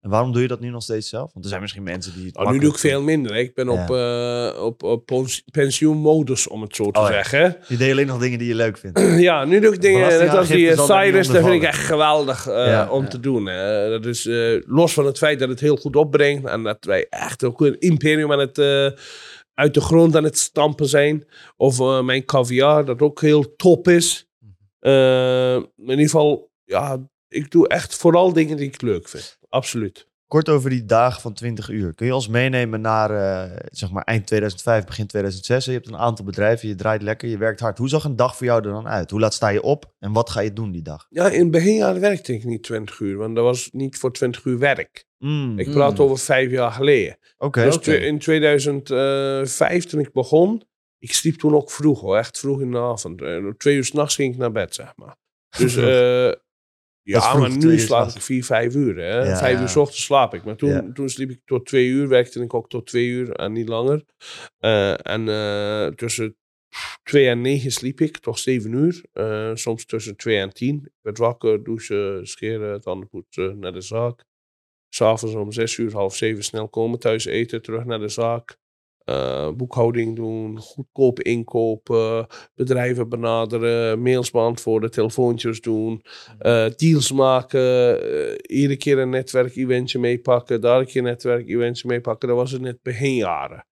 [0.02, 1.30] En waarom doe je dat nu nog steeds zelf?
[1.34, 3.34] Want er zijn misschien mensen die het Nou, nu doe ik veel minder.
[3.34, 3.40] Hè.
[3.40, 7.12] Ik ben op, eh, op, op pens- pensioenmodus, om het zo te Oh ja.
[7.12, 7.58] zeggen.
[7.68, 9.00] Je deed alleen nog dingen die je leuk vindt.
[9.30, 12.48] Ja, nu doe ik dingen, net als die eh, Cyrus, dat vind ik echt geweldig
[12.48, 13.46] eh, Ja, om te doen.
[13.46, 13.90] Hè.
[13.90, 14.28] Dat is
[14.68, 17.80] los van het feit dat het heel goed opbrengt en dat wij echt ook een
[17.80, 18.58] imperium aan het,
[19.54, 21.26] uit de grond aan het stampen zijn.
[21.58, 24.28] Of mijn caviar, dat ook heel top is.
[24.80, 29.40] Eh, in ieder geval, ja, ik doe echt vooral dingen die ik leuk vind.
[29.52, 30.10] Absoluut.
[30.28, 31.94] Kort over die dagen van 20 uur.
[31.94, 35.66] Kun je ons meenemen naar eh, zeg maar eind 2005, begin 2006?
[35.66, 37.78] Je hebt een aantal bedrijven, je draait lekker, je werkt hard.
[37.78, 39.12] Hoe zag een dag voor jou er dan uit?
[39.12, 41.06] Hoe laat sta je op en wat ga je doen die dag?
[41.10, 44.46] Ja, in het beginjaren werkte ik niet 20 uur, want dat was niet voor 20
[44.46, 45.06] uur werk.
[45.18, 46.04] Mm, Ik praat Mm.
[46.04, 47.18] over vijf jaar geleden.
[47.38, 50.64] Oké, Dus in 2005, toen ik begon,
[51.00, 53.22] ik sliep toen ook vroeg hoor, echt vroeg in de avond.
[53.22, 55.16] Eh, om twee uur s'nachts ging ik naar bed, zeg maar.
[55.58, 55.86] Dus Vroeg.
[57.04, 58.96] ja, maar nu slaap ik vier, vijf uur.
[58.98, 59.24] Hè.
[59.24, 59.38] Ja.
[59.38, 60.44] Vijf uur s ochtends slaap ik.
[60.44, 60.92] Maar toen, Ja.
[60.94, 64.04] toen sliep ik tot twee uur, werkte ik ook tot twee uur en niet langer.
[64.58, 66.36] Eh, en eh, tussen
[67.04, 69.02] twee en negen sliep ik, toch zeven uur.
[69.12, 70.76] Eh, soms tussen twee en tien.
[70.84, 74.26] Ik werd wakker, douchen, scheren, tandenpoetsen, naar de zaak.
[74.90, 78.58] S'avonds om zes uur, half zeven snel komen, thuis eten, terug naar de zaak.
[79.06, 86.02] Eh, boekhouding doen, goedkoop inkopen, bedrijven benaderen, mails beantwoorden, telefoontjes doen,
[86.40, 87.62] eh, deals maken,
[88.02, 92.28] eh, iedere keer een netwerk-eventje meepakken, daar een keer een netwerk-eventje meepakken.
[92.28, 93.66] Dat was het net beginjaren.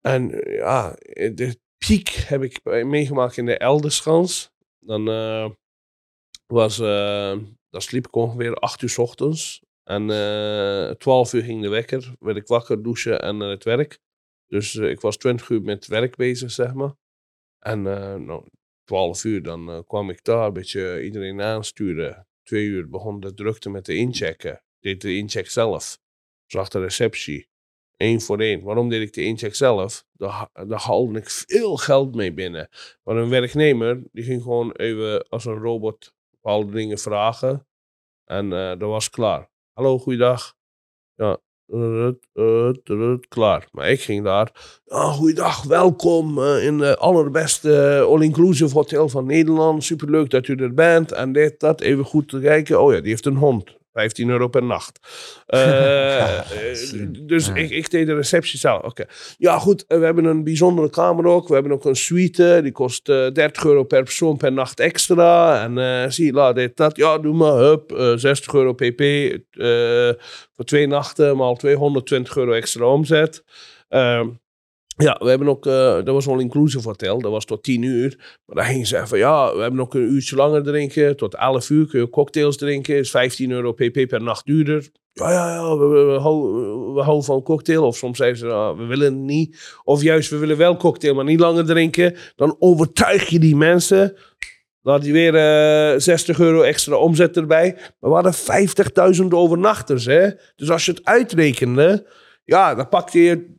[0.00, 0.94] En ja,
[1.34, 4.50] de piek heb ik meegemaakt in de Elderschans.
[4.80, 5.04] Dan
[6.46, 9.65] was, dan sliep ik ongeveer acht uur 's ochtends.
[9.88, 13.98] En eh 12 uur ging de wekker, werd ik wakker, douchen en naar het werk.
[14.46, 16.94] Dus eh, ik was 20 uur met werk bezig, zeg maar.
[17.58, 18.44] En eh nou,
[18.84, 22.26] 12 uur, dan kwam ik daar, een beetje iedereen aansturen.
[22.42, 24.62] Twee uur begon de drukte met de inchecken.
[24.80, 25.98] Deed de incheck zelf.
[26.46, 27.48] Zag de receptie.
[27.96, 28.62] Eén voor één.
[28.62, 30.06] Waarom deed ik de incheck zelf?
[30.12, 32.68] Daar, daar haalde ik veel geld mee binnen.
[33.02, 37.66] Maar een werknemer, die ging gewoon even als een robot bepaalde dingen vragen.
[38.24, 39.50] En dat was klaar.
[39.76, 40.54] Hallo, goeiedag.
[41.14, 41.38] Ja,
[43.28, 43.68] klaar.
[43.72, 44.80] Maar ik ging daar.
[44.86, 49.84] Ah, goeiedag, welkom eh, in de allerbeste all-inclusive hotel van Nederland.
[49.84, 51.12] Superleuk dat u er bent.
[51.12, 52.82] En dit, dat, even goed te kijken.
[52.82, 53.76] Oh ja, die heeft een hond.
[53.96, 54.98] 15 euro per nacht.
[55.46, 57.54] Eh, eh, dus Ja.
[57.54, 58.82] ik, ik deed de receptie zelf.
[58.82, 59.04] Oké.
[59.38, 59.84] Ja, goed.
[59.86, 61.48] eh, We hebben een bijzondere kamer ook.
[61.48, 62.60] We hebben ook een suite.
[62.62, 65.62] Die kost eh 30 euro per persoon per nacht extra.
[65.62, 66.96] En eh zie laat dit, dat.
[66.96, 67.52] Ja, doe maar.
[67.56, 67.92] Hup.
[67.92, 69.02] eh, 60 euro pp.
[70.54, 71.36] voor twee nachten.
[71.36, 73.44] Maal 220 euro extra omzet.
[73.88, 74.28] Ehm,
[74.96, 78.40] ja, we hebben ook, eh, dat was al inclusive hotel, dat was tot 10 uur.
[78.46, 81.16] Maar dan gingen ze van, ja, we hebben ook een uurtje langer drinken.
[81.16, 82.96] Tot 11 uur kun je cocktails drinken.
[82.96, 84.88] Is 15 euro pp per nacht duurder.
[85.12, 86.18] Ja, ja, ja, we, we,
[87.02, 87.86] houden, van cocktail.
[87.86, 89.78] Of soms zeiden ze, ah, we willen niet.
[89.84, 92.16] Of juist, we willen wel cocktail, maar niet langer drinken.
[92.36, 94.16] Dan overtuig je die mensen.
[94.82, 97.72] Laat die weer eh 60 euro extra omzet erbij.
[98.00, 100.30] Maar we hadden 50.000 overnachters, hè.
[100.56, 102.06] Dus als je het uitrekende,
[102.44, 103.54] ja, dan pakte je...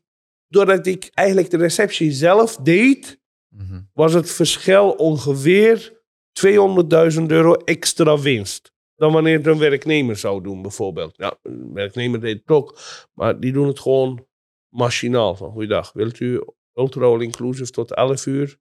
[0.47, 3.19] Doordat ik eigenlijk de receptie zelf deed,
[3.55, 3.81] Mhm.
[3.93, 6.01] was het verschil ongeveer
[6.31, 8.71] 200.000 euro extra winst.
[8.95, 11.17] Dan wanneer het een werknemer zou doen, bijvoorbeeld.
[11.17, 12.79] Ja, een werknemer deed het ook,
[13.13, 14.27] maar die doen het gewoon
[14.75, 15.35] machinaal.
[15.35, 16.41] Van, goeiedag, wilt u
[16.73, 18.57] ultra inclusive tot 11 uur?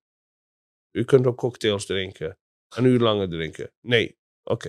[0.92, 2.38] U kunt ook cocktails drinken.
[2.76, 3.72] Een uur langer drinken.
[3.80, 4.68] Nee, oké.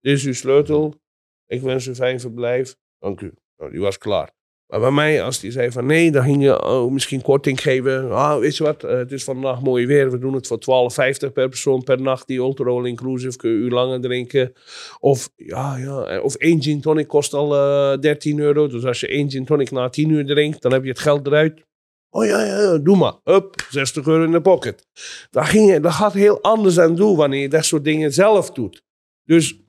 [0.00, 1.00] Dit is uw sleutel.
[1.46, 2.76] Ik wens u fijn verblijf.
[2.98, 3.32] Dank u.
[3.56, 4.32] Nou, die was klaar.
[4.72, 8.10] Maar bij mij, als die zei van nee, dan ging je oh, misschien korting geven.
[8.10, 10.10] Ah, weet je wat, eh, het is vandaag mooi weer.
[10.10, 12.26] We doen het voor 12,50 per persoon per nacht.
[12.26, 14.52] Die ultra all inclusive kun je uur langer drinken.
[14.98, 18.66] Of, ja, ja, eh, of één gin tonic kost al eh 13 euro.
[18.68, 21.26] Dus als je één gin tonic na 10 uur drinkt, dan heb je het geld
[21.26, 21.64] eruit.
[22.10, 23.14] Oh ja, ja, doe maar.
[23.24, 24.86] Up, 60 euro in de pocket.
[25.30, 28.50] Dat, ging, je- dat gaat heel anders aan doen wanneer je dat soort dingen zelf
[28.50, 28.82] doet.
[29.24, 29.60] Dus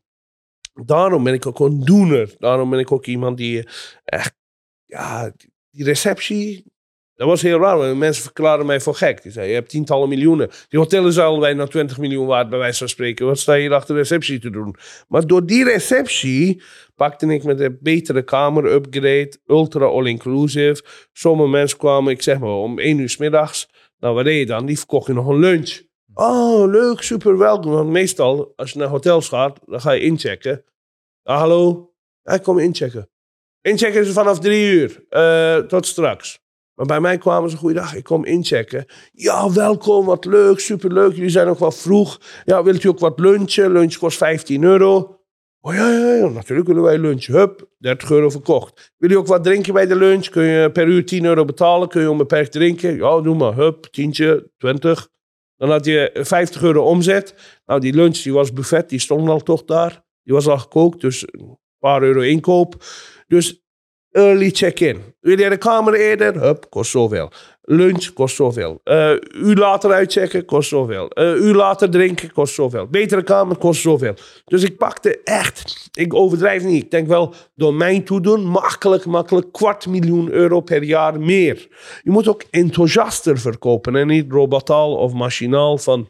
[0.85, 2.35] daarom ben ik ook een doener.
[2.39, 3.67] Daarom ben ik ook iemand die
[4.05, 4.35] echt,
[4.93, 5.31] ja,
[5.71, 6.71] die receptie.
[7.15, 9.21] Dat was heel raar, mensen verklaren mij voor gek.
[9.21, 10.49] Die zeiden, je hebt tientallen miljoenen.
[10.69, 13.25] Die hotel is al bijna 20 miljoen waard, bij wijze van spreken.
[13.25, 14.75] Wat sta je hier achter de receptie te doen?
[15.07, 16.61] Maar door die receptie
[16.95, 20.83] pakte ik met een betere kamer, upgrade, ultra all-inclusive.
[21.11, 23.69] Sommige mensen kwamen, ik zeg maar, om 1 uur 's middags.
[23.99, 24.65] Nou, wat deed je dan?
[24.65, 25.81] Die verkochten nog een lunch.
[26.13, 27.71] Oh, leuk, super welkom.
[27.71, 30.63] Want meestal, als je naar hotels gaat, dan ga je inchecken.
[31.23, 31.93] Ah, hallo?
[32.21, 33.09] Ja, ik kom inchecken.
[33.63, 35.05] Inchecken is vanaf drie uur.
[35.09, 36.39] Eh, tot straks.
[36.75, 38.85] Maar bij mij kwamen ze, goeiedag, ik kom inchecken.
[39.11, 41.13] Ja, welkom, wat leuk, superleuk.
[41.13, 42.19] Jullie zijn nog wat vroeg.
[42.45, 43.71] Ja, wilt u ook wat lunchen?
[43.71, 45.19] Lunch kost 15 euro.
[45.61, 47.25] Oh ja, ja, ja, natuurlijk willen wij lunch.
[47.25, 48.93] Hup, 30 euro verkocht.
[48.97, 50.29] Wil je ook wat drinken bij de lunch?
[50.29, 51.87] Kun je per uur 10 euro betalen?
[51.87, 52.95] Kun je onbeperkt drinken?
[52.95, 53.55] Ja, doe maar.
[53.55, 55.07] Hup, tientje, 20.
[55.57, 57.35] Dan had je 50 euro omzet.
[57.65, 60.03] Nou, die lunch die was buffet, die stond al toch daar.
[60.23, 62.75] Die was al gekookt, dus een paar euro inkoop.
[63.33, 63.63] Dus
[64.11, 65.01] early check-in.
[65.19, 66.41] Wil jij de kamer eerder?
[66.41, 67.31] Hup, kost zoveel.
[67.61, 68.79] Lunch kost zoveel.
[68.83, 71.09] Eh uur later uitchecken kost zoveel.
[71.09, 72.87] Eh uur later drinken kost zoveel.
[72.87, 74.13] Betere kamer kost zoveel.
[74.45, 76.83] Dus ik pakte echt, ik overdrijf niet.
[76.83, 81.67] Ik denk wel, door mijn toedoen, makkelijk, makkelijk, kwart miljoen euro per jaar meer.
[82.01, 86.09] Je moet ook enthousiaster verkopen en niet robotaal of machinaal van,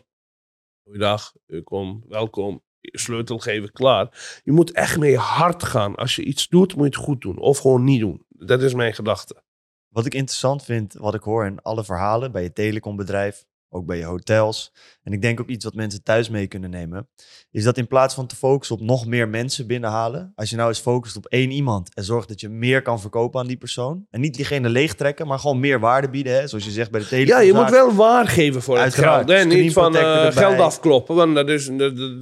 [0.84, 2.62] goeiedag, u kom, welkom,
[2.92, 4.40] sleutel geven, klaar.
[4.44, 5.96] Je moet echt mee hard gaan.
[5.96, 7.38] Als je iets doet, moet je het goed doen.
[7.38, 8.26] Of gewoon niet doen.
[8.30, 9.44] Dat is mijn gedachte.
[9.90, 13.98] Wat ik interessant vind, wat ik hoor in alle verhalen bij je telecombedrijf, ook bij
[13.98, 14.74] je hotels.
[15.04, 17.08] En ik denk ook iets wat mensen thuis mee kunnen nemen.
[17.52, 20.32] Is dat in plaats van te focussen op nog meer mensen binnenhalen.
[20.36, 23.40] Als je nou eens focust op één iemand en zorgt dat je meer kan verkopen
[23.40, 24.06] aan die persoon.
[24.10, 26.34] En niet diegene leegtrekken, maar gewoon meer waarde bieden.
[26.34, 26.48] Hè?
[26.48, 27.46] Zoals je zegt bij de Ja, telecomzaak.
[27.46, 29.30] je moet wel waar geven voor het Uiteraard.
[29.32, 29.40] geld.
[29.40, 29.46] Hè?
[29.46, 31.16] Niet van eh, geld afkloppen.
[31.16, 31.70] Want is,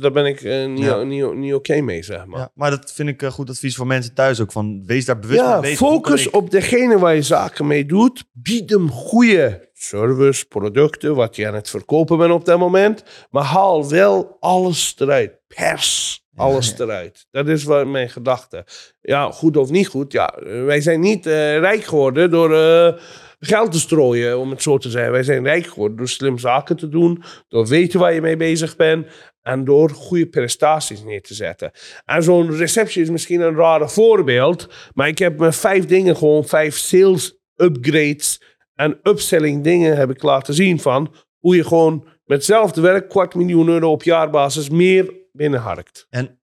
[0.01, 1.03] daar ben ik eh, niet, Ja.
[1.03, 2.39] niet, niet oké mee, zeg maar.
[2.39, 4.51] Ja, maar dat vind ik eh, goed advies voor mensen thuis ook.
[4.51, 8.23] Van, wees daar bewust Ja, mee kan focus op degene waar je zaken mee doet.
[8.31, 13.03] Bied hem goede service, producten, wat je aan het verkopen bent op dat moment.
[13.29, 15.39] Maar haal wel alles eruit.
[15.47, 17.27] Pers alles eruit.
[17.31, 18.65] Dat is wat mijn gedachte.
[19.01, 20.11] Ja, goed of niet goed.
[20.11, 23.01] Ja, wij zijn niet eh, rijk geworden door eh,
[23.39, 25.11] geld te strooien, om het zo te zeggen.
[25.11, 28.75] Wij zijn rijk geworden door slim zaken te doen, door weten waar je mee bezig
[28.75, 29.07] bent
[29.41, 31.71] en door goede prestaties neer te zetten.
[32.05, 36.45] En zo'n receptie is misschien een rare voorbeeld, maar ik heb met vijf dingen gewoon
[36.45, 38.41] vijf sales upgrades
[38.75, 43.35] en upselling dingen heb ik laten zien van hoe je gewoon met hetzelfde werk kwart
[43.35, 46.07] miljoen euro op jaarbasis meer binnenharkt.
[46.09, 46.41] En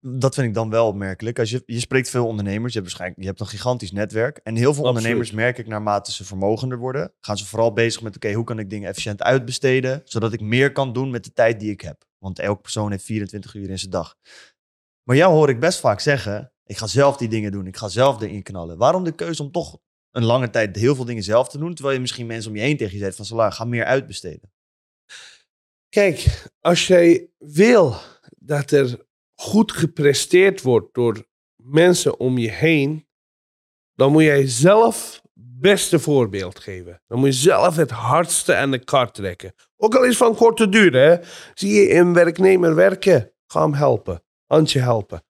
[0.00, 1.38] dat vind ik dan wel opmerkelijk.
[1.38, 4.40] Als je, je spreekt veel ondernemers, je hebt waarschijnlijk je hebt een gigantisch netwerk.
[4.42, 4.96] En heel veel Absoluut.
[4.96, 8.58] ondernemers merk ik naarmate ze vermogender worden, gaan ze vooral bezig met oké, hoe kan
[8.58, 12.04] ik dingen efficiënt uitbesteden, zodat ik meer kan doen met de tijd die ik heb.
[12.18, 14.14] Want elke persoon heeft 24 uur in zijn dag.
[15.02, 17.66] Maar jou hoor ik best vaak zeggen, Ik ga zelf die dingen doen.
[17.66, 18.78] Ik ga zelf erin knallen.
[18.78, 19.78] Waarom de keuze om toch
[20.16, 22.62] een lange tijd heel veel dingen zelf te doen, terwijl je misschien mensen om je
[22.62, 24.52] heen tegen je zegt van Salah, ga meer uitbesteden.
[25.88, 27.96] Kijk, als jij wil
[28.38, 31.26] dat er goed gepresteerd wordt door
[31.56, 33.06] mensen om je heen,
[33.94, 37.02] dan moet jij zelf beste voorbeeld geven.
[37.06, 39.54] Dan moet je zelf het hardste aan de kar trekken.
[39.76, 41.16] Ook al is van korte duur, hè.
[41.54, 44.22] Zie je een werknemer werken, ga hem helpen.
[44.44, 45.24] Handje helpen.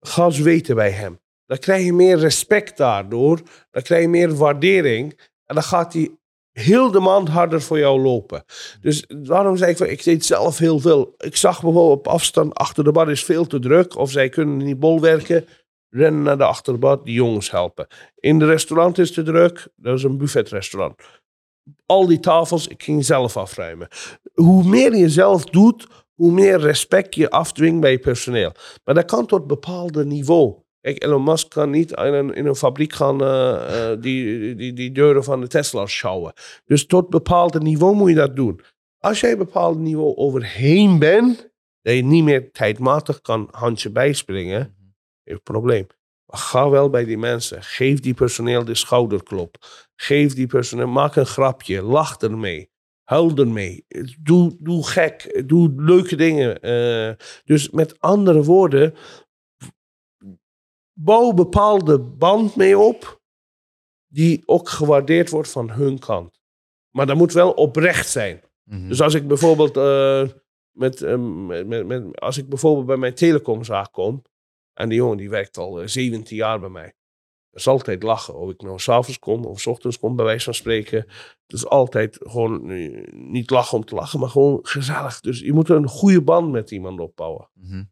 [0.00, 1.20] Ga weten bij hem.
[1.48, 3.40] Dan krijg je meer respect daardoor.
[3.70, 5.20] Dan krijg je meer waardering.
[5.44, 6.10] En dan gaat hij
[6.52, 8.44] heel de maand harder voor jou lopen.
[8.80, 11.14] Dus waarom zei ik ik deed zelf heel veel.
[11.18, 13.96] Ik zag bijvoorbeeld op afstand, achter de bar is veel te druk.
[13.96, 15.46] Of zij kunnen niet bolwerken.
[15.90, 17.86] Rennen naar de achterbad, die jongens helpen.
[18.14, 19.68] In de restaurant is te druk.
[19.76, 21.02] Dat is een buffetrestaurant.
[21.86, 23.88] Al die tafels, ik ging zelf afruimen.
[24.34, 28.52] Hoe meer je zelf doet, hoe meer respect je afdwingt bij je personeel.
[28.84, 30.66] Maar dat kan tot een bepaalde niveau.
[30.88, 34.72] Kijk, Elon Musk kan niet in een, in een fabriek gaan uh, uh, die, die,
[34.72, 36.32] die deuren van de Tesla's schouwen.
[36.64, 38.60] Dus tot een bepaald niveau moet je dat doen.
[38.98, 41.50] Als jij een bepaald niveau overheen bent,
[41.82, 44.74] dat je niet meer tijdmatig kan handje bijspringen,
[45.24, 45.86] geen probleem.
[46.26, 47.62] Maar ga wel bij die mensen.
[47.62, 49.56] Geef die personeel de schouderklop.
[49.96, 52.70] Geef die personeel, maak een grapje, lach ermee.
[53.04, 53.84] Huil ermee.
[54.22, 55.42] Doe, doe gek.
[55.46, 56.66] Doe leuke dingen.
[56.66, 58.94] Uh, dus met andere woorden,
[61.00, 63.20] bouw bepaalde band mee op,
[64.06, 66.40] die ook gewaardeerd wordt van hun kant.
[66.90, 68.42] Maar dat moet wel oprecht zijn.
[68.64, 68.88] Mm -hmm.
[68.88, 70.28] Dus als ik bijvoorbeeld uh,
[70.70, 71.16] met, uh,
[71.46, 74.22] met, met, als ik bijvoorbeeld bij mijn telecomzaak kom,
[74.72, 76.94] en die jongen die werkt al 17 jaar bij mij.
[77.50, 78.34] Dat is altijd lachen.
[78.34, 80.98] Of ik nou s'avonds kom of s ochtends kom, bij wijze van spreken.
[80.98, 82.66] Het is altijd gewoon
[83.30, 85.20] niet lachen om te lachen, maar gewoon gezellig.
[85.20, 87.50] Dus je moet een goede band met iemand opbouwen.
[87.54, 87.90] Mm -hmm.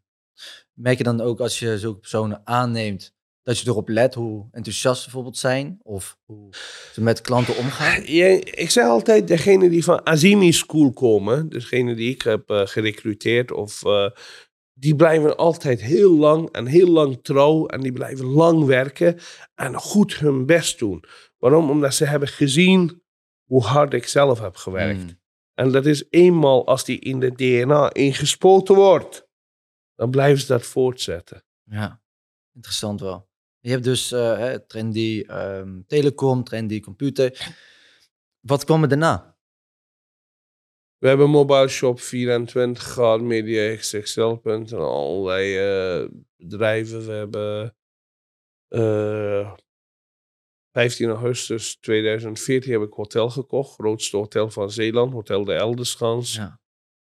[0.77, 4.97] Merk je dan ook als je zulke personen aanneemt, dat je erop let hoe enthousiast
[4.97, 5.79] ze bijvoorbeeld zijn?
[5.83, 6.49] Of hoe
[6.93, 8.01] ze met klanten omgaan?
[8.05, 12.61] Ja, ik zeg altijd, degene die van Azimi School komen, degene die ik heb uh,
[12.65, 14.09] gerecruiteerd, of, uh,
[14.73, 17.65] die blijven altijd heel lang en heel lang trouw.
[17.65, 19.17] En die blijven lang werken
[19.55, 21.03] en goed hun best doen.
[21.37, 21.69] Waarom?
[21.69, 23.01] Omdat ze hebben gezien
[23.43, 25.03] hoe hard ik zelf heb gewerkt.
[25.03, 25.19] Mm.
[25.53, 29.26] En dat is eenmaal als die in de DNA ingespoten wordt,
[29.97, 31.43] dan blijven ze dat voortzetten.
[31.63, 32.01] Ja,
[32.53, 33.29] interessant wel.
[33.59, 37.55] Je hebt dus uh, trendy um, telecom, trendy computer.
[38.39, 39.37] Wat kwam er daarna?
[40.97, 47.05] We hebben Mobile Shop 24 gehad, Media XXL.nl, allerlei uh, bedrijven.
[47.05, 47.75] We hebben
[48.69, 49.53] uh,
[50.71, 53.73] 15 augustus 2014 heb ik hotel gekocht.
[53.73, 56.35] Grootste hotel van Zeeland, Hotel de Elderschans.
[56.35, 56.59] Ja.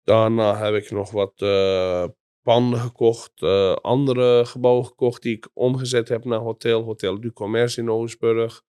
[0.03, 2.05] Daarna heb ik nog wat uh,
[2.49, 6.83] panden gekocht, uh, andere gebouwen gekocht die ik omgezet heb naar hotel.
[6.83, 8.63] Hotel du Commerce in Oostburg,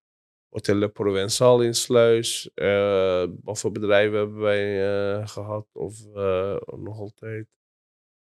[0.49, 2.49] Hotel de Provençal in Sluis.
[2.55, 6.05] Uh, wat voor bedrijven hebben wij uh, gehad of
[6.77, 7.47] nog altijd?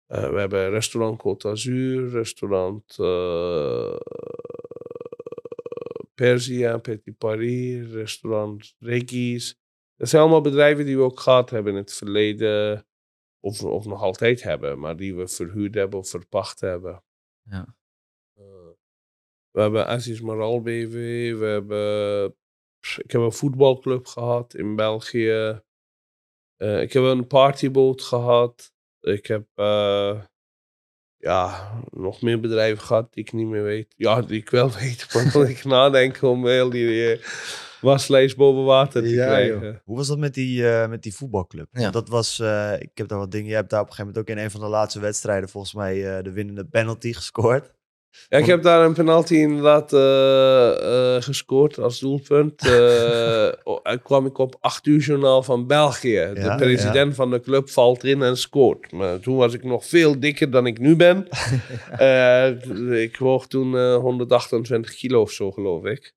[0.05, 2.95] we hebben restaurant Côte d'Azur, restaurant
[6.15, 9.59] Persia, Petit Paris, restaurant Reggie's.
[9.95, 12.88] Dat zijn allemaal bedrijven die we ook gehad hebben in het verleden
[13.39, 17.03] of, of nog altijd hebben, maar die we verhuurd hebben of verpacht hebben.
[17.41, 17.75] Ja.
[18.39, 18.69] Uh,
[19.51, 20.93] we hebben Aziz Maral BV,
[21.37, 22.25] we hebben,
[22.97, 25.61] ik heb een voetbalclub gehad in België.
[26.57, 28.73] Uh, ik heb een partyboot gehad.
[28.99, 30.21] Ik heb uh,
[31.17, 33.93] ja, nog meer bedrijven gehad die ik niet meer weet.
[33.97, 37.19] Ja, die ik wel weet, maar moet ik nadenken om heel die
[37.81, 39.61] waslijst boven water te ja, krijgen.
[39.61, 39.75] Joh.
[39.83, 41.67] Hoe was dat met die, uh, met die voetbalclub?
[41.71, 41.91] Ja.
[41.91, 44.31] Dat was, uh, ik heb daar wat dingen, je hebt daar op een gegeven moment
[44.31, 47.77] ook in een van de laatste wedstrijden volgens mij uh, de winnende penalty gescoord.
[48.29, 52.61] Ja, ik heb daar een penalty inderdaad uh, gescoord als doelpunt.
[54.03, 56.09] kwam ik op 8 uur journaal van België.
[56.09, 57.15] Ja, de president ja.
[57.15, 58.91] van de club valt in en scoort.
[58.91, 61.27] Maar toen was ik nog veel dikker dan ik nu ben.
[63.07, 66.13] ik woog toen 128 kilo of zo, geloof ik.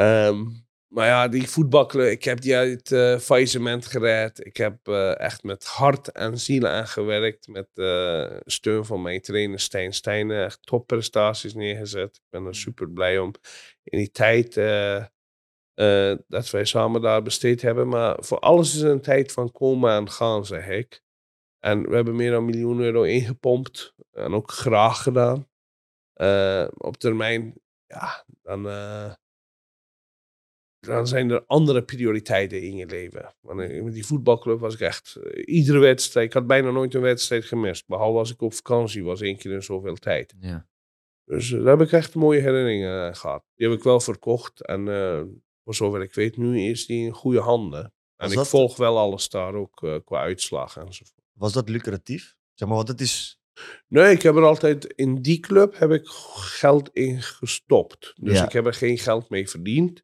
[0.00, 4.46] Um, maar ja, die voetbalclub, ik heb die uit uh, faillissement gered.
[4.46, 7.48] Ik heb uh, echt met hart en ziel aangewerkt.
[7.48, 10.44] Met uh, steun van mijn trainer Stijn Stijnen.
[10.44, 12.16] Echt topprestaties neergezet.
[12.16, 13.32] Ik ben er super blij om.
[13.82, 14.54] In die tijd
[16.26, 17.88] dat wij samen daar besteed hebben.
[17.88, 21.02] Maar voor alles is een tijd van komen en gaan, zeg ik.
[21.58, 23.94] En we hebben meer dan een miljoen euro ingepompt.
[24.12, 25.48] En ook graag gedaan.
[26.76, 27.54] op termijn,
[27.86, 28.66] ja, dan
[30.80, 33.34] dan zijn er andere prioriteiten in je leven.
[33.40, 36.26] Want met die voetbalclub was ik echt uh, iedere wedstrijd.
[36.26, 37.86] Ik had bijna nooit een wedstrijd gemist.
[37.86, 40.34] Behalve als ik op vakantie was, één keer in zoveel tijd.
[40.40, 40.68] Ja.
[41.24, 43.44] Dus eh, daar heb ik echt mooie herinneringen aan gehad.
[43.54, 44.66] Die heb ik wel verkocht.
[44.66, 45.22] En eh,
[45.64, 47.92] voor zover ik weet, nu is die in goede handen.
[48.16, 51.26] En ik volg wel alles daar ook eh, qua uitslag enzovoort.
[51.32, 52.34] Was dat lucratief?
[52.54, 53.40] Zeg maar, want het is...
[53.88, 58.12] Nee, ik heb er altijd in die club heb ik geld in gestopt.
[58.16, 58.44] Dus Ja.
[58.44, 60.02] ik heb er geen geld mee verdiend.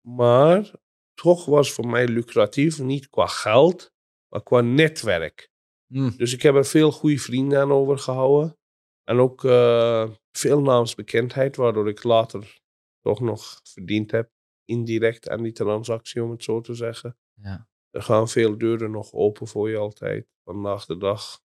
[0.00, 0.70] Maar
[1.14, 3.92] toch was voor mij lucratief, niet qua geld,
[4.28, 5.50] maar qua netwerk.
[5.86, 6.16] Hm.
[6.16, 8.58] Dus ik heb er veel goede vrienden aan overgehouden.
[9.04, 12.60] En ook eh, veel naamsbekendheid, waardoor ik later
[13.00, 14.30] toch nog verdiend heb.
[14.64, 17.18] Indirect aan die transactie, om het zo te zeggen.
[17.34, 17.68] Ja.
[17.90, 21.40] Er gaan veel deuren nog open voor je altijd, vandaag de dag.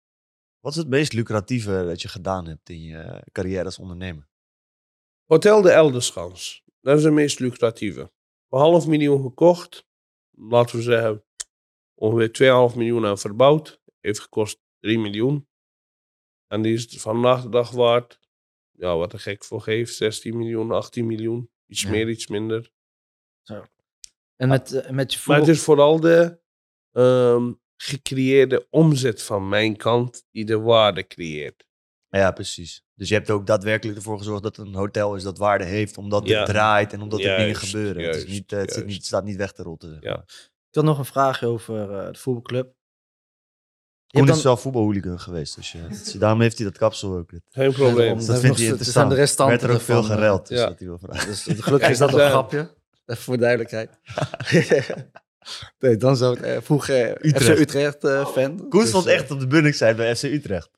[0.60, 4.28] Wat is het meest lucratieve dat je gedaan hebt in je carrière als ondernemer?
[5.24, 6.62] Hotel de Elderschans.
[6.80, 8.12] Dat is de meest lucratieve.
[8.52, 9.86] Voor half miljoen gekocht.
[10.30, 11.24] Laten we zeggen,
[11.94, 13.80] ongeveer 2,5 miljoen aan verbouwd.
[14.00, 15.48] Heeft gekost 3 miljoen.
[16.46, 18.20] En die is vandaag de dag waard,
[18.70, 21.50] ja, wat er gek voor geeft, 16 miljoen, 18 miljoen.
[21.66, 21.90] Iets Ja.
[21.90, 22.72] meer, iets minder.
[24.36, 26.40] En met, eh, met je Maar het is vooral de
[26.92, 31.66] ehm, gecreëerde omzet van mijn kant die de waarde creëert.
[32.16, 32.84] Ja, precies.
[32.94, 35.64] Dus je hebt er ook daadwerkelijk ervoor gezorgd dat het een hotel is dat waarde
[35.64, 36.38] heeft, omdat Ja.
[36.38, 38.04] het draait en omdat er dingen Juist, gebeuren.
[38.04, 39.90] het, is niet, eh, het, zit niet, staat niet weg te rotten.
[39.92, 40.22] zeg Ja.
[40.68, 42.64] Ik had nog een vraagje over eh, de voetbalclub.
[44.06, 47.16] Je Koen hebt is dan- zelf voetbalhooligan geweest, dus is- daarom heeft hij dat kapsel
[47.16, 47.30] ook.
[47.50, 48.18] Geen probleem.
[48.18, 48.92] Dat Dat vindt hij er interessant.
[48.92, 50.66] zijn de restanten werd er ook veel eh, gereld, dus ja.
[50.66, 51.26] dat hij wil vragen.
[51.28, 52.74] Dus gelukkig is dat een grapje.
[53.06, 53.90] Even voor duidelijkheid.
[55.78, 56.44] nee, dan zou het...
[56.44, 57.58] eh, vroeger eh, Utrecht.
[57.58, 58.68] FC Utrecht eh, fan.
[58.68, 60.70] Koen Dus, stond echt op de Bunningside bij FC Utrecht.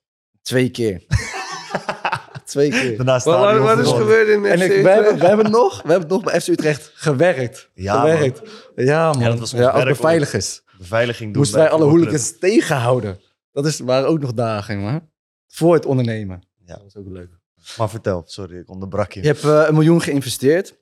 [0.44, 1.02] Twee keer.
[2.44, 2.96] Twee keer.
[2.96, 6.22] Daarna Wat, wat, is gebeurd in En ik, hebben, we, hebben nog, we hebben nog
[6.22, 7.70] bij FC Utrecht gewerkt.
[7.74, 8.42] Ja, gewerkt.
[8.74, 9.22] Ja, man.
[9.22, 10.62] Ja, dat was ons ja, als werk, beveiligers.
[10.78, 13.20] Beveiliging doen Moesten wij alle hooligans tegenhouden.
[13.52, 15.10] Dat is, waren ook nog dagen, man.
[15.46, 16.42] Voor het ondernemen.
[16.64, 16.74] Ja.
[16.74, 17.30] Dat was ook leuk.
[17.76, 19.20] Maar vertel, sorry, ik onderbrak je.
[19.20, 20.76] Je hebt eh, een miljoen geïnvesteerd.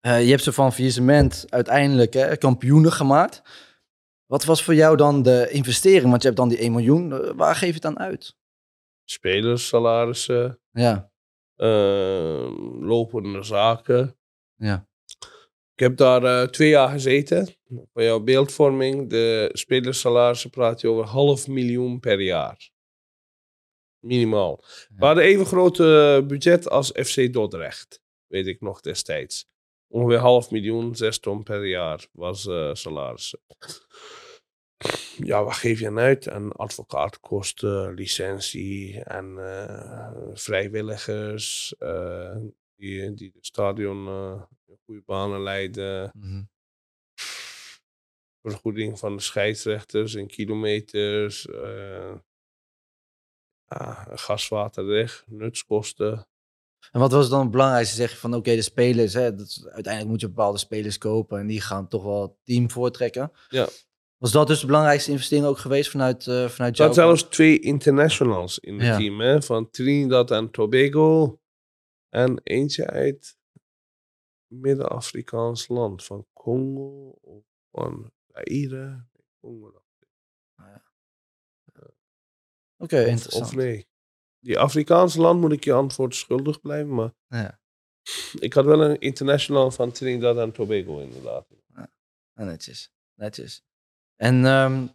[0.00, 3.42] Eh, je hebt ze van faillissement uiteindelijk hè, kampioenen gemaakt.
[4.28, 6.08] Wat was voor jou dan de investering?
[6.10, 7.12] Want je hebt dan die 1 miljoen.
[7.12, 8.36] Eh, waar geef je het dan uit?
[9.04, 11.10] Spelers, salarissen, Ja,
[11.56, 14.16] ehm, lopende zaken.
[14.56, 14.86] ja.
[15.74, 17.48] Ik heb daar eh, twee jaar gezeten.
[17.92, 22.70] Voor jouw beeldvorming, de spelersalarissen praat je over half miljoen per jaar.
[23.98, 24.64] Minimaal.
[24.96, 25.76] We hadden even groot
[26.28, 29.48] budget als FC Dordrecht, weet ik nog destijds.
[29.88, 33.40] Ongeveer half miljoen, zes ton per jaar was eh salarissen.
[35.16, 36.28] Ja, wat geef je aan uit?
[36.28, 42.36] Aan advocaatkosten, licentie en eh, vrijwilligers eh,
[42.76, 46.10] die, die het stadion eh, in goede banen leiden.
[46.14, 46.42] Mhm.
[48.42, 51.46] Vergoeding van de scheidsrechters in kilometers.
[51.46, 52.14] eh
[54.14, 56.28] gaswaterrecht, nutskosten.
[56.90, 57.96] En wat was dan het belangrijkste?
[57.96, 61.46] Zeg je van oké, de spelers, hè, dat uiteindelijk moet je bepaalde spelers kopen en
[61.46, 63.32] die gaan toch wel het team voortrekken.
[63.48, 63.68] Ja.
[64.18, 66.88] Was dat dus de belangrijkste investering ook geweest vanuit, eh vanuit jou?
[66.94, 68.96] zaten zelfs twee internationals in het Ja.
[68.96, 71.40] team, hè, van Trinidad en Tobago.
[72.08, 73.36] En eentje uit
[74.46, 79.06] Midden-Afrikaans land, van Congo of van Zaire.
[79.40, 79.82] Congo.
[82.80, 83.44] Oké, Of, interessant.
[83.44, 83.88] of nee.
[84.38, 87.60] Die Afrikaanse land moet ik je antwoord schuldig blijven, maar Ja.
[88.38, 91.46] ik had wel een international van Trinidad en Tobago inderdaad.
[91.74, 91.90] Ja,
[92.44, 93.62] netjes, netjes.
[94.18, 94.86] En ehm,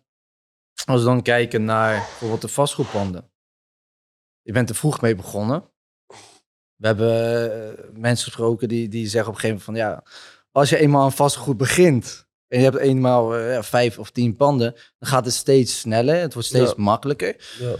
[0.85, 3.31] als we dan kijken naar bijvoorbeeld de vastgoedpanden.
[4.41, 5.63] Je bent er vroeg mee begonnen.
[6.75, 7.11] We hebben
[7.77, 10.03] eh, mensen gesproken die, die zeggen op een gegeven moment van ja,
[10.51, 14.71] als je eenmaal aan vastgoed begint en je hebt eenmaal eh, vijf of tien panden,
[14.99, 16.81] dan gaat het steeds sneller, het wordt steeds Ja.
[16.83, 17.35] makkelijker.
[17.59, 17.75] Ja.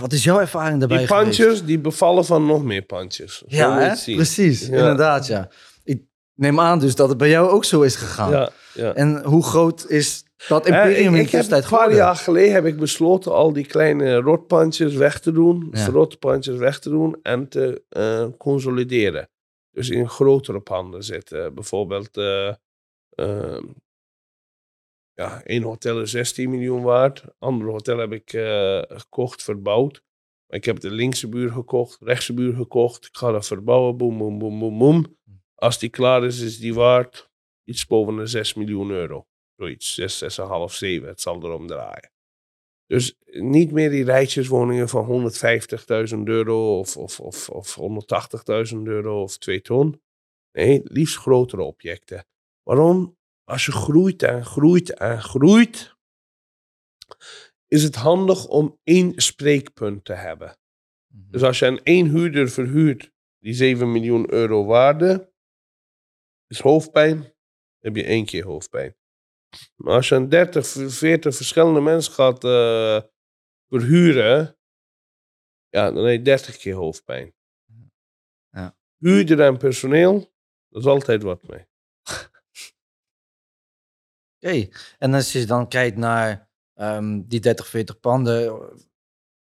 [0.00, 1.24] Wat is jouw ervaring daarbij Die geweest?
[1.38, 3.42] pandjes, die bevallen van nog meer pandjes.
[3.46, 4.76] Ja, precies, Ja.
[4.76, 5.48] inderdaad ja.
[5.84, 6.02] Ik
[6.34, 8.30] neem aan dus dat het bij jou ook zo is gegaan.
[8.30, 8.92] Ja, ja.
[8.94, 12.52] En hoe groot is dat imperium ik, in ik heb tussentijd een paar jaar geleden
[12.52, 15.86] heb ik besloten al die kleine rotpandjes weg te doen, Ja.
[15.86, 19.28] rotpandjes weg te doen en te eh, consolideren.
[19.70, 21.54] Dus in grotere panden zitten.
[21.54, 22.54] Bijvoorbeeld, eh,
[23.10, 23.64] ehm,
[25.12, 27.24] ja, één hotel is 16 miljoen waard.
[27.38, 30.02] Ander hotel heb ik eh, gekocht, verbouwd.
[30.48, 33.04] Ik heb de linkse buur gekocht, rechtse buur gekocht.
[33.04, 35.16] Ik ga dat verbouwen, boem, boem, boem, boem, boem.
[35.54, 37.30] Als die klaar is, is die waard
[37.64, 39.26] iets boven de 6 miljoen euro.
[39.56, 41.08] Zoiets, 6, 6,5, 7.
[41.08, 42.10] Het zal erom draaien.
[42.86, 45.32] Dus niet meer die rijtjeswoningen van
[46.14, 47.78] 150.000 euro of, of, of, of
[48.74, 50.02] 180.000 euro of 2 ton.
[50.52, 52.26] Nee, liefst grotere objecten.
[52.62, 53.16] Waarom?
[53.44, 55.96] Als je groeit en groeit en groeit,
[57.66, 60.58] is het handig om één spreekpunt te hebben.
[61.08, 65.32] Dus als je aan één huurder verhuurt die 7 miljoen euro waarde,
[66.46, 67.34] is hoofdpijn,
[67.78, 68.95] heb je één keer hoofdpijn.
[69.76, 73.00] Maar als je aan 30, 40 verschillende mensen gaat eh,
[73.68, 74.58] verhuren,
[75.68, 77.34] ja, dan heb je 30 keer hoofdpijn.
[78.50, 78.76] Ja.
[78.98, 80.32] Huurder en personeel,
[80.68, 81.66] dat is altijd wat mee.
[84.40, 84.68] Oké,
[84.98, 88.42] en als je dan kijkt naar ehm, die 30, 40 panden,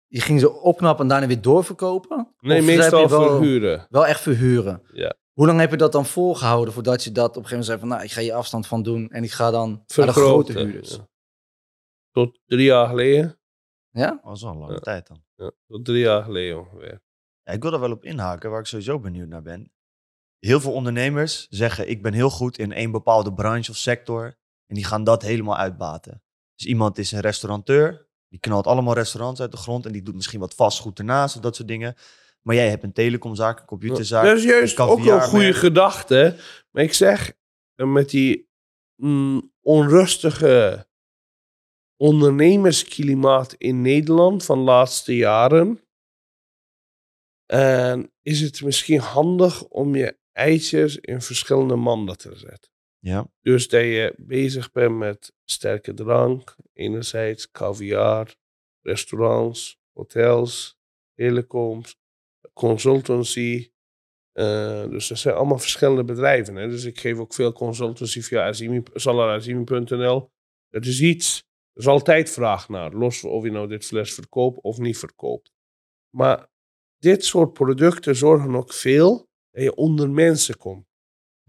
[0.07, 2.35] je ging ze opknappen en daarna weer doorverkopen?
[2.39, 3.87] Nee, Of meestal wel, verhuren.
[3.89, 4.81] wel echt verhuren?
[4.93, 5.15] Ja.
[5.33, 7.79] Hoe lang heb je dat dan volgehouden voordat je dat op een gegeven moment zei
[7.79, 10.13] van, nou, ik ga hier afstand van doen en ik ga dan naar de grote
[10.13, 10.95] Vergroten, huurders?
[10.95, 11.09] ja.
[12.11, 13.39] Tot drie jaar geleden.
[13.89, 14.19] Ja?
[14.23, 14.79] Dat is wel een lange Ja.
[14.79, 15.23] tijd dan.
[15.35, 17.01] Ja, tot drie jaar geleden ongeveer.
[17.43, 19.71] Ja, ik wil daar wel op inhaken, waar ik sowieso benieuwd naar ben.
[20.39, 24.25] Heel veel ondernemers zeggen, ik ben heel goed in één bepaalde branche of sector.
[24.65, 26.23] En die gaan dat helemaal uitbaten.
[26.55, 29.85] Dus iemand is een restaurateur, die knalt allemaal restaurants uit de grond.
[29.85, 31.95] En die doet misschien wat vastgoed ernaast of dat soort dingen.
[32.41, 34.25] Maar jij hebt een telecomzaak, een computerzaak.
[34.25, 35.29] Dat is juist een ook een caviarmerk.
[35.29, 36.37] goede gedachte.
[36.71, 37.33] Maar ik zeg,
[37.75, 38.49] eh, met die
[38.95, 40.87] mm, onrustige
[41.97, 45.79] ondernemersklimaat in Nederland van de laatste jaren,
[47.45, 52.71] en is het misschien handig om je eitjes in verschillende manden te zetten.
[52.99, 58.35] Ja, Dus dat je bezig bent met sterke drank, enerzijds caviar,
[58.81, 60.79] restaurants, hotels,
[61.15, 61.95] telecoms,
[62.69, 63.71] consultancy.
[64.31, 66.55] Eh, dus dat zijn allemaal verschillende bedrijven.
[66.55, 66.67] Hè?
[66.67, 70.29] Dus ik geef ook veel consultancy via Azimi- salarazimi.nl.
[70.69, 71.37] Dat is iets,
[71.73, 75.51] er is altijd vraag naar, los of je nou dit fles verkoopt of niet verkoopt.
[76.15, 76.49] Maar
[76.97, 80.85] dit soort producten zorgen ook veel dat je onder mensen komt.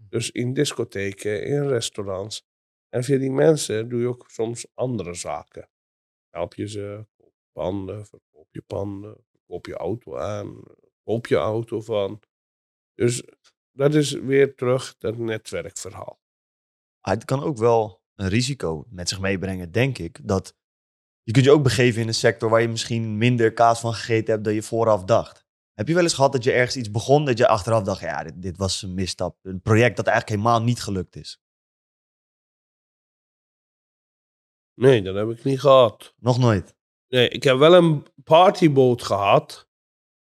[0.09, 2.43] Dus in discotheken, in restaurants.
[2.89, 5.69] En via die mensen doe je ook soms andere zaken.
[6.29, 10.63] Help je ze, koop panden, verkoop je panden, verkoop je auto aan,
[11.03, 12.21] koop je auto van.
[12.93, 13.23] Dus
[13.71, 16.19] dat is weer terug dat netwerkverhaal.
[16.99, 20.27] Ah, het kan ook wel een risico met zich meebrengen, denk ik.
[20.27, 20.55] Dat
[21.23, 24.33] je kunt je ook begeven in een sector waar je misschien minder kaas van gegeten
[24.33, 25.45] hebt dan je vooraf dacht.
[25.73, 28.23] Heb je wel eens gehad dat je ergens iets begon dat je achteraf dacht, ja,
[28.23, 29.37] dit, dit was een misstap.
[29.41, 31.41] Een project dat eigenlijk helemaal niet gelukt is.
[34.73, 36.13] Nee, dat heb ik niet gehad.
[36.17, 36.75] Nog nooit.
[37.07, 39.69] Nee, ik heb wel een partyboot gehad.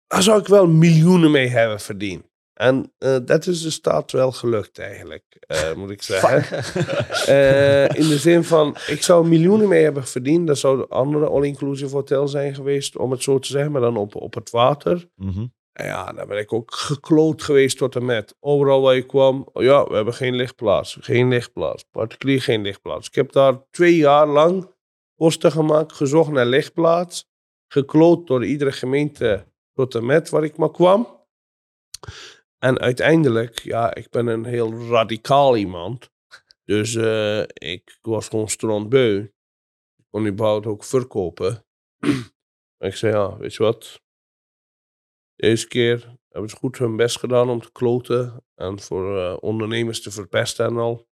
[0.07, 2.25] Daar zou ik wel miljoenen mee hebben verdiend.
[2.53, 6.63] En eh, dat is de staat wel gelukt eigenlijk, eh, moet ik zeggen.
[7.27, 10.47] Eh, in de zin van, ik zou miljoenen mee hebben verdiend.
[10.47, 13.97] Dat zou een andere all-inclusive hotel zijn geweest, om het zo te zeggen, maar dan
[13.97, 15.09] op, op het water.
[15.15, 15.45] Mhm.
[15.73, 18.35] En ja, daar ben ik ook gekloot geweest tot en met.
[18.39, 20.97] Overal waar ik kwam, oh ja, we hebben geen lichtplaats.
[20.99, 21.83] Geen lichtplaats.
[21.91, 23.07] Particulier geen lichtplaats.
[23.07, 24.71] Ik heb daar twee jaar lang
[25.15, 27.29] posten gemaakt, gezocht naar lichtplaats.
[27.67, 29.45] Gekloot door iedere gemeente
[29.77, 31.25] tot en met waar ik maar kwam.
[32.57, 36.11] En uiteindelijk, ja, ik ben een heel radicaal iemand.
[36.63, 39.17] Dus eh, ik was gewoon strandbeu.
[39.95, 41.65] Ik kon überhaupt ook verkopen.
[42.77, 44.01] en ik zei, ja, weet je wat?
[45.35, 50.01] Deze keer hebben ze goed hun best gedaan om te kloten en voor eh, ondernemers
[50.01, 51.07] te verpesten en al.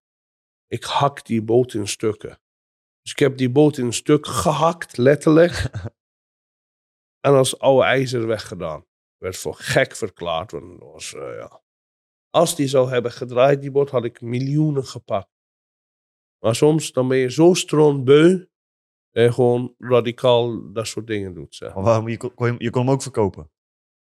[0.66, 2.40] Ik hak die boot in stukken.
[3.02, 5.54] Dus ik heb die boot in stuk gehakt, letterlijk.
[7.26, 8.84] en als oude ijzer weggedaan.
[9.16, 10.52] Werd voor gek verklaard.
[10.52, 11.60] Want was, eh, ja.
[12.30, 15.28] Als die zou hebben gedraaid, die boot, had ik miljoenen gepakt.
[16.38, 18.48] Maar soms dan ben je zo strontbeu
[19.10, 21.54] dat je gewoon radicaal dat soort dingen doet.
[21.54, 21.74] Zeg.
[21.74, 23.50] Maar waarom, je, kon, kon je, je kon hem ook verkopen.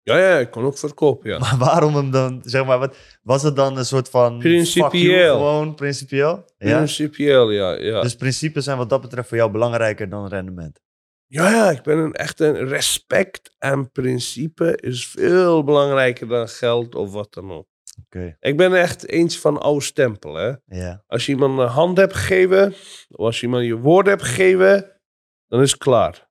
[0.02, 1.38] Ja, ja, ik kon ook verkopen, ja.
[1.44, 4.38] Maar waarom hem dan, zeg maar, wat, was het dan een soort van...
[4.38, 5.36] Principieel.
[5.36, 6.44] gewoon principieel?
[6.58, 6.76] Ja?
[6.76, 7.72] Principieel, ja.
[7.72, 8.00] ja.
[8.00, 10.80] Dus principes zijn wat dat betreft voor jou belangrijker dan rendement.
[11.26, 16.94] Ja, ja, ik ben een, echt een respect en principe is veel belangrijker dan geld
[16.94, 17.66] of wat dan ook.
[18.04, 20.52] Oké, Ik ben echt eentje van oude stempel, hè.
[20.64, 21.02] ja.
[21.06, 22.72] Als je iemand een hand hebt gegeven,
[23.08, 25.00] of als je iemand je woord hebt gegeven,
[25.46, 26.28] dan is het klaar.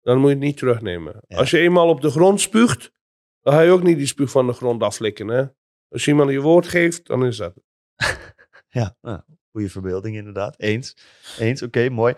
[0.00, 1.22] Dan moet je het niet terugnemen.
[1.26, 1.36] Ja.
[1.38, 2.92] Als je eenmaal op de grond spuugt,
[3.40, 5.44] dan ga je ook niet die spuug van de grond aflikken, hè.
[5.88, 7.54] Als je iemand je woord geeft, dan is dat.
[8.68, 10.54] Ja, nou, goede verbeelding inderdaad.
[10.58, 10.96] Eens.
[11.38, 12.14] Eens, oké, mooi.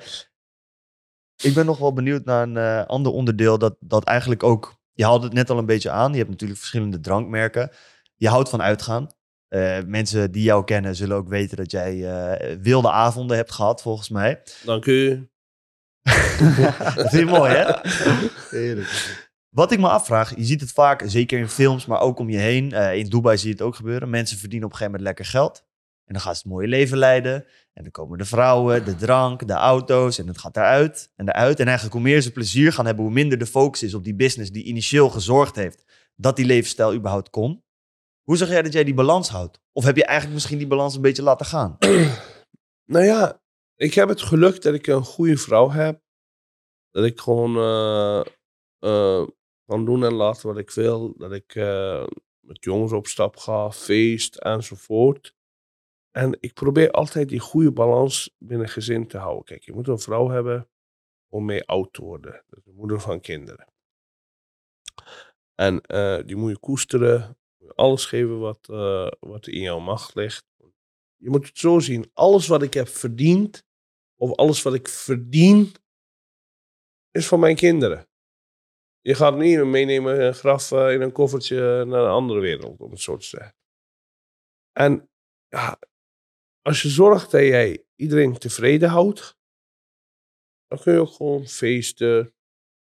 [1.42, 4.74] Ik ben nog wel benieuwd naar een eh, ander onderdeel dat, dat eigenlijk ook...
[4.92, 6.10] Je haalde het net al een beetje aan.
[6.12, 7.70] Je hebt natuurlijk verschillende drankmerken.
[8.16, 9.08] Je houdt van uitgaan.
[9.48, 13.82] Eh, mensen die jou kennen zullen ook weten dat jij eh, wilde avonden hebt gehad,
[13.82, 14.42] volgens mij.
[14.64, 15.28] Dank u.
[16.96, 17.64] dat je mooi, hè?
[19.56, 22.38] Wat ik me afvraag, je ziet het vaak, zeker in films, maar ook om je
[22.38, 22.72] heen.
[22.72, 24.10] Eh, in Dubai zie je het ook gebeuren.
[24.10, 25.65] Mensen verdienen op een gegeven moment lekker geld.
[26.06, 27.44] En dan gaan ze het mooie leven leiden.
[27.72, 30.18] En dan komen de vrouwen, de drank, de auto's.
[30.18, 31.60] En het gaat eruit en eruit.
[31.60, 34.14] En eigenlijk hoe meer ze plezier gaan hebben, hoe minder de focus is op die
[34.14, 35.84] business die initieel gezorgd heeft
[36.16, 37.64] dat die levensstijl überhaupt kon.
[38.22, 39.60] Hoe zeg jij dat jij die balans houdt?
[39.72, 41.76] Of heb je eigenlijk misschien die balans een beetje laten gaan?
[42.88, 43.42] Nou ja,
[43.76, 46.00] ik heb het geluk dat ik een goede vrouw heb.
[46.90, 49.24] Dat ik gewoon eh,
[49.64, 51.14] kan doen en laten wat ik wil.
[51.16, 52.06] Dat ik eh,
[52.40, 55.35] met jongens op stap ga, feest enzovoort.
[56.16, 59.44] En ik probeer altijd die goede balans binnen gezin te houden.
[59.44, 60.68] Kijk, je moet een vrouw hebben
[61.28, 62.44] om mee oud te worden.
[62.46, 63.66] De moeder van kinderen.
[65.54, 67.38] En eh, die moet je koesteren.
[67.74, 70.46] Alles geven wat, eh, wat in jouw macht ligt.
[71.16, 72.10] Je moet het zo zien.
[72.12, 73.64] Alles wat ik heb verdiend,
[74.14, 75.72] of alles wat ik verdien,
[77.10, 78.08] is van mijn kinderen.
[79.00, 82.90] Je gaat niet meenemen een graf eh, in een koffertje naar een andere wereld, om
[82.90, 83.54] het zo te zeggen.
[84.72, 85.08] En
[85.48, 85.78] ja,
[86.66, 89.38] als je zorgt dat jij iedereen tevreden houdt,
[90.66, 92.34] dan kun je ook gewoon feesten,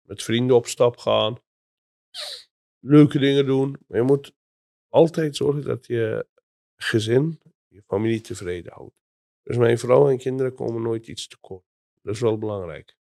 [0.02, 1.38] met vrienden op stap gaan,
[2.80, 3.78] leuke dingen doen.
[3.88, 4.36] Maar je moet
[4.88, 6.28] altijd zorgen dat je
[6.76, 8.96] gezin, je familie tevreden houdt.
[9.44, 11.66] Dus mijn vrouw en kinderen komen nooit iets tekort.
[12.02, 12.98] Dat is wel belangrijk.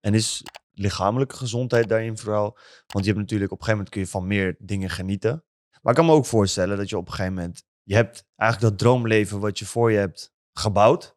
[0.00, 2.58] En is lichamelijke gezondheid daarin vooral?
[2.86, 5.44] Want je hebt natuurlijk op een gegeven moment kun je van meer dingen genieten.
[5.82, 7.68] Maar ik kan me ook voorstellen dat je op een gegeven moment...
[7.90, 11.16] Je hebt eigenlijk dat droomleven wat je voor je hebt gebouwd.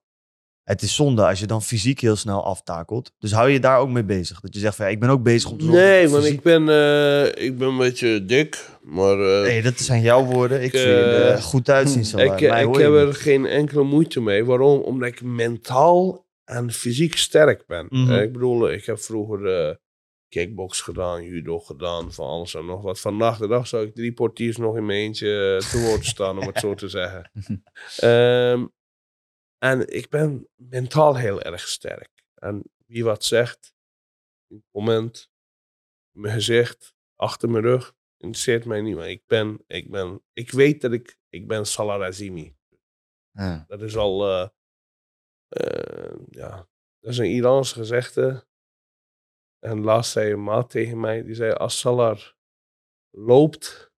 [0.64, 3.12] Het is zonde als je dan fysiek heel snel aftakelt.
[3.20, 4.40] Dus hou je daar ook mee bezig?
[4.40, 6.42] Dat je zegt van ja, ik ben ook bezig om te zorgen Nee, want ik
[6.42, 8.70] ben, eh, ik ben een beetje dik.
[8.82, 10.64] Maar eh, Nee, dat zijn jouw woorden.
[10.64, 12.06] Ik je er eh, goed uitzien.
[12.06, 12.18] Zo.
[12.18, 14.46] ik, ik heb er geen enkele moeite mee.
[14.46, 14.82] Waarom?
[14.82, 17.86] Omdat ik mentaal en fysiek sterk ben.
[17.90, 18.14] Mhm.
[18.14, 19.80] Ik bedoel, ik heb vroeger
[20.34, 23.00] kickbox gedaan, judo gedaan, van alles en nog wat.
[23.00, 26.38] Vandaag de dag zou ik drie portiers nog in mijn eentje eh, te woord staan,
[26.38, 27.32] om het zo te zeggen.
[27.98, 28.68] Ehm,
[29.58, 32.26] en ik ben mentaal heel erg sterk.
[32.36, 33.74] En wie wat zegt,
[34.48, 35.30] in het moment,
[36.14, 38.96] in mijn gezicht, achter mijn rug, interesseert mij niet.
[38.96, 41.66] Maar ik ben, ik ben, ik weet dat ik, ik ben.
[43.32, 43.64] Ja.
[43.68, 44.50] Dat is al, eh,
[45.48, 46.68] eh, ja,
[47.00, 48.48] dat is een Iraans gezegde.
[49.64, 52.20] En laatst zei een maat tegen mij, die zei, als Salah
[53.10, 53.92] loopt,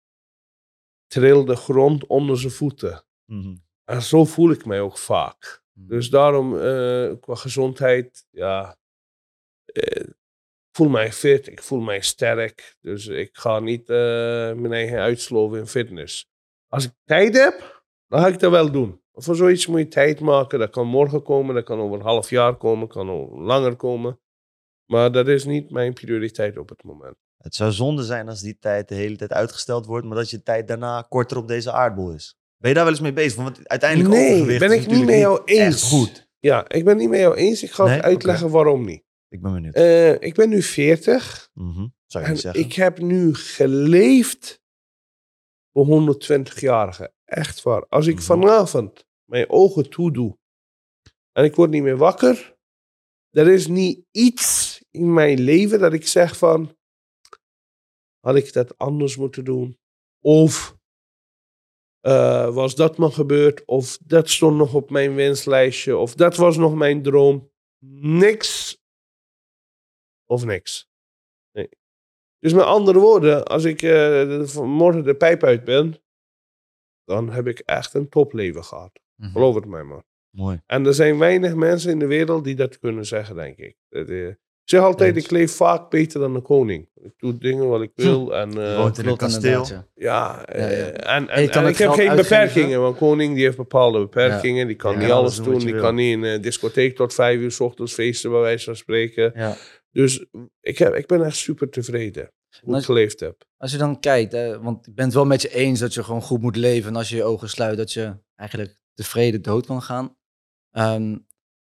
[1.08, 3.06] trilt de grond onder zijn voeten.
[3.26, 3.56] Mhm.
[3.84, 5.64] En zo voel ik mij ook vaak.
[5.74, 5.88] Hmm.
[5.88, 8.78] Dus daarom, eh, qua gezondheid, ja,
[9.66, 12.76] eh, ik voel mij fit, ik voel mij sterk.
[12.82, 13.96] Dus ik ga niet eh,
[14.54, 16.30] mijn eigen uitsloven in fitness.
[16.68, 19.02] Als ik tijd heb, dan ga ik dat wel doen.
[19.14, 20.60] Voor zoiets moet je tijd maken.
[20.60, 24.20] Dat kan morgen komen, dat kan over een half jaar komen, kan over langer komen.
[24.86, 27.16] Maar dat is niet mijn prioriteit op het moment.
[27.38, 30.44] Het zou zonde zijn als die tijd de hele tijd uitgesteld wordt, maar dat je
[30.44, 32.38] tijd daarna korter op deze aardbol is.
[32.58, 33.44] Ben je daar wel eens mee bezig?
[33.44, 35.84] Want uiteindelijk Nee, ben ik niet met jou eens.
[35.84, 36.28] goed.
[36.40, 37.64] Ja, ik ben niet met jou eens.
[37.64, 38.02] Ik ga Nee?
[38.02, 39.04] uitleggen waarom niet.
[39.30, 39.76] Ik ben benieuwd.
[39.76, 41.50] Eh, ik ben nu 40.
[41.54, 41.88] Mhm.
[42.06, 42.62] Zou je En zeggen?
[42.64, 44.62] ik heb nu geleefd
[45.74, 47.14] voor 120-jarigen.
[47.26, 47.86] Echt waar.
[47.90, 48.24] Als ik Mhm.
[48.24, 50.38] vanavond mijn ogen toedoe
[51.32, 52.56] en ik word niet meer wakker,
[53.32, 56.78] er is niet iets in mijn leven dat ik zeg van,
[58.20, 59.80] had ik dat anders moeten doen?
[60.20, 60.78] Of
[62.00, 63.66] eh, was dat nog gebeurd?
[63.66, 65.98] Of dat stond nog op mijn wenslijstje?
[65.98, 67.52] Of dat was nog mijn droom?
[68.00, 68.84] Niks
[70.26, 70.90] of niks.
[71.52, 71.70] Nee.
[72.40, 76.04] Dus met andere woorden, als ik eh, morgen de pijp uit ben,
[77.04, 79.00] dan heb ik echt een topleven gehad.
[79.16, 79.32] Mhm.
[79.32, 80.04] Geloof het mij maar.
[80.30, 80.62] Mooi.
[80.66, 83.78] En er zijn weinig mensen in de wereld die dat kunnen zeggen, denk ik.
[83.90, 86.90] Dat, eh, ik zeg altijd, ik leef vaak beter dan de koning.
[86.96, 88.36] Ik doe dingen wat ik wil.
[88.36, 89.52] En, eh, woont in een kasteel.
[89.62, 89.88] inderdaad, ja.
[89.96, 90.92] ja, eh, Ja, ja.
[90.92, 92.16] en, En ik heb geen uitgeven.
[92.16, 94.68] beperkingen, want koning die heeft bepaalde beperkingen.
[94.68, 95.82] Die kan Ja, niet alles alles doen Die wil.
[95.82, 99.32] kan niet in een discotheek tot vijf uur s ochtends feesten, bij wijze van spreken.
[99.36, 99.56] Ja.
[99.92, 100.26] Dus
[100.62, 102.32] ik, heb, ik ben echt super tevreden
[102.64, 103.44] hoe ik geleefd heb.
[103.58, 106.04] Als je dan kijkt, hè, want ik ben het wel met je eens dat je
[106.04, 106.90] gewoon goed moet leven.
[106.90, 110.18] En als je je ogen sluit, dat je eigenlijk tevreden dood kan gaan.
[110.72, 111.18] Ehm,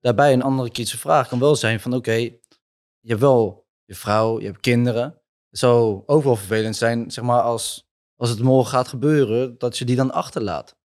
[0.00, 2.38] daarbij een andere kritische vraag kan wel zijn van oké,
[3.00, 5.04] je hebt wel je vrouw, je hebt kinderen.
[5.50, 9.84] Het zou wel vervelend zijn, zeg maar, als, als het morgen gaat gebeuren, dat je
[9.84, 10.78] die dan achterlaat.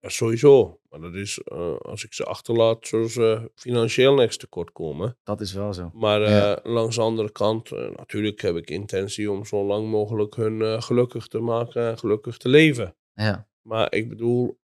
[0.00, 0.80] Ja, sowieso.
[0.88, 5.18] Maar dat is, eh, als ik ze achterlaat, zullen ze financieel niks tekort komen.
[5.22, 5.90] Dat is wel zo.
[5.94, 6.60] Maar eh, Ja.
[6.62, 11.26] langs de andere kant, eh, natuurlijk heb ik intentie om zo lang mogelijk hun gelukkig
[11.26, 12.96] te maken en gelukkig te leven.
[13.14, 14.58] Ja, Maar ik bedoel,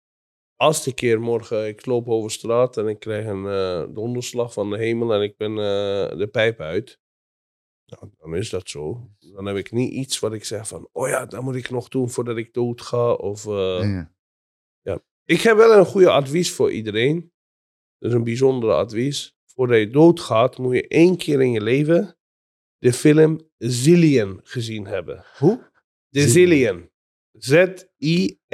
[0.63, 4.71] als de keer morgen ik loop over straat en ik krijg een eh, donderslag van
[4.71, 7.01] de hemel en ik ben eh, de pijp uit,
[7.87, 9.11] nou, dan is dat zo.
[9.19, 11.89] Dan heb ik niet iets wat ik zeg van, oh ja, dat moet ik nog
[11.89, 13.13] doen voordat ik dood ga.
[13.13, 14.05] Of, eh,
[14.83, 15.03] ja.
[15.25, 17.33] Ik heb wel een goede advies voor iedereen.
[17.99, 19.37] Dat is een bijzondere advies.
[19.47, 22.17] Voordat je doodgaat, moet je één keer in je leven
[22.79, 25.25] de film Zillion gezien hebben.
[25.39, 25.71] Hoe?
[26.09, 26.91] De Zillion.
[27.33, 28.51] Z-I-L-L-I-O-N.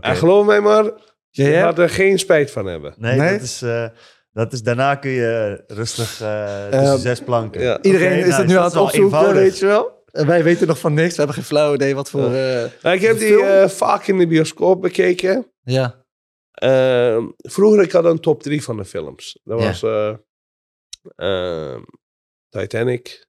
[0.00, 0.84] En geloof mij maar,
[1.30, 2.94] je Ja, gaat er geen spijt van hebben.
[2.98, 3.32] Nee, Nee?
[3.32, 3.88] Dat, is, eh,
[4.32, 7.62] dat is daarna kun je rustig eh tussen Ehm, zes planken.
[7.62, 7.82] ja.
[7.82, 8.42] Iedereen is het nice.
[8.52, 9.42] nu aan het opzoeken, eenvoudig.
[9.42, 10.00] weet je wel.
[10.12, 11.10] En wij weten nog van niks.
[11.10, 12.24] We hebben geen flauw idee wat voor...
[12.34, 15.52] eh, Nou, ik heb die eh, vaak in de bioscoop bekeken.
[15.62, 16.00] ja.
[16.52, 19.40] Ehm, vroeger ik had een top 3 van de films.
[19.44, 19.66] Dat Ja.
[19.66, 20.14] was eh,
[21.16, 21.80] ehm,
[22.48, 23.26] Titanic.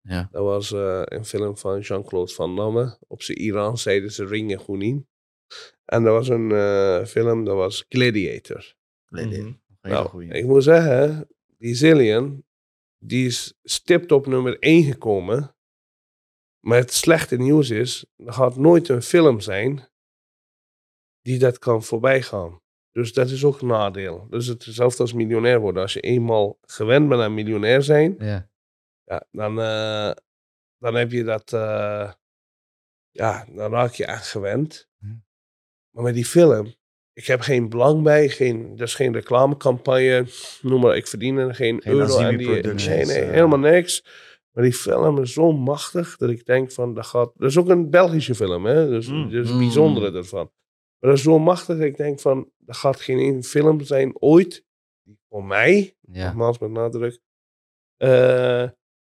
[0.00, 0.28] Ja.
[0.30, 2.98] Dat was eh, een film van Jean-Claude Van Damme.
[3.08, 5.08] Op zijn Iran zeiden ze ringen Gounin.
[5.84, 8.74] En dat was een eh, film, dat was Gladiator.
[9.08, 9.52] Mhm.
[9.80, 11.28] Nou, ik moet zeggen,
[11.58, 12.44] die Zillion,
[12.98, 15.56] die is stipt op nummer 1 gekomen.
[16.60, 19.88] Maar het slechte nieuws is, er gaat nooit een film zijn
[21.22, 22.60] die dat kan voorbij gaan.
[22.92, 24.26] Dus dat is ook een nadeel.
[24.30, 25.82] Dus het is hetzelfde als miljonair worden.
[25.82, 28.50] Als je eenmaal gewend bent aan miljonair zijn, Ja.
[29.04, 30.12] ja, dan, eh,
[30.78, 32.12] dan heb je dat, eh,
[33.10, 34.88] ja, dan raak je aan gewend.
[35.96, 36.74] Maar met die film,
[37.12, 40.26] ik heb geen belang bij, geen, is geen reclamecampagne,
[40.62, 43.30] noem maar, ik verdien er geen, Geen euro aan die, nee, nee, eh.
[43.30, 44.04] helemaal niks.
[44.50, 47.68] Maar die film is zo machtig dat ik denk van, dat gaat, dat is ook
[47.68, 49.28] een Belgische film, hè, dus Mm.
[49.28, 49.58] is het Mm.
[49.58, 50.50] bijzondere ervan.
[50.98, 54.20] Maar dat is zo machtig dat ik denk van, dat gaat geen één film zijn
[54.20, 54.64] ooit,
[55.02, 56.24] die voor mij, ja.
[56.26, 57.20] nogmaals met nadruk,
[57.96, 58.68] eh,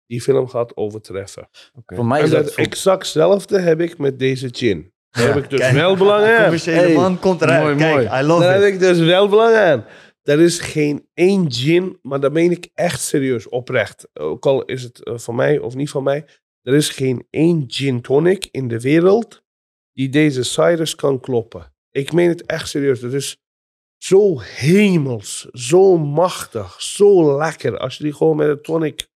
[0.05, 1.49] die film gaat overtreffen.
[1.85, 2.55] Voor mij En is dat dat...
[2.55, 4.93] exact hetzelfde heb ik met deze gin.
[5.09, 5.73] Daar Ja, heb ik dus kijk.
[5.73, 6.41] wel belang De aan.
[6.43, 7.63] commerciële Hey, man komt eruit.
[7.63, 8.21] mooi, Kijk, mooi.
[8.21, 8.63] I love Daar it.
[8.63, 9.85] heb ik dus wel belang aan.
[10.23, 14.07] Er is geen één gin, maar dat meen ik echt serieus, oprecht.
[14.13, 16.25] Ook al is het eh, van mij of niet van mij.
[16.61, 19.43] Er is geen één gin tonic in de wereld
[19.93, 21.73] die deze Cyrus kan kloppen.
[21.91, 22.99] Ik meen het echt serieus.
[22.99, 23.37] Dat is
[23.97, 27.77] zo hemels, zo machtig, zo lekker.
[27.77, 29.07] Als je die gewoon met een tonic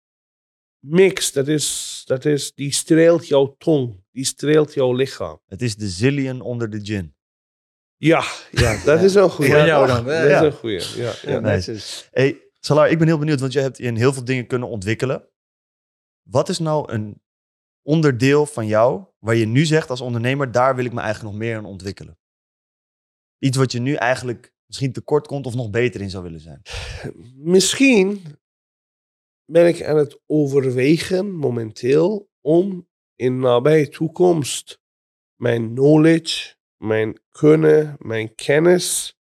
[0.86, 4.03] mixt, dat is, dat is, die streelt jouw tong.
[4.14, 5.40] Die streelt jouw lichaam.
[5.46, 7.16] Het is de zillion onder de gin.
[7.98, 9.52] Ja, ja dat is een goede.
[9.52, 10.44] Van jou dan, Dat is Ja.
[10.44, 10.84] een goede.
[10.96, 11.40] Ja, ja.
[11.40, 12.08] nice.
[12.12, 15.30] Hey, Salar, ik ben heel benieuwd, want je hebt in heel veel dingen kunnen ontwikkelen.
[16.30, 17.22] Wat is nou een
[17.82, 21.44] onderdeel van jou waar je nu zegt als ondernemer, daar wil ik me eigenlijk nog
[21.44, 22.18] meer in ontwikkelen?
[23.40, 26.62] Iets wat je nu eigenlijk misschien tekort komt of nog beter in zou willen zijn.
[27.36, 28.24] Misschien
[29.46, 34.82] ben ik aan het overwegen momenteel om in nabije toekomst
[35.36, 39.18] mijn knowledge, mijn kunnen, mijn kennis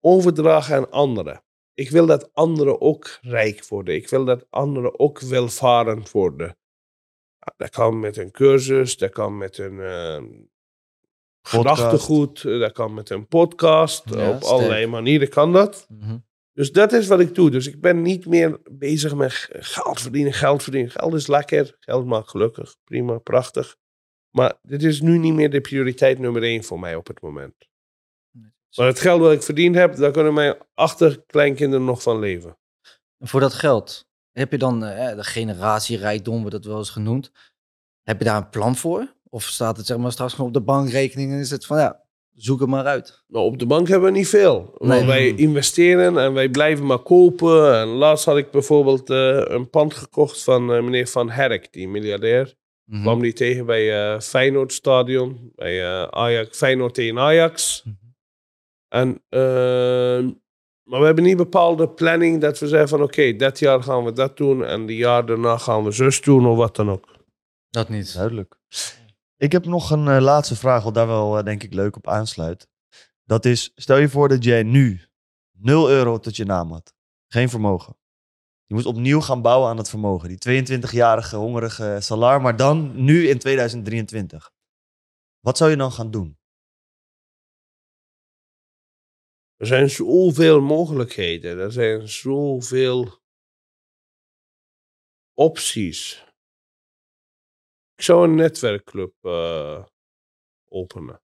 [0.00, 1.44] overdragen aan anderen.
[1.74, 3.94] Ik wil dat anderen ook rijk worden.
[3.94, 6.46] Ik wil dat anderen ook welvarend worden.
[7.38, 10.22] Ja, Dat kan met een cursus, dat kan met een eh,
[11.42, 14.02] gedachtegoed, eh, dat kan met een podcast.
[14.14, 14.52] Ja, Op sterk.
[14.52, 15.86] allerlei manieren kan dat.
[15.88, 16.18] Mhm.
[16.56, 17.50] Dus dat is wat ik doe.
[17.50, 20.90] Dus ik ben niet meer bezig met geld verdienen, geld verdienen.
[20.90, 23.76] Geld is lekker, geld maakt gelukkig, prima, prachtig.
[24.30, 27.54] Maar dit is nu niet meer de prioriteit nummer één voor mij op het moment.
[28.76, 32.58] Maar het geld wat ik verdiend heb, daar kunnen mijn achterkleinkinderen nog van leven.
[33.18, 37.30] En voor dat geld, heb je dan eh, de generatierijkdom, wordt dat wel eens genoemd.
[38.02, 39.14] Heb je daar een plan voor?
[39.28, 42.05] Of staat het zeg maar straks gewoon op de bankrekening en is het van ja,
[42.36, 43.24] zoek het maar uit.
[43.26, 44.74] Maar op de bank hebben we niet veel.
[44.78, 45.06] Want Nee.
[45.06, 47.74] wij investeren en wij blijven maar kopen.
[47.78, 51.88] En laatst had ik bijvoorbeeld eh, een pand gekocht van eh, meneer Van Herk, die
[51.88, 52.54] miljardair.
[52.84, 53.02] Mhm.
[53.02, 55.52] kwam die tegen bij eh Feyenoord Stadion.
[55.54, 57.82] Bij eh, Ajax, Feyenoord tegen Ajax.
[57.84, 57.94] Mhm.
[58.88, 60.24] En, ehm,
[60.82, 64.12] maar we hebben niet bepaalde planning dat we zeggen van oké, dat jaar gaan we
[64.12, 67.04] dat doen en die jaar daarna gaan we zus doen of wat dan ook.
[67.70, 68.14] Dat niet.
[68.14, 68.56] Duidelijk.
[69.36, 72.08] Ik heb nog een eh, laatste vraag, wat daar wel eh, denk ik leuk op
[72.08, 72.68] aansluit.
[73.24, 75.00] Dat is, stel je voor dat jij nu
[75.52, 76.94] 0 euro tot je naam had.
[77.28, 77.96] Geen vermogen.
[78.66, 80.28] Je moest opnieuw gaan bouwen aan het vermogen.
[80.28, 84.52] Die 22-jarige hongerige Salar, maar dan nu in 2023.
[85.40, 86.38] Wat zou je dan gaan doen?
[89.56, 91.58] Er zijn zoveel mogelijkheden.
[91.58, 93.18] Er zijn zoveel
[95.34, 96.25] opties.
[97.96, 99.84] Ik zou een netwerkclub eh,
[100.68, 101.20] openen.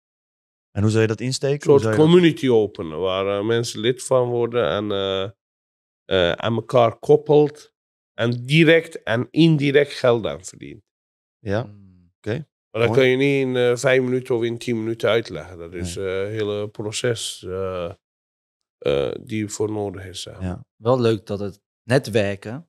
[0.71, 1.73] En hoe zou je dat insteken?
[1.73, 5.31] Een soort dat- community openen, waar eh, mensen lid van worden en eh,
[6.05, 7.73] eh, aan elkaar koppelt.
[8.15, 10.83] En direct en indirect geld aan verdient.
[11.39, 11.87] Ja, Mm.
[12.71, 13.01] Maar dat Mooi.
[13.01, 13.17] kan je
[13.47, 15.59] niet in vijf minuten of in tien minuten uitleggen.
[15.59, 17.93] Dat is eh, een hele proces eh,
[18.79, 20.23] eh, die voor nodig is.
[20.23, 20.65] ja.
[20.77, 22.68] Wel leuk dat het netwerken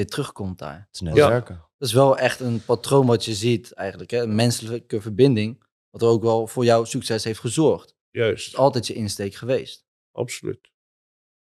[0.00, 0.74] weer terugkomt daar.
[0.86, 1.54] Het is netwerken.
[1.78, 4.10] Dat is wel echt een patroon wat je ziet eigenlijk.
[4.10, 4.22] Hè?
[4.22, 7.88] Een menselijke verbinding Wat ook wel voor jouw succes heeft gezorgd.
[7.88, 9.84] Het Juist, is altijd je insteek geweest.
[10.12, 10.68] absoluut.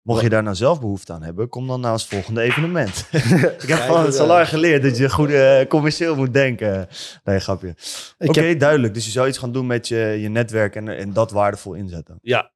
[0.03, 3.09] Mocht je daar nou zelf behoefte aan hebben, kom dan naar ons volgende evenement.
[3.63, 6.89] ik heb van het eh, Salar geleerd dat je goed eh, commercieel moet denken.
[7.25, 7.69] Nee, grapje.
[8.19, 8.95] Ik Oké, heb, duidelijk.
[8.95, 12.19] Dus je zou iets gaan doen met je, je netwerk en, en dat waardevol inzetten.
[12.23, 12.53] Ja,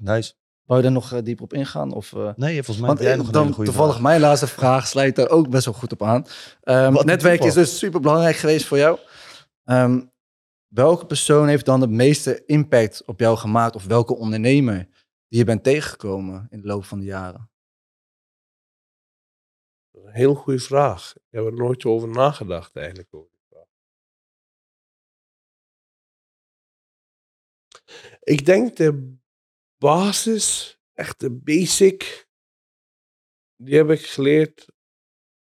[0.00, 0.32] Nice.
[0.64, 1.92] Wou je daar nog eh, dieper op ingaan?
[1.92, 4.04] Of, eh, Nee, volgens mij Want heb jij nog een dan goede toevallig vraag.
[4.06, 6.26] mijn laatste vraag sluit daar ook best wel goed op aan.
[6.62, 8.98] Ehm, Wat een netwerk is dus super belangrijk geweest voor jou.
[9.64, 10.00] Ehm,
[10.68, 13.74] welke persoon heeft dan de meeste impact op jou gemaakt?
[13.74, 14.88] Of welke ondernemer
[15.28, 17.48] die je bent tegengekomen in de loop van de jaren?
[19.92, 21.12] een heel goede vraag.
[21.16, 23.14] Ik heb er nooit over nagedacht eigenlijk.
[23.14, 23.66] Over die vraag.
[28.20, 29.16] Ik denk de
[29.84, 32.28] basis, echt de basic,
[33.56, 34.66] die heb ik geleerd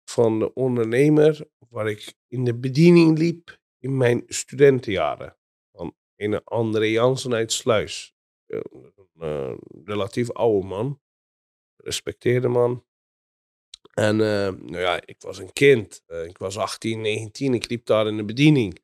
[0.04, 5.36] van de ondernemer waar ik in de bediening liep in mijn studentenjaren.
[5.72, 8.14] Van een André Jansen uit Sluis.
[8.46, 9.54] Een eh,
[9.84, 11.00] relatief oude man.
[11.76, 12.84] Respecteerde man.
[13.94, 16.02] En eh, nou ja, ik was een kind.
[16.06, 17.54] Eh, ik was 18, 19.
[17.54, 18.78] Ik liep daar in de bediening.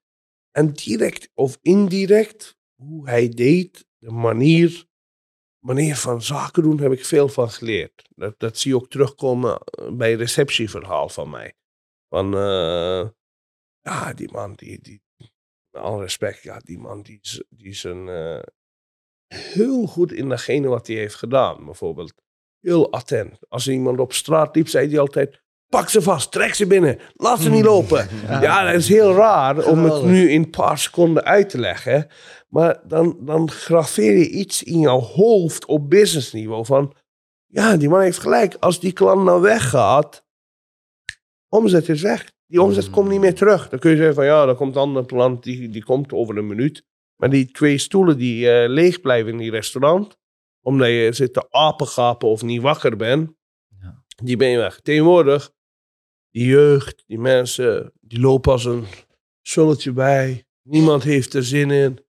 [0.51, 4.87] En direct of indirect, hoe hij deed, de manier,
[5.67, 8.09] manier van zaken doen, heb ik veel van geleerd.
[8.15, 11.55] Dat, dat zie je ook terugkomen eh, bij receptieverhaal van mij.
[12.09, 13.09] Van, eh,
[13.81, 15.03] ja, die man, die, die,
[15.71, 18.43] met respect, ja, die man, die is, die is een, eh,
[19.35, 21.65] heel goed in datgene wat hij heeft gedaan.
[21.65, 22.15] Bijvoorbeeld,
[22.61, 23.39] heel attent.
[23.49, 27.41] Als iemand op straat liep, zei hij altijd, pak ze vast, trek ze binnen, laat
[27.41, 28.09] ze niet lopen.
[28.29, 32.07] Ja, dat is heel raar om het nu in een paar seconden uit te leggen.
[32.49, 36.95] Maar dan, dan graveer je iets in jouw hoofd op businessniveau van...
[37.47, 38.57] Ja, die man heeft gelijk.
[38.61, 40.25] Als die klant nou weggaat,
[41.49, 42.33] omzet is weg.
[42.47, 43.69] Die omzet komt niet meer terug.
[43.69, 46.37] Dan kun je zeggen van ja, dan komt een andere klant, die, die komt over
[46.37, 46.85] een minuut.
[47.17, 50.17] Maar die twee stoelen die eh, leeg blijven in die restaurant,
[50.61, 53.31] omdat je zit te apengapen of niet wakker bent,
[53.81, 54.03] Ja.
[54.23, 54.81] die ben je weg.
[54.81, 55.51] Tegenwoordig,
[56.37, 58.85] die jeugd, die mensen, die lopen als een
[59.43, 60.45] sulletje bij.
[60.63, 62.05] Niemand heeft er zin in.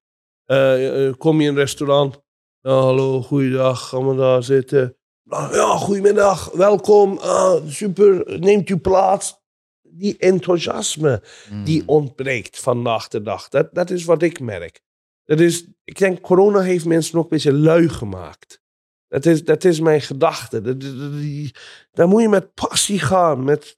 [0.45, 2.21] Eh, eh, kom je in een restaurant?
[2.61, 4.97] Hallo, goeiedag, gaan we daar zitten?
[5.23, 9.35] Nou, ja, goedemiddag, welkom, ah, super, neemt u plaats.
[9.81, 11.23] Die enthousiasme,
[11.63, 11.89] die Mm.
[11.89, 13.49] ontbreekt vandaag de dag.
[13.49, 14.81] Dat, dat is wat ik merk.
[15.23, 18.61] Dat is, ik denk, corona heeft mensen nog een beetje lui gemaakt.
[19.07, 20.61] Dat is, dat is mijn gedachte.
[20.61, 21.55] Dat, dat- dat- die-
[21.91, 23.77] daar moet je met passie gaan, met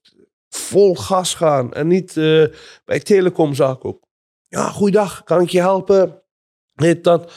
[0.49, 1.73] vol gas gaan.
[1.73, 2.45] En niet eh,
[2.85, 4.07] bij telecomzaak ook.
[4.47, 6.23] Ja, goeiedag, kan ik je helpen?
[6.76, 7.31] Dit, dat.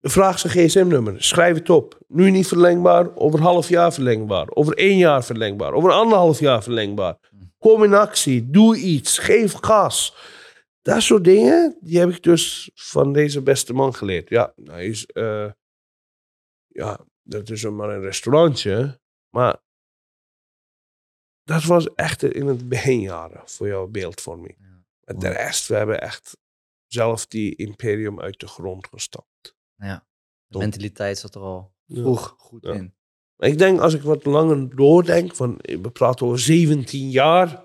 [0.00, 1.98] Vraag zijn gsm-nummer, schrijf het op.
[2.08, 4.46] Nu niet verlengbaar, over half jaar verlengbaar.
[4.48, 7.16] Over één jaar verlengbaar, over anderhalf jaar verlengbaar.
[7.58, 10.16] Kom in actie, doe iets, geef gas.
[10.80, 14.28] Dat soort dingen, die heb ik dus van deze beste man geleerd.
[14.28, 15.50] Ja, hij is, eh,
[16.66, 19.56] ja, dat is maar een restaurantje, maar
[21.44, 24.56] dat was echt in het beginjaren voor jouw beeldvorming.
[24.60, 25.14] Ja.
[25.14, 26.36] De rest, we hebben echt
[26.86, 29.56] zelf die imperium uit de grond gestampt.
[29.76, 30.06] Ja.
[30.46, 32.00] De mentaliteit zat er al Ja.
[32.00, 32.72] vroeg goed Ja.
[32.72, 32.94] in.
[33.36, 37.62] Ik denk, als ik wat langer doordenk, van, we praten over 17 jaar,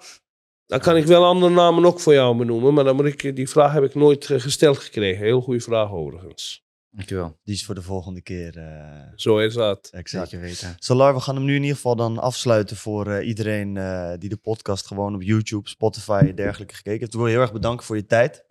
[0.65, 2.73] dan kan ik wel andere namen ook voor jou benoemen.
[2.73, 5.23] Maar dan moet ik, die vraag heb ik nooit eh, gesteld gekregen.
[5.23, 6.65] Heel goede vraag overigens.
[6.91, 7.37] Dankjewel.
[7.43, 8.57] Die is voor de volgende keer.
[8.57, 9.87] eh, Zo is dat.
[9.91, 10.29] exact.
[10.29, 10.75] Zeker weten.
[10.79, 14.29] Solar, we gaan hem nu in ieder geval dan afsluiten voor eh, iedereen eh, die
[14.29, 17.11] de podcast gewoon op YouTube, Spotify en dergelijke gekeken heeft.
[17.13, 18.45] Ik wil je heel erg bedanken voor je tijd.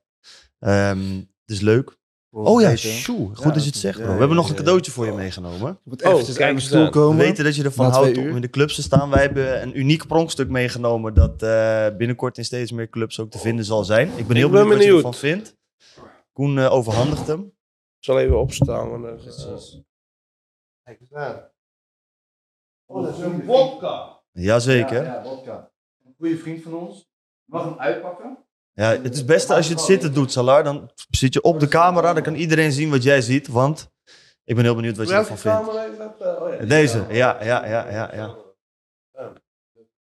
[0.59, 1.27] Ehm, het
[1.57, 1.97] is leuk.
[2.31, 3.27] Oh ja, sjoe.
[3.35, 4.07] Goed Ja, dat je het zegt, bro.
[4.07, 4.59] ja, We hebben nog een ja.
[4.59, 5.69] cadeautje voor je meegenomen.
[5.85, 6.87] Je moet Oh, eventjes kijk uit mijn eens stoel aan.
[6.87, 7.17] We komen.
[7.17, 9.11] weten dat je ervan houdt om in de clubs te staan.
[9.11, 13.39] Wij hebben een uniek pronkstuk meegenomen dat eh, binnenkort in steeds meer clubs ook te
[13.39, 14.09] vinden zal zijn.
[14.17, 14.97] Ik ben heel Ik ben benieuwd, wat je benieuwd.
[14.97, 15.57] ervan vindt.
[16.33, 17.53] Koen overhandigt hem.
[18.07, 18.91] Ik zal even opstaan.
[18.91, 19.83] Want dan, Precies.
[20.83, 21.51] Kijk eens aan.
[22.85, 24.23] Oh, dat is een vodka.
[24.33, 25.05] Jazeker.
[25.05, 25.73] Ja, ja, vodka.
[26.05, 27.09] Een goede vriend van ons.
[27.45, 28.45] Mag hem uitpakken?
[28.73, 30.65] Ja, het is het beste als je het zitten doet, Salar.
[30.65, 33.49] Dan zit je op de camera, dan kan iedereen zien wat jij ziet.
[33.49, 33.91] Want
[34.45, 35.59] ik ben heel benieuwd wat je ervan vindt.
[35.59, 36.15] camera?
[36.19, 38.37] Eh, oh ja, Deze, ja, ja, ja, ja, ja.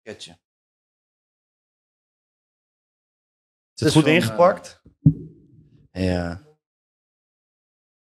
[0.01, 0.37] Ketje.
[3.73, 4.81] Is het goed van, ingepakt?
[5.91, 6.44] Ja.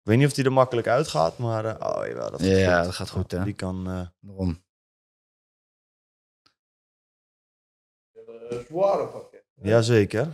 [0.02, 2.76] Ik weet niet of die er makkelijk uitgaat, maar eh, oh jawel, dat gaat Ja,
[2.76, 2.84] goed.
[2.84, 3.42] dat gaat goed, hè.
[3.44, 4.62] Die kan, eh, Daarom.
[8.48, 9.44] Een zware pakket.
[9.54, 10.26] jazeker.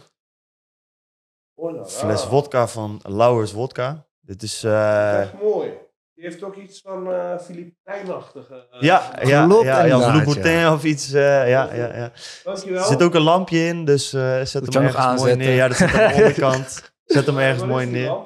[1.86, 4.06] Fles vodka van Lauwers Vodka.
[4.20, 5.70] Dit is, eh, Echt mooi.
[6.14, 8.68] Die heeft ook iets van eh Filipijnachtige.
[8.70, 10.72] eh, ja, ja, Klopt ja, ja, Louboutin ja.
[10.72, 11.12] of iets.
[11.12, 12.12] eh, ja, ja, ja.
[12.44, 12.80] Dankjewel.
[12.82, 15.54] Er zit ook een lampje in, dus eh zet Moet hem ergens mooi neer.
[15.54, 16.92] Ja, dat zit aan de onderkant.
[17.04, 18.16] Zet hem ergens mooi neer.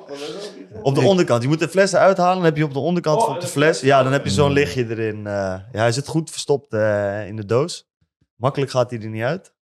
[0.82, 1.42] Op de onderkant.
[1.42, 2.34] Je moet de fles eruit halen.
[2.36, 3.80] Dan heb je op de onderkant Oh, van de fles.
[3.80, 5.16] Ja, dan heb je zo'n lichtje erin.
[5.26, 5.32] eh.
[5.72, 7.88] ja, hij zit goed verstopt eh, in de doos.
[8.36, 9.54] Makkelijk gaat hij er niet uit.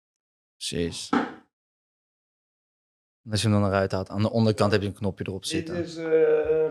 [0.56, 1.08] Precies.
[3.30, 5.50] Als je hem dan eruit haalt, aan de onderkant heb je een knopje erop Dit
[5.50, 5.76] zitten.
[5.76, 6.70] is, eh,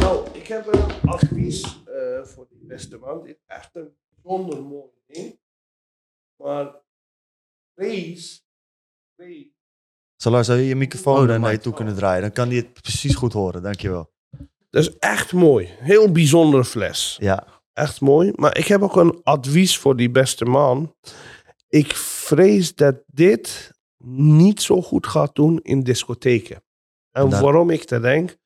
[0.00, 3.22] nou, ik heb een advies eh, voor die beste man.
[3.24, 5.38] Dit is echt een bijzonder mooi ding.
[6.36, 6.74] Maar
[7.74, 8.46] vrees,
[9.16, 9.46] vrees.
[10.22, 11.56] Salar, zou je je microfoon Oh, naar je mag.
[11.56, 12.20] toe kunnen draaien?
[12.22, 13.62] Dan kan hij het precies goed horen.
[13.62, 14.10] Dankjewel.
[14.70, 15.68] Dat is echt mooi.
[15.78, 17.16] Heel bijzonder fles.
[17.20, 18.32] Ja, Echt mooi.
[18.34, 20.94] Maar ik heb ook een advies voor die beste man.
[21.68, 23.70] Ik vrees dat dit
[24.04, 26.62] niet zo goed gaat doen in discotheken.
[27.10, 28.36] En waarom ik dat denk?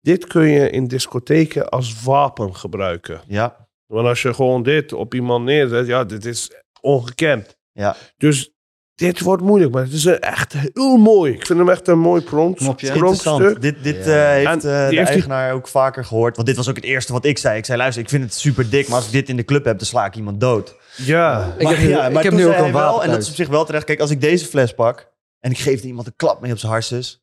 [0.00, 3.20] Dit kun je in discotheken als wapen gebruiken.
[3.26, 7.56] ja, Want als je gewoon dit op iemand neerzet, ja, dit is ongekend.
[7.72, 7.96] ja.
[8.16, 8.53] Dus
[8.94, 11.32] dit wordt moeilijk, maar het is echt heel mooi.
[11.32, 12.86] Ik vind hem echt een mooi Knopje.
[12.86, 13.60] Interessant.
[13.62, 14.12] Dit, dit Ja.
[14.12, 16.34] eh, heeft En eh, de heeft die- eigenaar ook vaker gehoord.
[16.36, 17.58] Want dit was ook het eerste wat ik zei.
[17.58, 18.86] Ik zei, luister, ik vind het super dik.
[18.88, 20.76] Maar als ik dit in de club heb, dan sla ik iemand dood.
[20.96, 21.84] Ja, Ik heb nu-
[22.18, 23.84] ik heb nu ook een wel, wapen En dat is op zich wel terecht.
[23.84, 26.72] Kijk, als ik deze fles pak en ik geef iemand een klap mee op zijn
[26.72, 27.22] harses,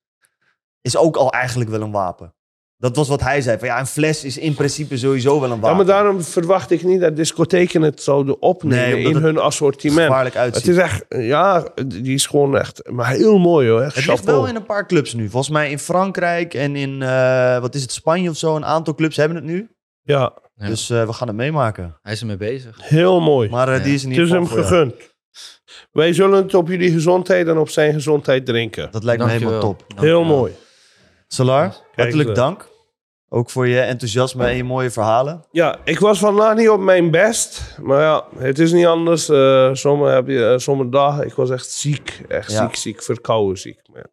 [0.82, 2.34] is ook al eigenlijk wel een wapen.
[2.82, 3.58] Dat was wat hij zei.
[3.60, 5.78] Van, ja, een fles is in principe sowieso wel een ja, wapen.
[5.78, 10.02] maar daarom verwacht ik niet dat discotheken het zouden opnemen Nee, in hun assortiment.
[10.08, 10.66] gevaarlijk uitziet.
[10.66, 13.82] Het is echt, ja, die is gewoon echt, maar heel mooi hoor.
[13.82, 15.30] Echt Het ligt wel in een paar clubs nu.
[15.30, 18.56] Volgens mij in Frankrijk en in, eh, wat is het, Spanje of zo.
[18.56, 19.70] Een aantal clubs hebben het nu.
[20.02, 20.68] Ja, Ja.
[20.68, 21.98] Dus eh, we gaan het meemaken.
[22.02, 22.78] Hij is ermee bezig.
[22.82, 23.50] heel mooi.
[23.50, 23.84] Maar eh, Ja.
[23.84, 24.62] die is in het is hem jou.
[24.62, 24.94] gegund.
[25.92, 28.92] Wij zullen het op jullie gezondheid en op zijn gezondheid drinken.
[28.92, 29.84] Dat lijkt me helemaal top.
[29.96, 30.52] Heel mooi.
[31.28, 32.70] Salar, hartelijk dank.
[33.34, 35.46] Ook voor je enthousiasme en je mooie verhalen.
[35.52, 37.78] Ja, ik was vandaag niet op mijn best.
[37.82, 39.26] Maar ja, het is niet anders.
[39.82, 42.22] Sommige, heb je, eh, sommige dagen, ik was echt ziek.
[42.28, 42.62] Echt Ja.
[42.66, 43.80] ziek, ziek, verkouden ziek.
[43.94, 44.06] Ja.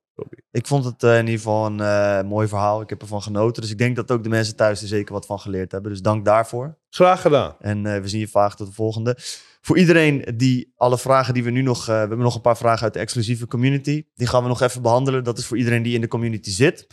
[0.51, 2.81] Ik vond het eh, in ieder geval een mooi verhaal.
[2.81, 3.62] Ik heb ervan genoten.
[3.62, 5.90] Dus ik denk dat ook de mensen thuis er zeker wat van geleerd hebben.
[5.90, 6.77] Dus dank daarvoor.
[6.90, 7.55] Graag gedaan.
[7.59, 9.16] En we zien je vaak tot de volgende.
[9.61, 11.86] Voor iedereen die alle vragen die we nu nog...
[11.86, 14.05] we hebben nog een paar vragen uit de exclusieve community.
[14.15, 15.24] Die gaan we nog even behandelen.
[15.24, 16.86] Dat is voor iedereen die in de community zit.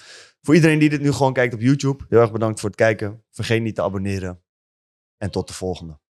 [0.45, 2.05] Voor iedereen die dit nu gewoon kijkt op YouTube.
[2.09, 3.23] Heel erg bedankt voor het kijken.
[3.29, 4.43] Vergeet niet te abonneren.
[5.17, 5.99] En tot de volgende.